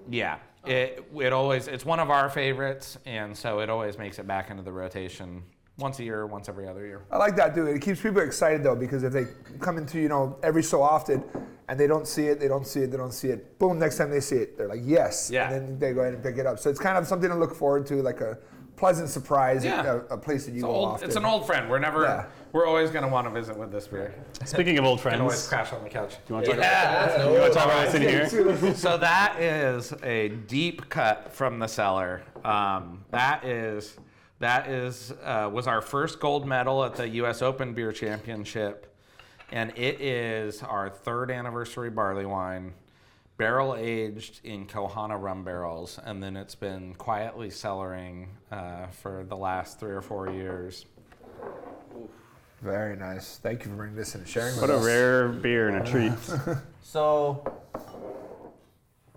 Yeah, 0.09 0.39
it 0.67 1.05
it 1.17 1.33
always 1.33 1.69
it's 1.69 1.85
one 1.85 2.01
of 2.01 2.11
our 2.11 2.29
favorites, 2.29 2.99
and 3.07 3.37
so 3.37 3.61
it 3.61 3.71
always 3.71 3.99
makes 3.99 4.19
it 4.19 4.27
back 4.27 4.51
into 4.51 4.63
the 4.63 4.73
rotation 4.73 5.45
once 5.79 5.99
a 6.01 6.05
year, 6.05 6.27
once 6.27 6.49
every 6.49 6.69
other 6.69 6.85
year. 6.85 7.03
I 7.11 7.17
like 7.17 7.37
that, 7.37 7.55
dude. 7.55 7.69
It 7.69 7.81
keeps 7.81 8.03
people 8.03 8.21
excited 8.21 8.65
though, 8.65 8.77
because 8.77 9.05
if 9.05 9.13
they 9.13 9.27
come 9.61 9.79
into 9.79 10.01
you 10.01 10.09
know 10.09 10.37
every 10.43 10.63
so 10.63 10.83
often 10.83 11.23
and 11.69 11.79
they 11.79 11.87
don't 11.87 12.09
see 12.09 12.27
it, 12.27 12.41
they 12.41 12.49
don't 12.49 12.67
see 12.67 12.81
it, 12.81 12.91
they 12.91 12.97
don't 12.97 13.15
see 13.15 13.29
it. 13.29 13.59
Boom! 13.61 13.79
Next 13.79 13.97
time 13.97 14.11
they 14.11 14.19
see 14.21 14.37
it, 14.37 14.59
they're 14.59 14.67
like, 14.67 14.83
yes. 14.83 15.31
Yeah. 15.33 15.53
And 15.53 15.69
then 15.69 15.79
they 15.79 15.93
go 15.93 16.01
ahead 16.01 16.15
and 16.15 16.23
pick 16.23 16.37
it 16.37 16.47
up. 16.47 16.59
So 16.59 16.69
it's 16.69 16.81
kind 16.81 16.99
of 16.99 17.07
something 17.07 17.31
to 17.31 17.37
look 17.37 17.55
forward 17.55 17.87
to, 17.87 18.03
like 18.03 18.21
a 18.21 18.39
pleasant 18.81 19.11
surprise. 19.11 19.63
Yeah. 19.65 19.85
A, 20.11 20.15
a 20.15 20.19
place 20.19 20.47
that 20.47 20.53
you 20.53 20.57
It's, 20.57 20.65
go 20.65 20.71
old, 20.71 20.89
often. 20.95 21.07
it's 21.07 21.17
an 21.17 21.25
old 21.27 21.47
friend. 21.47 21.71
We're 21.71 21.79
never. 21.79 22.03
Yeah. 22.03 22.25
We're 22.53 22.67
always 22.67 22.91
going 22.91 23.05
to 23.05 23.11
want 23.11 23.27
to 23.29 23.31
visit 23.31 23.57
with 23.57 23.71
this 23.71 23.87
beer. 23.87 24.13
Speaking 24.45 24.79
of 24.79 24.85
old 24.87 25.05
And 25.07 25.21
always 25.21 25.47
friends, 25.47 25.69
crash 25.71 25.79
on 25.79 25.85
the 25.85 25.91
couch. 25.91 26.17
you 26.29 26.35
want 26.35 26.47
to 26.47 26.53
talk 26.53 26.61
Yeah. 26.61 27.05
about, 27.15 27.33
you 27.35 27.41
want 27.41 27.53
to 27.53 27.59
talk 27.59 27.67
about 27.67 27.85
what's 27.85 27.95
in 27.95 28.03
here? 28.03 28.75
so 28.75 28.97
that 28.97 29.39
is 29.39 29.93
a 30.03 30.31
deep 30.31 30.89
cut 30.89 31.33
from 31.33 31.59
the 31.61 31.69
cellar. 31.69 32.23
Um, 32.45 33.05
that 33.11 33.45
is 33.45 33.97
that 34.41 34.69
is 34.69 35.13
uh, 35.23 35.51
was 35.53 35.67
our 35.67 35.83
first 35.83 36.19
gold 36.19 36.47
medal 36.47 36.83
at 36.83 36.97
the 36.97 37.07
U.S. 37.11 37.43
Open 37.43 37.75
Beer 37.75 37.93
Championship, 37.93 38.93
and 39.53 39.71
it 39.77 40.01
is 40.01 40.63
our 40.63 40.89
third 40.89 41.31
anniversary 41.31 41.91
barley 41.91 42.25
wine, 42.25 42.73
barrel 43.41 43.75
aged 43.75 44.41
in 44.45 44.67
Kohana 44.67 45.19
rum 45.21 45.43
barrels, 45.45 45.99
and 46.05 46.23
then 46.23 46.37
it's 46.37 46.55
been 46.55 46.95
quietly 46.97 47.49
cellaring 47.49 48.27
uh, 48.53 48.87
for 48.89 49.25
the 49.27 49.37
last 49.37 49.81
three 49.81 49.93
or 49.95 50.03
four 50.03 50.31
years. 50.31 50.85
Very 52.61 52.97
nice. 52.97 53.39
Thank 53.39 53.65
you 53.65 53.71
for 53.71 53.77
bringing 53.79 53.97
this 53.97 54.15
in 54.15 54.21
and 54.21 54.29
sharing 54.29 54.55
What 54.57 54.69
with 54.69 54.71
a 54.73 54.75
us. 54.77 54.85
rare 54.85 55.29
beer 55.29 55.69
and 55.69 55.87
a 55.87 55.91
treat. 55.91 56.13
So, 56.83 57.45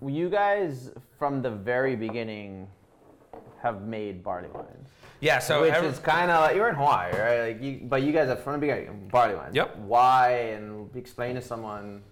you 0.06 0.30
guys 0.30 0.92
from 1.18 1.42
the 1.42 1.50
very 1.50 1.96
beginning 1.96 2.68
have 3.64 3.82
made 3.82 4.24
barley 4.24 4.50
wines. 4.50 4.90
Yeah. 5.22 5.40
So 5.40 5.62
Which 5.62 5.74
every- 5.74 5.90
is 5.90 5.98
kind 6.00 6.30
of 6.30 6.42
like 6.42 6.56
you're 6.56 6.70
in 6.70 6.76
Hawaii, 6.76 7.12
right? 7.18 7.48
Like 7.48 7.62
you, 7.64 7.80
but 7.84 8.04
you 8.04 8.12
guys 8.12 8.30
are 8.30 8.36
from 8.36 8.54
the 8.54 8.60
beginning 8.60 9.10
barley 9.12 9.34
wines. 9.36 9.56
Yep. 9.56 9.78
Why 9.80 10.30
and 10.54 10.96
explain 10.96 11.34
to 11.36 11.42
someone 11.42 12.04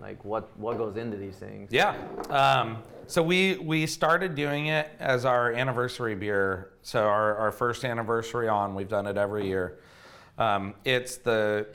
like 0.00 0.24
what 0.24 0.56
what 0.58 0.78
goes 0.78 0.96
into 0.96 1.16
these 1.16 1.36
things. 1.36 1.70
Yeah. 1.72 1.94
Um, 2.30 2.82
so 3.06 3.22
we 3.22 3.56
we 3.56 3.86
started 3.86 4.34
doing 4.34 4.66
it 4.66 4.90
as 4.98 5.24
our 5.24 5.52
anniversary 5.52 6.14
beer. 6.14 6.70
So 6.82 7.04
our, 7.04 7.36
our 7.36 7.52
first 7.52 7.84
anniversary 7.84 8.48
on, 8.48 8.74
we've 8.74 8.88
done 8.88 9.06
it 9.06 9.16
every 9.16 9.46
year. 9.46 9.78
Um, 10.38 10.74
it's 10.84 11.16
the 11.16 11.68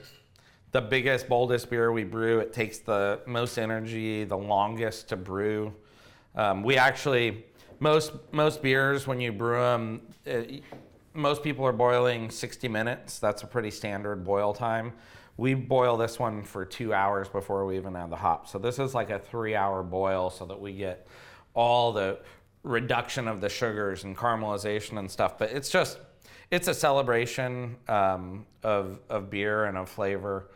the 0.72 0.82
biggest, 0.82 1.28
boldest 1.28 1.70
beer 1.70 1.92
we 1.92 2.04
brew. 2.04 2.40
It 2.40 2.54
takes 2.54 2.80
the 2.80 3.20
most 3.26 3.58
energy, 3.58 4.24
the 4.24 4.38
longest 4.38 5.10
to 5.10 5.18
brew. 5.18 5.74
Um, 6.36 6.64
we 6.64 6.78
actually 6.78 7.46
most 7.80 8.14
most 8.32 8.62
beers 8.62 9.08
when 9.08 9.20
you 9.20 9.32
brew 9.32 9.60
them, 9.60 10.02
most 11.14 11.44
people 11.44 11.66
are 11.66 11.74
boiling 11.74 12.30
60 12.30 12.68
minutes. 12.68 13.20
That's 13.20 13.44
a 13.44 13.48
pretty 13.48 13.72
standard 13.72 14.24
boil 14.24 14.54
time. 14.54 14.94
We 15.42 15.56
boil 15.56 15.98
this 15.98 16.20
one 16.20 16.44
for 16.44 16.66
two 16.66 16.94
hours 16.94 17.28
before 17.28 17.66
we 17.66 17.76
even 17.76 17.96
add 17.96 18.12
the 18.12 18.16
hops. 18.16 18.52
So 18.52 18.60
this 18.60 18.78
is 18.78 18.94
like 18.94 19.10
a 19.10 19.18
three-hour 19.18 19.82
boil, 19.82 20.30
so 20.30 20.46
that 20.46 20.62
we 20.62 20.72
get 20.72 21.08
all 21.56 21.92
the 21.92 22.20
reduction 22.62 23.28
of 23.28 23.42
the 23.42 23.50
sugars 23.50 24.04
and 24.04 24.16
caramelization 24.16 25.00
and 25.00 25.10
stuff. 25.10 25.40
But 25.40 25.50
it's 25.50 25.72
just 25.72 25.98
it's 26.52 26.68
a 26.68 26.76
celebration 26.76 27.78
um, 27.88 28.46
of 28.62 29.00
of 29.10 29.32
beer 29.32 29.66
and 29.66 29.80
of 29.80 29.90
flavor. 29.90 30.52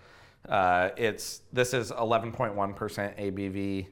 Uh, 0.48 0.90
it's 0.98 1.42
this 1.52 1.74
is 1.74 1.92
11.1% 1.92 2.54
ABV. 2.54 3.88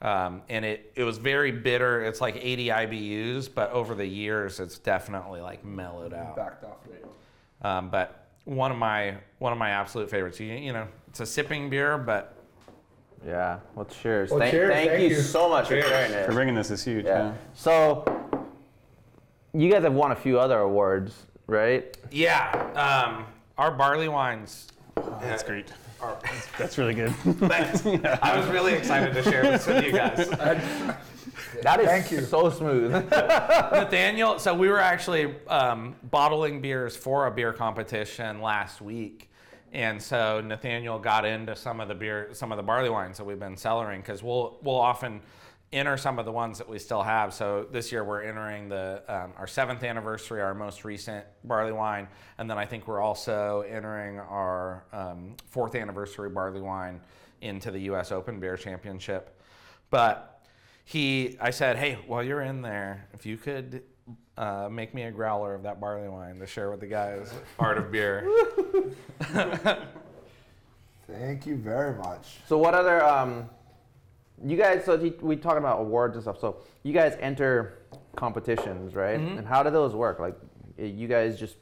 Um, 0.00 0.42
and 0.48 0.64
it, 0.64 0.92
it 0.94 1.02
was 1.02 1.18
very 1.18 1.50
bitter. 1.50 2.04
It's 2.04 2.20
like 2.20 2.36
80 2.36 2.66
IBUs, 2.68 3.52
but 3.52 3.72
over 3.72 3.96
the 3.96 4.06
years, 4.06 4.60
it's 4.60 4.78
definitely 4.78 5.40
like 5.40 5.64
mellowed 5.64 6.14
out. 6.14 6.36
Backed 6.36 6.62
off. 6.62 6.76
Um, 7.60 7.90
but 7.90 8.27
one 8.48 8.72
of 8.72 8.78
my 8.78 9.14
one 9.38 9.52
of 9.52 9.58
my 9.58 9.70
absolute 9.70 10.10
favorites. 10.10 10.40
You, 10.40 10.52
you 10.54 10.72
know, 10.72 10.88
it's 11.08 11.20
a 11.20 11.26
sipping 11.26 11.68
beer, 11.68 11.98
but 11.98 12.34
Yeah. 13.26 13.58
Well, 13.74 13.84
cheers. 13.84 14.30
Well, 14.30 14.40
thank, 14.40 14.52
cheers, 14.52 14.72
thank, 14.72 14.90
thank 14.90 15.02
you, 15.02 15.16
you. 15.16 15.22
so 15.22 15.48
much 15.50 15.68
for 15.68 15.80
sharing 15.80 16.26
For 16.26 16.32
bringing 16.32 16.54
this 16.54 16.70
is 16.70 16.82
huge. 16.82 17.04
Yeah. 17.04 17.18
Yeah. 17.26 17.32
So, 17.54 18.04
you 19.52 19.70
guys 19.70 19.82
have 19.82 19.92
won 19.92 20.12
a 20.12 20.16
few 20.16 20.38
other 20.40 20.60
awards, 20.60 21.26
right? 21.46 21.96
yeah, 22.10 22.52
um, 22.74 23.26
our 23.58 23.70
barley 23.70 24.08
wines. 24.08 24.68
That's 25.20 25.42
great. 25.42 25.72
Are, 26.00 26.16
That's 26.58 26.78
really 26.78 26.94
good. 26.94 27.10
thanks. 27.16 27.84
I 28.22 28.38
was 28.38 28.48
really 28.48 28.72
excited 28.72 29.12
to 29.14 29.22
share 29.22 29.42
this 29.42 29.66
with 29.66 29.84
you 29.84 29.92
guys. 29.92 30.28
That 31.62 31.80
is 31.80 31.86
Thank 31.86 32.10
you. 32.10 32.20
so 32.22 32.50
smooth. 32.50 32.92
Nathaniel, 33.10 34.38
so 34.38 34.54
we 34.54 34.68
were 34.68 34.80
actually 34.80 35.34
um, 35.48 35.96
bottling 36.04 36.60
beers 36.60 36.96
for 36.96 37.26
a 37.26 37.30
beer 37.30 37.52
competition 37.52 38.40
last 38.40 38.80
week. 38.80 39.30
And 39.72 40.00
so 40.00 40.40
Nathaniel 40.40 40.98
got 40.98 41.24
into 41.24 41.54
some 41.54 41.80
of 41.80 41.88
the 41.88 41.94
beer, 41.94 42.30
some 42.32 42.52
of 42.52 42.56
the 42.56 42.62
barley 42.62 42.90
wines 42.90 43.18
that 43.18 43.24
we've 43.24 43.38
been 43.38 43.56
cellaring 43.56 43.98
because 43.98 44.22
we'll 44.22 44.58
we'll 44.62 44.80
often 44.80 45.20
enter 45.72 45.98
some 45.98 46.18
of 46.18 46.24
the 46.24 46.32
ones 46.32 46.56
that 46.58 46.68
we 46.68 46.78
still 46.78 47.02
have. 47.02 47.34
So 47.34 47.66
this 47.70 47.92
year 47.92 48.02
we're 48.02 48.22
entering 48.22 48.68
the 48.68 49.02
um, 49.08 49.32
our 49.36 49.46
seventh 49.46 49.82
anniversary, 49.84 50.40
our 50.40 50.54
most 50.54 50.84
recent 50.84 51.26
barley 51.44 51.72
wine, 51.72 52.08
and 52.38 52.48
then 52.50 52.56
I 52.56 52.64
think 52.64 52.88
we're 52.88 53.00
also 53.00 53.64
entering 53.68 54.18
our 54.18 54.84
um, 54.92 55.36
fourth 55.50 55.74
anniversary 55.74 56.30
barley 56.30 56.62
wine 56.62 57.00
into 57.42 57.70
the 57.70 57.80
U.S. 57.80 58.10
Open 58.10 58.40
Beer 58.40 58.56
Championship. 58.56 59.38
But 59.90 60.37
he, 60.88 61.36
I 61.38 61.50
said, 61.50 61.76
hey, 61.76 61.98
while 62.06 62.22
you're 62.22 62.40
in 62.40 62.62
there, 62.62 63.06
if 63.12 63.26
you 63.26 63.36
could 63.36 63.82
uh, 64.38 64.70
make 64.70 64.94
me 64.94 65.02
a 65.02 65.10
growler 65.10 65.54
of 65.54 65.62
that 65.64 65.78
barley 65.82 66.08
wine 66.08 66.38
to 66.38 66.46
share 66.46 66.70
with 66.70 66.80
the 66.80 66.86
guys, 66.86 67.30
art 67.58 67.76
of 67.76 67.92
beer. 67.92 68.26
Thank 71.06 71.44
you 71.44 71.56
very 71.56 71.94
much. 71.94 72.38
So 72.46 72.56
what 72.56 72.74
other 72.74 73.04
um, 73.04 73.50
you 74.42 74.56
guys? 74.56 74.86
So 74.86 74.94
you- 74.94 75.18
we 75.20 75.36
talking 75.36 75.58
about 75.58 75.78
awards 75.78 76.16
and 76.16 76.22
stuff. 76.22 76.40
So 76.40 76.56
you 76.84 76.94
guys 76.94 77.18
enter 77.20 77.80
competitions, 78.16 78.94
right? 78.94 79.20
Mm-hmm. 79.20 79.38
And 79.40 79.46
how 79.46 79.62
do 79.62 79.68
those 79.68 79.94
work? 79.94 80.18
Like, 80.18 80.38
you 80.78 81.06
guys 81.06 81.38
just 81.38 81.56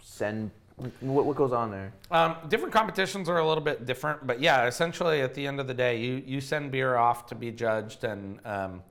send 0.00 0.52
what, 1.00 1.26
what 1.26 1.36
goes 1.36 1.52
on 1.52 1.70
there? 1.70 1.92
Um, 2.10 2.36
different 2.48 2.72
competitions 2.72 3.28
are 3.28 3.38
a 3.38 3.46
little 3.46 3.62
bit 3.62 3.86
different, 3.86 4.26
but 4.26 4.40
yeah, 4.40 4.66
essentially 4.66 5.20
at 5.20 5.34
the 5.34 5.46
end 5.46 5.60
of 5.60 5.66
the 5.66 5.74
day, 5.74 5.98
you, 5.98 6.22
you 6.26 6.40
send 6.40 6.70
beer 6.70 6.96
off 6.96 7.26
to 7.26 7.34
be 7.34 7.50
judged, 7.50 8.04
and 8.04 8.40
um, 8.44 8.82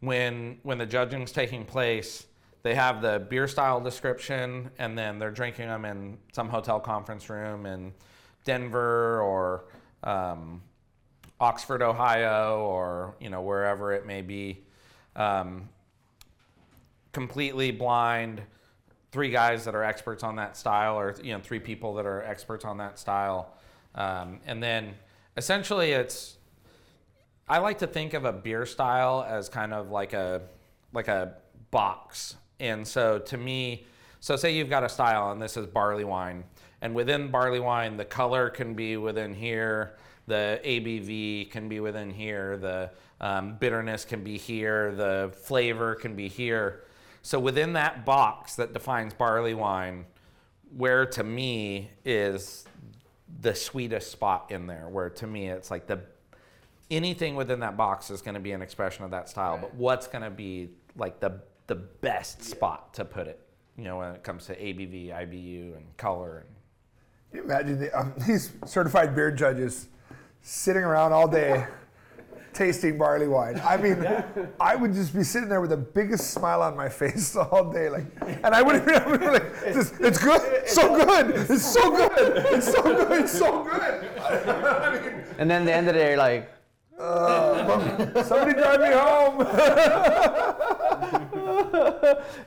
when 0.00 0.58
when 0.62 0.78
the 0.78 0.86
judging's 0.86 1.32
taking 1.32 1.64
place, 1.64 2.26
they 2.62 2.74
have 2.74 3.02
the 3.02 3.26
beer 3.28 3.48
style 3.48 3.80
description, 3.80 4.70
and 4.78 4.96
then 4.96 5.18
they're 5.18 5.30
drinking 5.30 5.68
them 5.68 5.84
in 5.84 6.18
some 6.32 6.48
hotel 6.48 6.80
conference 6.80 7.28
room 7.28 7.66
in 7.66 7.92
Denver 8.44 9.20
or 9.20 9.64
um, 10.04 10.62
Oxford, 11.40 11.82
Ohio, 11.82 12.60
or 12.60 13.14
you 13.20 13.30
know 13.30 13.42
wherever 13.42 13.92
it 13.92 14.06
may 14.06 14.22
be. 14.22 14.62
Um, 15.16 15.68
completely 17.12 17.70
blind, 17.70 18.42
three 19.12 19.30
guys 19.30 19.64
that 19.64 19.74
are 19.74 19.82
experts 19.82 20.22
on 20.22 20.36
that 20.36 20.56
style, 20.56 20.98
or 20.98 21.14
you 21.22 21.32
know 21.32 21.40
three 21.40 21.60
people 21.60 21.94
that 21.94 22.06
are 22.06 22.22
experts 22.22 22.64
on 22.64 22.78
that 22.78 22.98
style, 22.98 23.54
um, 23.94 24.40
and 24.46 24.62
then 24.62 24.94
essentially 25.36 25.92
it's. 25.92 26.36
I 27.48 27.58
like 27.58 27.78
to 27.78 27.88
think 27.88 28.14
of 28.14 28.24
a 28.24 28.32
beer 28.32 28.64
style 28.64 29.26
as 29.28 29.48
kind 29.48 29.72
of 29.72 29.90
like 29.90 30.12
a 30.12 30.42
like 30.92 31.08
a 31.08 31.34
box, 31.70 32.36
and 32.60 32.86
so 32.86 33.18
to 33.18 33.36
me, 33.36 33.86
so 34.20 34.36
say 34.36 34.54
you've 34.54 34.70
got 34.70 34.84
a 34.84 34.88
style, 34.88 35.32
and 35.32 35.42
this 35.42 35.56
is 35.56 35.66
barley 35.66 36.04
wine, 36.04 36.44
and 36.80 36.94
within 36.94 37.30
barley 37.30 37.60
wine, 37.60 37.96
the 37.96 38.04
color 38.04 38.50
can 38.50 38.74
be 38.74 38.96
within 38.96 39.34
here, 39.34 39.96
the 40.26 40.60
ABV 40.64 41.50
can 41.50 41.68
be 41.68 41.80
within 41.80 42.10
here, 42.10 42.56
the 42.56 42.90
um, 43.20 43.56
bitterness 43.58 44.04
can 44.04 44.22
be 44.22 44.38
here, 44.38 44.94
the 44.94 45.32
flavor 45.42 45.94
can 45.94 46.14
be 46.14 46.28
here. 46.28 46.84
So 47.22 47.38
within 47.38 47.74
that 47.74 48.04
box 48.04 48.56
that 48.56 48.72
defines 48.72 49.12
barley 49.12 49.54
wine, 49.54 50.06
where 50.76 51.04
to 51.06 51.24
me 51.24 51.90
is 52.04 52.64
the 53.40 53.54
sweetest 53.54 54.10
spot 54.10 54.50
in 54.50 54.66
there, 54.66 54.88
where 54.88 55.10
to 55.10 55.26
me 55.26 55.48
it's 55.48 55.70
like 55.70 55.86
the 55.86 56.00
anything 56.90 57.36
within 57.36 57.60
that 57.60 57.76
box 57.76 58.10
is 58.10 58.22
going 58.22 58.34
to 58.34 58.40
be 58.40 58.52
an 58.52 58.62
expression 58.62 59.04
of 59.04 59.10
that 59.12 59.28
style, 59.28 59.58
but 59.60 59.74
what's 59.74 60.06
going 60.06 60.24
to 60.24 60.30
be 60.30 60.70
like 60.96 61.20
the 61.20 61.40
the 61.66 61.76
best 61.76 62.42
spot 62.42 62.92
to 62.94 63.04
put 63.04 63.28
it, 63.28 63.40
you 63.76 63.84
know, 63.84 63.98
when 63.98 64.12
it 64.12 64.24
comes 64.24 64.46
to 64.46 64.56
ABV, 64.56 65.10
IBU, 65.14 65.76
and 65.76 65.96
color. 65.96 66.38
And, 66.38 66.48
Can 67.30 67.38
you 67.38 67.44
imagine 67.44 67.78
the, 67.78 67.96
um, 67.96 68.12
these 68.26 68.50
certified 68.66 69.14
beer 69.14 69.30
judges 69.30 69.86
sitting 70.42 70.82
around 70.82 71.12
all 71.12 71.28
day 71.28 71.64
tasting 72.52 72.98
barley 72.98 73.28
wine. 73.28 73.60
I 73.64 73.76
mean, 73.76 74.04
I 74.60 74.76
would 74.76 74.92
just 74.92 75.14
be 75.14 75.22
sitting 75.22 75.48
there 75.48 75.60
with 75.60 75.70
the 75.70 75.76
biggest 75.76 76.30
smile 76.30 76.62
on 76.62 76.76
my 76.76 76.88
face 76.88 77.36
all 77.36 77.70
day, 77.72 77.88
like, 77.88 78.06
and 78.20 78.54
I 78.54 78.62
wouldn't 78.62 78.88
even 78.88 79.02
I 79.02 79.06
would 79.10 79.20
be 79.20 79.26
like, 79.26 79.60
this, 79.64 79.92
"It's 80.00 80.18
good, 80.18 80.68
so 80.68 81.04
good, 81.04 81.30
it's 81.50 81.64
so 81.64 81.90
good, 81.90 82.12
it's 82.54 82.72
so 82.72 82.82
good, 82.82 83.20
it's 83.20 83.32
so 83.38 83.64
good." 83.64 84.04
I 84.20 85.00
mean, 85.00 85.24
And 85.38 85.50
then 85.50 85.64
the 85.64 85.72
end 85.72 85.88
of 85.88 85.94
the 85.94 86.00
day, 86.00 86.08
you're 86.10 86.18
like, 86.18 86.50
uh, 86.98 88.22
somebody 88.24 88.52
drive 88.52 88.80
me 88.80 88.92
home. 88.92 89.40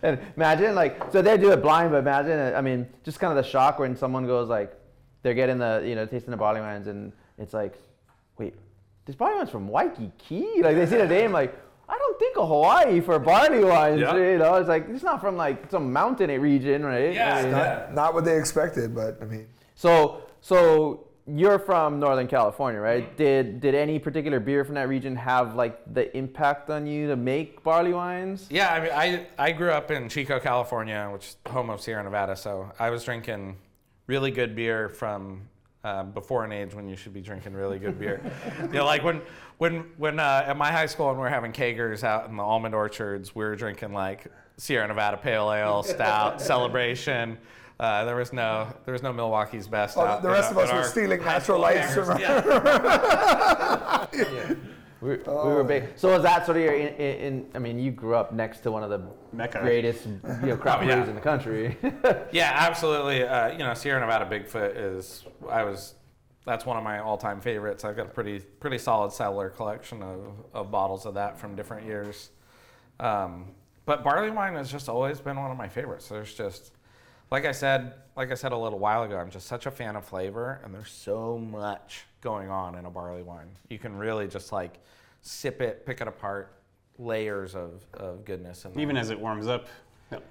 and 0.04 0.20
imagine 0.36 0.76
like, 0.76 1.12
so 1.12 1.22
they 1.22 1.38
do 1.38 1.52
it 1.52 1.62
blind, 1.62 1.92
but 1.92 1.98
imagine, 1.98 2.54
I 2.56 2.62
mean, 2.62 2.88
just 3.04 3.20
kind 3.20 3.36
of 3.36 3.44
the 3.44 3.50
shock 3.50 3.80
when 3.80 3.96
someone 3.96 4.28
goes 4.28 4.50
like, 4.50 4.80
they're 5.24 5.34
getting 5.34 5.58
the, 5.58 5.82
you 5.86 5.96
know, 5.96 6.06
tasting 6.06 6.32
the 6.32 6.38
barley 6.38 6.60
wines, 6.62 6.88
and 6.88 7.14
it's 7.38 7.54
like, 7.54 7.80
wait, 8.38 8.54
this 9.06 9.16
barley 9.16 9.36
wine's 9.36 9.50
from 9.50 9.68
Waikiki? 9.68 10.62
Like 10.62 10.76
they 10.76 10.86
see 10.86 10.98
the 10.98 11.08
name, 11.08 11.32
like, 11.32 11.58
I 11.90 11.98
don't 11.98 12.18
think 12.20 12.38
of 12.38 12.48
Hawaii 12.48 13.02
for 13.02 13.20
barley 13.20 13.64
wines, 13.64 14.00
Yeah. 14.00 14.16
you 14.16 14.38
know? 14.38 14.56
It's 14.56 14.70
like 14.70 14.88
it's 14.90 15.04
not 15.04 15.20
from 15.22 15.36
like 15.36 15.70
some 15.70 15.92
mountain 15.92 16.30
region, 16.42 16.86
right? 16.86 17.14
Yeah, 17.14 17.36
I 17.36 17.42
mean, 17.44 17.52
not, 17.52 17.94
not 17.94 18.14
what 18.14 18.26
they 18.26 18.38
expected, 18.38 18.96
but 18.96 19.18
I 19.22 19.26
mean, 19.26 19.48
So, 19.76 20.24
so 20.42 21.08
you're 21.26 21.60
from 21.60 22.00
Northern 22.00 22.28
California, 22.28 22.80
right? 22.82 23.06
Mm-hmm. 23.06 23.16
Did 23.18 23.60
did 23.62 23.76
any 23.76 24.00
particular 24.00 24.40
beer 24.40 24.64
from 24.66 24.76
that 24.76 24.88
region 24.90 25.16
have 25.16 25.56
like 25.56 25.80
the 25.94 26.16
impact 26.18 26.70
on 26.70 26.86
you 26.88 27.08
to 27.08 27.16
make 27.16 27.64
barley 27.64 27.94
wines? 27.94 28.48
Yeah, 28.50 28.74
I 28.74 28.80
mean, 28.80 28.92
I, 28.94 29.48
I 29.48 29.52
grew 29.52 29.72
up 29.72 29.92
in 29.92 30.10
Chico, 30.10 30.40
California, 30.40 31.10
which 31.12 31.28
is 31.28 31.38
home 31.48 31.70
of 31.70 31.82
Sierra 31.82 32.04
Nevada. 32.04 32.36
So 32.36 32.72
I 32.80 32.90
was 32.90 33.04
drinking 33.04 33.58
really 34.08 34.32
good 34.32 34.56
beer 34.56 34.90
from 34.90 35.48
uh, 35.84 36.04
before 36.04 36.46
an 36.46 36.52
age 36.52 36.74
when 36.74 36.88
you 36.88 36.96
should 36.96 37.14
be 37.14 37.22
drinking 37.22 37.54
really 37.54 37.78
good 37.78 38.00
beer. 38.00 38.22
you 38.62 38.68
know, 38.70 38.86
like 38.86 39.04
when 39.04 39.22
when 39.58 39.86
when 39.98 40.20
uh, 40.20 40.46
at 40.48 40.58
my 40.58 40.72
high 40.72 40.86
school 40.86 41.10
and 41.10 41.20
we 41.20 41.26
are 41.26 41.30
having 41.30 41.52
kegers 41.52 42.04
out 42.04 42.30
in 42.30 42.38
the 42.38 42.44
almond 42.44 42.74
orchards, 42.74 43.36
we 43.36 43.44
were 43.44 43.56
drinking 43.56 43.94
like 43.94 44.28
Sierra 44.58 44.88
Nevada 44.88 45.18
Pale 45.18 45.52
Ale, 45.52 45.84
Stout, 45.94 46.42
Celebration. 46.42 47.38
Uh, 47.80 48.06
there 48.06 48.16
was 48.16 48.32
no 48.32 48.68
there 48.86 48.94
was 48.94 49.04
no 49.04 49.12
Milwaukee's 49.12 49.68
best. 49.68 49.98
oh, 49.98 50.02
out 50.02 50.22
the 50.22 50.30
in 50.30 50.34
rest 50.34 50.52
of 50.52 50.58
us 50.58 50.72
were 50.72 50.84
stealing 50.84 51.22
high 51.22 51.34
natural 51.34 51.60
lights 51.60 51.94
kegers. 51.94 52.06
from. 52.06 52.20
Yeah. 52.20 54.08
We, 55.04 55.18
we 55.18 55.24
were 55.34 55.64
big. 55.64 55.90
So 55.98 56.10
was 56.10 56.24
that 56.24 56.46
sort 56.46 56.58
of 56.58 56.64
your? 56.64 56.74
In, 56.74 56.88
in, 56.96 57.16
in, 57.20 57.46
I 57.54 57.60
mean, 57.60 57.78
you 57.78 57.92
grew 57.92 58.16
up 58.16 58.32
next 58.32 58.60
to 58.62 58.72
one 58.72 58.84
of 58.84 58.90
the 58.90 59.02
Mecca. 59.34 59.60
greatest 59.62 60.06
you 60.06 60.20
know, 60.24 60.56
craft 60.58 60.84
Oh, 60.84 60.88
yeah. 60.88 61.04
in 61.08 61.16
the 61.16 61.22
country. 61.22 61.78
Yeah, 62.32 62.52
absolutely. 62.56 63.24
Uh, 63.24 63.50
you 63.52 63.60
know, 63.60 63.74
Sierra 63.74 64.00
Nevada 64.00 64.26
Bigfoot 64.26 64.74
is 64.76 65.26
I 65.50 65.64
was 65.64 65.96
that's 66.46 66.66
one 66.66 66.76
of 66.78 66.84
my 66.84 67.00
all-time 67.00 67.40
favorites. 67.42 67.86
I've 67.86 67.96
got 67.96 68.08
a 68.08 68.10
pretty 68.10 68.40
pretty 68.40 68.78
solid 68.78 69.12
cellar 69.12 69.50
collection 69.50 70.02
of, 70.02 70.20
of 70.54 70.72
bottles 70.72 71.06
of 71.06 71.14
that 71.16 71.38
from 71.38 71.56
different 71.56 71.86
years. 71.86 72.30
Um, 73.00 73.52
but 73.86 74.04
barley 74.04 74.30
wine 74.32 74.54
has 74.56 74.72
just 74.72 74.88
always 74.88 75.20
been 75.20 75.38
one 75.38 75.52
of 75.52 75.58
my 75.58 75.68
favorites. 75.68 76.08
There's 76.08 76.34
just 76.34 76.72
like 77.32 77.46
I 77.46 77.52
said, 77.52 77.94
like 78.16 78.32
I 78.32 78.36
said 78.36 78.52
a 78.52 78.58
little 78.58 78.80
while 78.80 79.04
ago, 79.04 79.18
I'm 79.18 79.30
just 79.32 79.48
such 79.48 79.66
a 79.66 79.72
fan 79.72 79.96
of 79.96 80.06
flavor, 80.06 80.62
and 80.64 80.74
there's 80.74 80.92
so 80.92 81.38
much 81.38 82.06
going 82.24 82.50
on 82.50 82.76
in 82.76 82.86
a 82.86 82.90
barley 82.90 83.22
wine. 83.22 83.50
You 83.70 83.78
can 83.78 83.96
really 83.96 84.28
just 84.28 84.52
like 84.52 84.80
sip 85.22 85.62
it, 85.62 85.86
pick 85.86 86.02
it 86.02 86.08
apart, 86.08 86.56
layers 86.98 87.54
of, 87.54 87.86
of 87.94 88.26
goodness. 88.26 88.66
And. 88.66 88.76
Even 88.80 88.98
as 88.98 89.10
it 89.10 89.20
warms 89.20 89.48
up, 89.48 89.68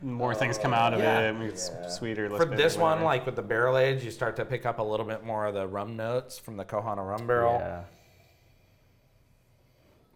more 0.01 0.34
things 0.34 0.59
come 0.59 0.72
out 0.72 0.95
of 0.95 1.01
oh, 1.01 1.03
Yeah. 1.03 1.30
it. 1.30 1.32
Maybe 1.34 1.51
it's 1.51 1.70
sweeter. 1.88 2.28
Less 2.28 2.40
For 2.40 2.47
bitter, 2.47 2.62
this 2.62 2.76
one, 2.76 3.03
like 3.03 3.26
with 3.26 3.36
the 3.36 3.43
barrel 3.43 3.76
age, 3.76 4.03
you 4.05 4.11
start 4.11 4.34
to 4.36 4.45
pick 4.45 4.64
up 4.66 4.78
a 4.78 4.82
little 4.82 5.07
bit 5.07 5.24
more 5.24 5.47
of 5.47 5.55
the 5.55 5.66
rum 5.66 5.97
notes 5.97 6.38
from 6.38 6.57
the 6.57 6.64
Kohana 6.64 7.07
rum 7.07 7.26
barrel. 7.26 7.59
Yeah. 7.61 7.82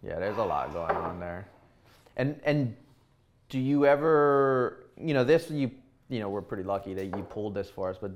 Yeah, 0.03 0.19
there's 0.19 0.37
a 0.37 0.43
lot 0.43 0.73
going 0.73 0.95
on 0.95 1.19
there. 1.19 1.47
And 2.15 2.39
and 2.43 2.75
do 3.49 3.59
you 3.59 3.85
ever, 3.85 4.85
you 4.99 5.13
know, 5.13 5.23
this 5.23 5.49
you 5.49 5.71
you 6.09 6.19
know, 6.19 6.29
we're 6.29 6.41
pretty 6.41 6.63
lucky 6.63 6.93
that 6.93 7.05
you 7.05 7.23
pulled 7.23 7.53
this 7.53 7.69
for 7.69 7.89
us, 7.89 7.97
but 7.99 8.11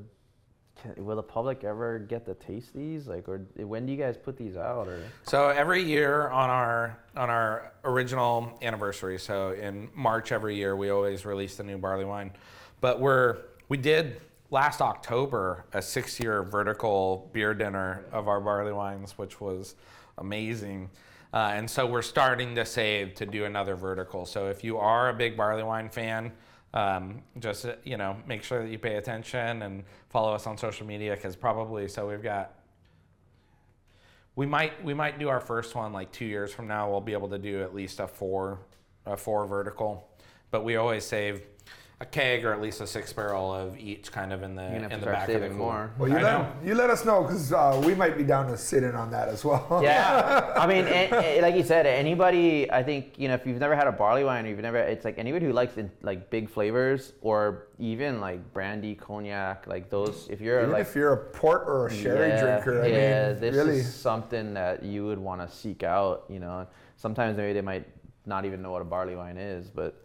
can, 0.82 1.06
will 1.06 1.16
the 1.16 1.24
public 1.24 1.64
ever 1.64 2.00
get 2.00 2.26
to 2.26 2.34
taste 2.34 2.74
these? 2.74 3.08
Like, 3.08 3.28
or 3.28 3.46
when 3.56 3.86
do 3.86 3.92
you 3.92 3.98
guys 3.98 4.18
put 4.18 4.38
these 4.38 4.56
out? 4.56 4.88
Or 4.88 5.04
So 5.24 5.50
every 5.50 5.84
year 5.84 6.30
on 6.30 6.50
our 6.50 6.98
on 7.16 7.30
our 7.30 7.74
original 7.84 8.58
anniversary, 8.62 9.20
so 9.20 9.52
in 9.52 9.90
March 9.94 10.32
every 10.32 10.56
year, 10.56 10.76
we 10.76 10.90
always 10.90 11.26
release 11.26 11.56
the 11.56 11.64
new 11.64 11.78
barley 11.78 12.06
wine. 12.06 12.32
But 12.80 13.00
we're 13.00 13.38
we 13.70 13.78
did 13.78 14.22
last 14.50 14.82
October 14.82 15.66
a 15.74 15.82
six 15.82 16.20
year 16.20 16.44
vertical 16.44 17.30
beer 17.34 17.54
dinner 17.54 18.06
of 18.12 18.28
our 18.28 18.42
barley 18.42 18.74
wines, 18.74 19.18
which 19.18 19.40
was 19.40 19.76
amazing. 20.18 20.90
Uh, 21.34 21.52
and 21.54 21.70
so 21.70 21.86
we're 21.86 22.02
starting 22.02 22.56
to 22.56 22.66
save 22.66 23.16
to 23.16 23.26
do 23.26 23.46
another 23.46 23.76
vertical. 23.76 24.26
So 24.26 24.48
if 24.50 24.64
you 24.64 24.78
are 24.78 25.10
a 25.10 25.14
big 25.14 25.38
barley 25.38 25.64
wine 25.64 25.90
fan, 25.90 26.34
um, 26.74 27.22
just 27.40 27.66
uh, 27.66 27.76
you 27.84 27.98
know 27.98 28.16
make 28.28 28.44
sure 28.44 28.64
that 28.64 28.70
you 28.70 28.80
pay 28.80 28.96
attention 28.96 29.62
and 29.62 29.84
follow 30.10 30.34
us 30.34 30.48
on 30.48 30.58
social 30.58 30.86
media 30.86 31.16
because 31.16 31.36
probably 31.36 31.88
so 31.88 32.08
we've 32.08 32.24
got 32.24 32.56
we 34.36 34.46
might 34.46 34.84
we 34.84 34.94
might 34.94 35.20
do 35.20 35.30
our 35.30 35.42
first 35.42 35.76
one 35.76 35.92
like 35.92 36.12
two 36.12 36.26
years 36.26 36.54
from 36.54 36.68
now. 36.68 36.90
We'll 36.90 37.02
be 37.02 37.14
able 37.14 37.30
to 37.30 37.38
do 37.38 37.62
at 37.62 37.76
least 37.76 38.00
a 38.00 38.08
four 38.08 38.60
a 39.06 39.18
four 39.18 39.46
vertical, 39.46 40.08
but 40.52 40.64
we 40.64 40.76
always 40.78 41.04
save 41.04 41.42
a 42.02 42.06
keg 42.06 42.44
or 42.44 42.52
at 42.52 42.60
least 42.60 42.82
a 42.82 42.88
six 42.88 43.14
barrel 43.14 43.54
of 43.54 43.78
each 43.78 44.12
kind 44.12 44.34
of 44.34 44.42
in 44.42 44.56
the 44.56 44.64
you're 44.64 44.72
gonna 44.72 44.84
have 44.86 44.92
in 44.94 45.00
the 45.02 45.06
back 45.06 45.28
of 45.30 45.36
the 45.36 45.40
saving 45.42 45.56
cooler. 45.56 45.72
more. 45.72 45.92
Well, 46.00 46.10
you 46.10 46.18
I 46.18 46.22
let, 46.24 46.32
know. 46.34 46.52
you 46.66 46.74
let 46.74 46.90
us 46.90 47.06
know 47.06 47.22
because 47.22 47.54
uh, 47.54 47.80
we 47.86 47.94
might 47.94 48.18
be 48.18 48.24
down 48.24 48.48
to 48.48 48.58
sit 48.58 48.82
in 48.82 48.96
on 48.96 49.12
that 49.12 49.30
as 49.30 49.46
well. 49.46 49.80
Yeah, 49.84 50.52
I 50.58 50.66
mean, 50.66 50.86
a- 50.88 51.10
a- 51.38 51.42
like 51.44 51.54
you 51.56 51.64
said, 51.64 51.86
anybody. 51.86 52.72
I 52.72 52.82
think 52.82 53.20
you 53.20 53.28
know 53.28 53.36
if 53.36 53.46
you've 53.46 53.60
never 53.60 53.76
had 53.76 53.86
a 53.86 53.92
barley 53.92 54.24
wine, 54.24 54.48
or 54.48 54.50
you've 54.50 54.60
never. 54.60 54.80
It's 54.80 55.06
like 55.06 55.20
anybody 55.20 55.46
who 55.46 55.54
likes 55.54 55.78
in, 55.78 55.92
like 56.02 56.32
big 56.32 56.50
flavors, 56.50 57.14
or 57.22 57.68
even 57.78 58.20
like 58.20 58.52
brandy, 58.52 58.96
cognac, 58.96 59.68
like 59.68 59.92
those. 59.92 60.28
If 60.32 60.42
you're 60.42 60.62
Even 60.62 60.72
like 60.72 60.82
if 60.82 60.96
you're 60.96 61.14
a 61.14 61.18
port 61.18 61.66
or 61.68 61.86
a 61.86 61.94
sherry 61.94 62.30
yeah, 62.30 62.42
drinker, 62.42 62.82
I 62.82 62.88
yeah, 62.88 63.32
mean, 63.34 63.42
this 63.42 63.56
really. 63.56 63.78
is 63.78 63.94
something 63.94 64.56
that 64.56 64.82
you 64.82 65.06
would 65.06 65.20
want 65.20 65.48
to 65.48 65.56
seek 65.56 65.84
out. 65.84 66.24
You 66.30 66.40
know, 66.40 66.66
sometimes 66.96 67.38
maybe 67.38 67.54
they 67.54 67.62
might 67.62 67.86
not 68.26 68.46
even 68.46 68.64
know 68.64 68.72
what 68.72 68.82
a 68.82 68.86
barley 68.86 69.16
wine 69.16 69.38
is, 69.38 69.70
but 69.70 70.04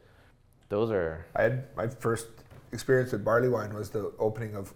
those 0.69 0.91
are. 0.91 1.27
I 1.35 1.43
had 1.43 1.65
my 1.77 1.87
first 1.89 2.27
experience 2.73 3.13
with 3.13 3.25
barley 3.25 3.49
wine 3.49 3.73
was 3.75 3.91
the 3.91 4.13
opening 4.19 4.55
of 4.57 4.73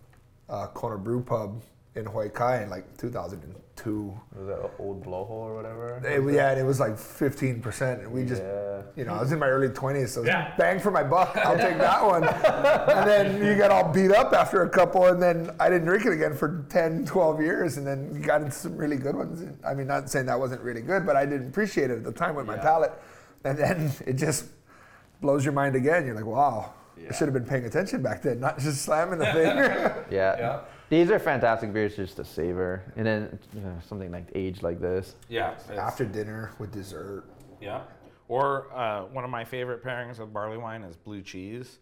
uh, 0.48 0.66
Kona 0.68 0.98
Brew 0.98 1.22
Pub 1.22 1.62
in 1.96 2.06
Hawaii 2.06 2.28
Kai 2.28 2.62
in 2.62 2.70
like 2.70 2.96
2002. 2.98 4.20
Was 4.36 4.46
that 4.46 4.60
an 4.60 4.70
old 4.78 5.04
blowhole 5.04 5.30
or 5.30 5.54
whatever? 5.56 6.00
It, 6.06 6.34
yeah, 6.34 6.50
and 6.50 6.60
it 6.60 6.64
was 6.64 6.78
like 6.78 6.92
15%. 6.92 8.00
And 8.00 8.12
we 8.12 8.24
just, 8.24 8.42
Yeah. 8.42 8.82
you 8.94 9.04
know, 9.04 9.14
I 9.14 9.20
was 9.20 9.32
in 9.32 9.38
my 9.38 9.48
early 9.48 9.68
20s, 9.68 10.08
so 10.10 10.22
Yeah. 10.22 10.54
bang 10.56 10.78
for 10.78 10.90
my 10.90 11.02
buck. 11.02 11.36
I'll 11.36 11.56
take 11.56 11.78
that 11.78 12.04
one. 12.04 12.24
and 12.24 13.08
then 13.08 13.44
you 13.44 13.56
got 13.56 13.70
all 13.70 13.90
beat 13.92 14.12
up 14.12 14.32
after 14.32 14.62
a 14.62 14.68
couple, 14.68 15.06
and 15.06 15.20
then 15.20 15.50
I 15.58 15.68
didn't 15.68 15.86
drink 15.86 16.04
it 16.06 16.12
again 16.12 16.34
for 16.34 16.64
10, 16.68 17.06
12 17.06 17.40
years, 17.40 17.76
and 17.78 17.86
then 17.86 18.10
you 18.14 18.20
got 18.20 18.40
into 18.42 18.52
some 18.52 18.76
really 18.76 18.96
good 18.96 19.16
ones. 19.16 19.42
I 19.66 19.74
mean, 19.74 19.86
not 19.88 20.10
saying 20.10 20.26
that 20.26 20.38
wasn't 20.38 20.60
really 20.62 20.82
good, 20.82 21.04
but 21.06 21.16
I 21.16 21.24
didn't 21.26 21.48
appreciate 21.48 21.90
it 21.90 21.94
at 21.98 22.04
the 22.04 22.12
time 22.12 22.34
with 22.36 22.46
my 22.46 22.56
palate. 22.58 22.92
And 23.44 23.56
then 23.58 23.92
it 24.06 24.12
just 24.14 24.44
blows 25.20 25.44
your 25.44 25.52
mind 25.52 25.76
again. 25.76 26.06
You're 26.06 26.14
like, 26.14 26.26
wow, 26.26 26.72
I 26.96 27.14
should 27.14 27.28
have 27.28 27.34
been 27.34 27.44
paying 27.44 27.64
attention 27.64 28.02
back 28.02 28.22
then, 28.22 28.40
not 28.40 28.58
just 28.58 28.82
slamming 28.84 29.18
the 29.18 29.26
thing. 29.32 29.56
Yeah. 30.10 30.36
Yeah. 30.38 30.60
These 30.88 31.10
are 31.10 31.18
fantastic 31.20 31.72
beers 31.72 31.94
just 31.94 32.16
to 32.16 32.24
savor, 32.24 32.82
and 32.96 33.06
then 33.06 33.38
you 33.54 33.60
know, 33.60 33.76
something 33.86 34.10
like 34.10 34.28
aged 34.34 34.62
like 34.62 34.80
this. 34.80 35.14
Yeah. 35.28 35.54
After 35.76 36.04
dinner 36.04 36.50
with 36.58 36.72
dessert. 36.72 37.24
Yeah. 37.60 37.82
Or 38.26 38.72
uh, 38.72 39.02
one 39.06 39.24
of 39.24 39.30
my 39.30 39.44
favorite 39.44 39.84
pairings 39.84 40.18
with 40.18 40.32
barley 40.32 40.56
wine 40.56 40.82
is 40.82 40.96
blue 40.96 41.22
cheese. 41.22 41.78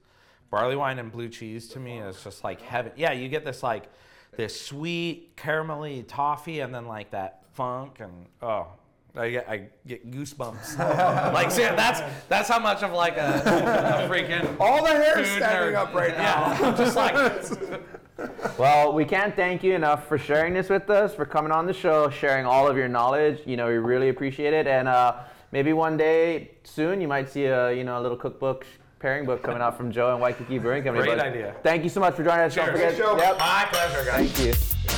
Barley 0.51 0.77
wine 0.77 0.99
and 0.99 1.13
blue 1.13 1.29
cheese 1.29 1.69
to 1.69 1.81
me 1.81 1.99
is 1.99 2.23
just 2.23 2.43
like 2.43 2.61
heaven. 2.63 2.93
Yeah, 2.97 3.13
you 3.13 3.29
get 3.29 3.45
this 3.45 3.63
like 3.63 3.91
this 4.37 4.59
sweet 4.59 5.37
caramelly 5.37 6.07
toffee 6.07 6.61
and 6.61 6.75
then 6.75 6.87
like 6.87 7.11
that 7.11 7.45
funk 7.53 8.01
and 8.01 8.27
oh, 8.43 8.69
I 9.17 9.31
get 9.31 9.49
I 9.49 9.69
get 9.87 10.11
goosebumps. 10.11 10.79
like 11.35 11.51
see, 11.51 11.63
that's 11.63 12.01
that's 12.29 12.49
how 12.49 12.59
much 12.59 12.83
of 12.83 12.93
like 12.93 13.17
a, 13.17 13.43
a 13.45 14.09
freaking 14.09 14.57
All 14.61 14.83
the 14.85 14.91
hair 14.91 15.19
is 15.19 15.29
food 15.29 15.39
standing 15.39 15.75
nerd. 15.75 15.79
up 15.79 15.95
right 15.95 16.17
now. 16.17 16.45
I'm 16.45 16.77
just 16.77 16.95
like 16.95 17.15
Well, 18.59 18.93
we 18.93 19.05
can't 19.05 19.35
thank 19.35 19.63
you 19.63 19.75
enough 19.75 20.07
for 20.09 20.19
sharing 20.19 20.53
this 20.55 20.69
with 20.69 20.91
us, 20.91 21.15
for 21.15 21.25
coming 21.25 21.53
on 21.53 21.67
the 21.67 21.73
show, 21.73 22.11
sharing 22.11 22.47
all 22.47 22.67
of 22.69 22.77
your 22.77 22.89
knowledge. 22.89 23.41
You 23.47 23.57
know, 23.57 23.67
we 23.69 23.75
really 23.79 24.09
appreciate 24.09 24.53
it, 24.55 24.67
and 24.67 24.89
uh, 24.89 25.17
maybe 25.53 25.73
one 25.73 25.97
day 25.97 26.53
soon 26.65 27.01
you 27.01 27.09
might 27.09 27.29
see 27.29 27.47
a 27.47 27.73
you 27.73 27.85
know 27.85 27.99
a 28.01 28.03
little 28.03 28.17
cookbook 28.17 28.67
pairing 29.01 29.25
book 29.25 29.43
coming 29.43 29.63
out 29.63 29.77
from 29.77 29.91
Joe 29.93 30.13
and 30.13 30.21
Waikiki 30.21 30.59
Brewing 30.59 30.83
Company. 30.83 31.07
Great 31.07 31.19
But 31.19 31.27
idea. 31.27 31.55
Thank 31.63 31.85
you 31.85 31.89
so 31.91 32.01
much 32.01 32.15
for 32.15 32.25
joining 32.25 32.41
us. 32.47 32.55
Don't 32.55 32.67
Cheers. 32.67 32.81
forget. 32.81 32.97
Joe. 32.99 33.17
Yep. 33.17 33.39
my 33.39 33.67
pleasure, 33.71 34.05
guys. 34.05 34.33
Thank 34.33 34.93
you. 34.93 34.98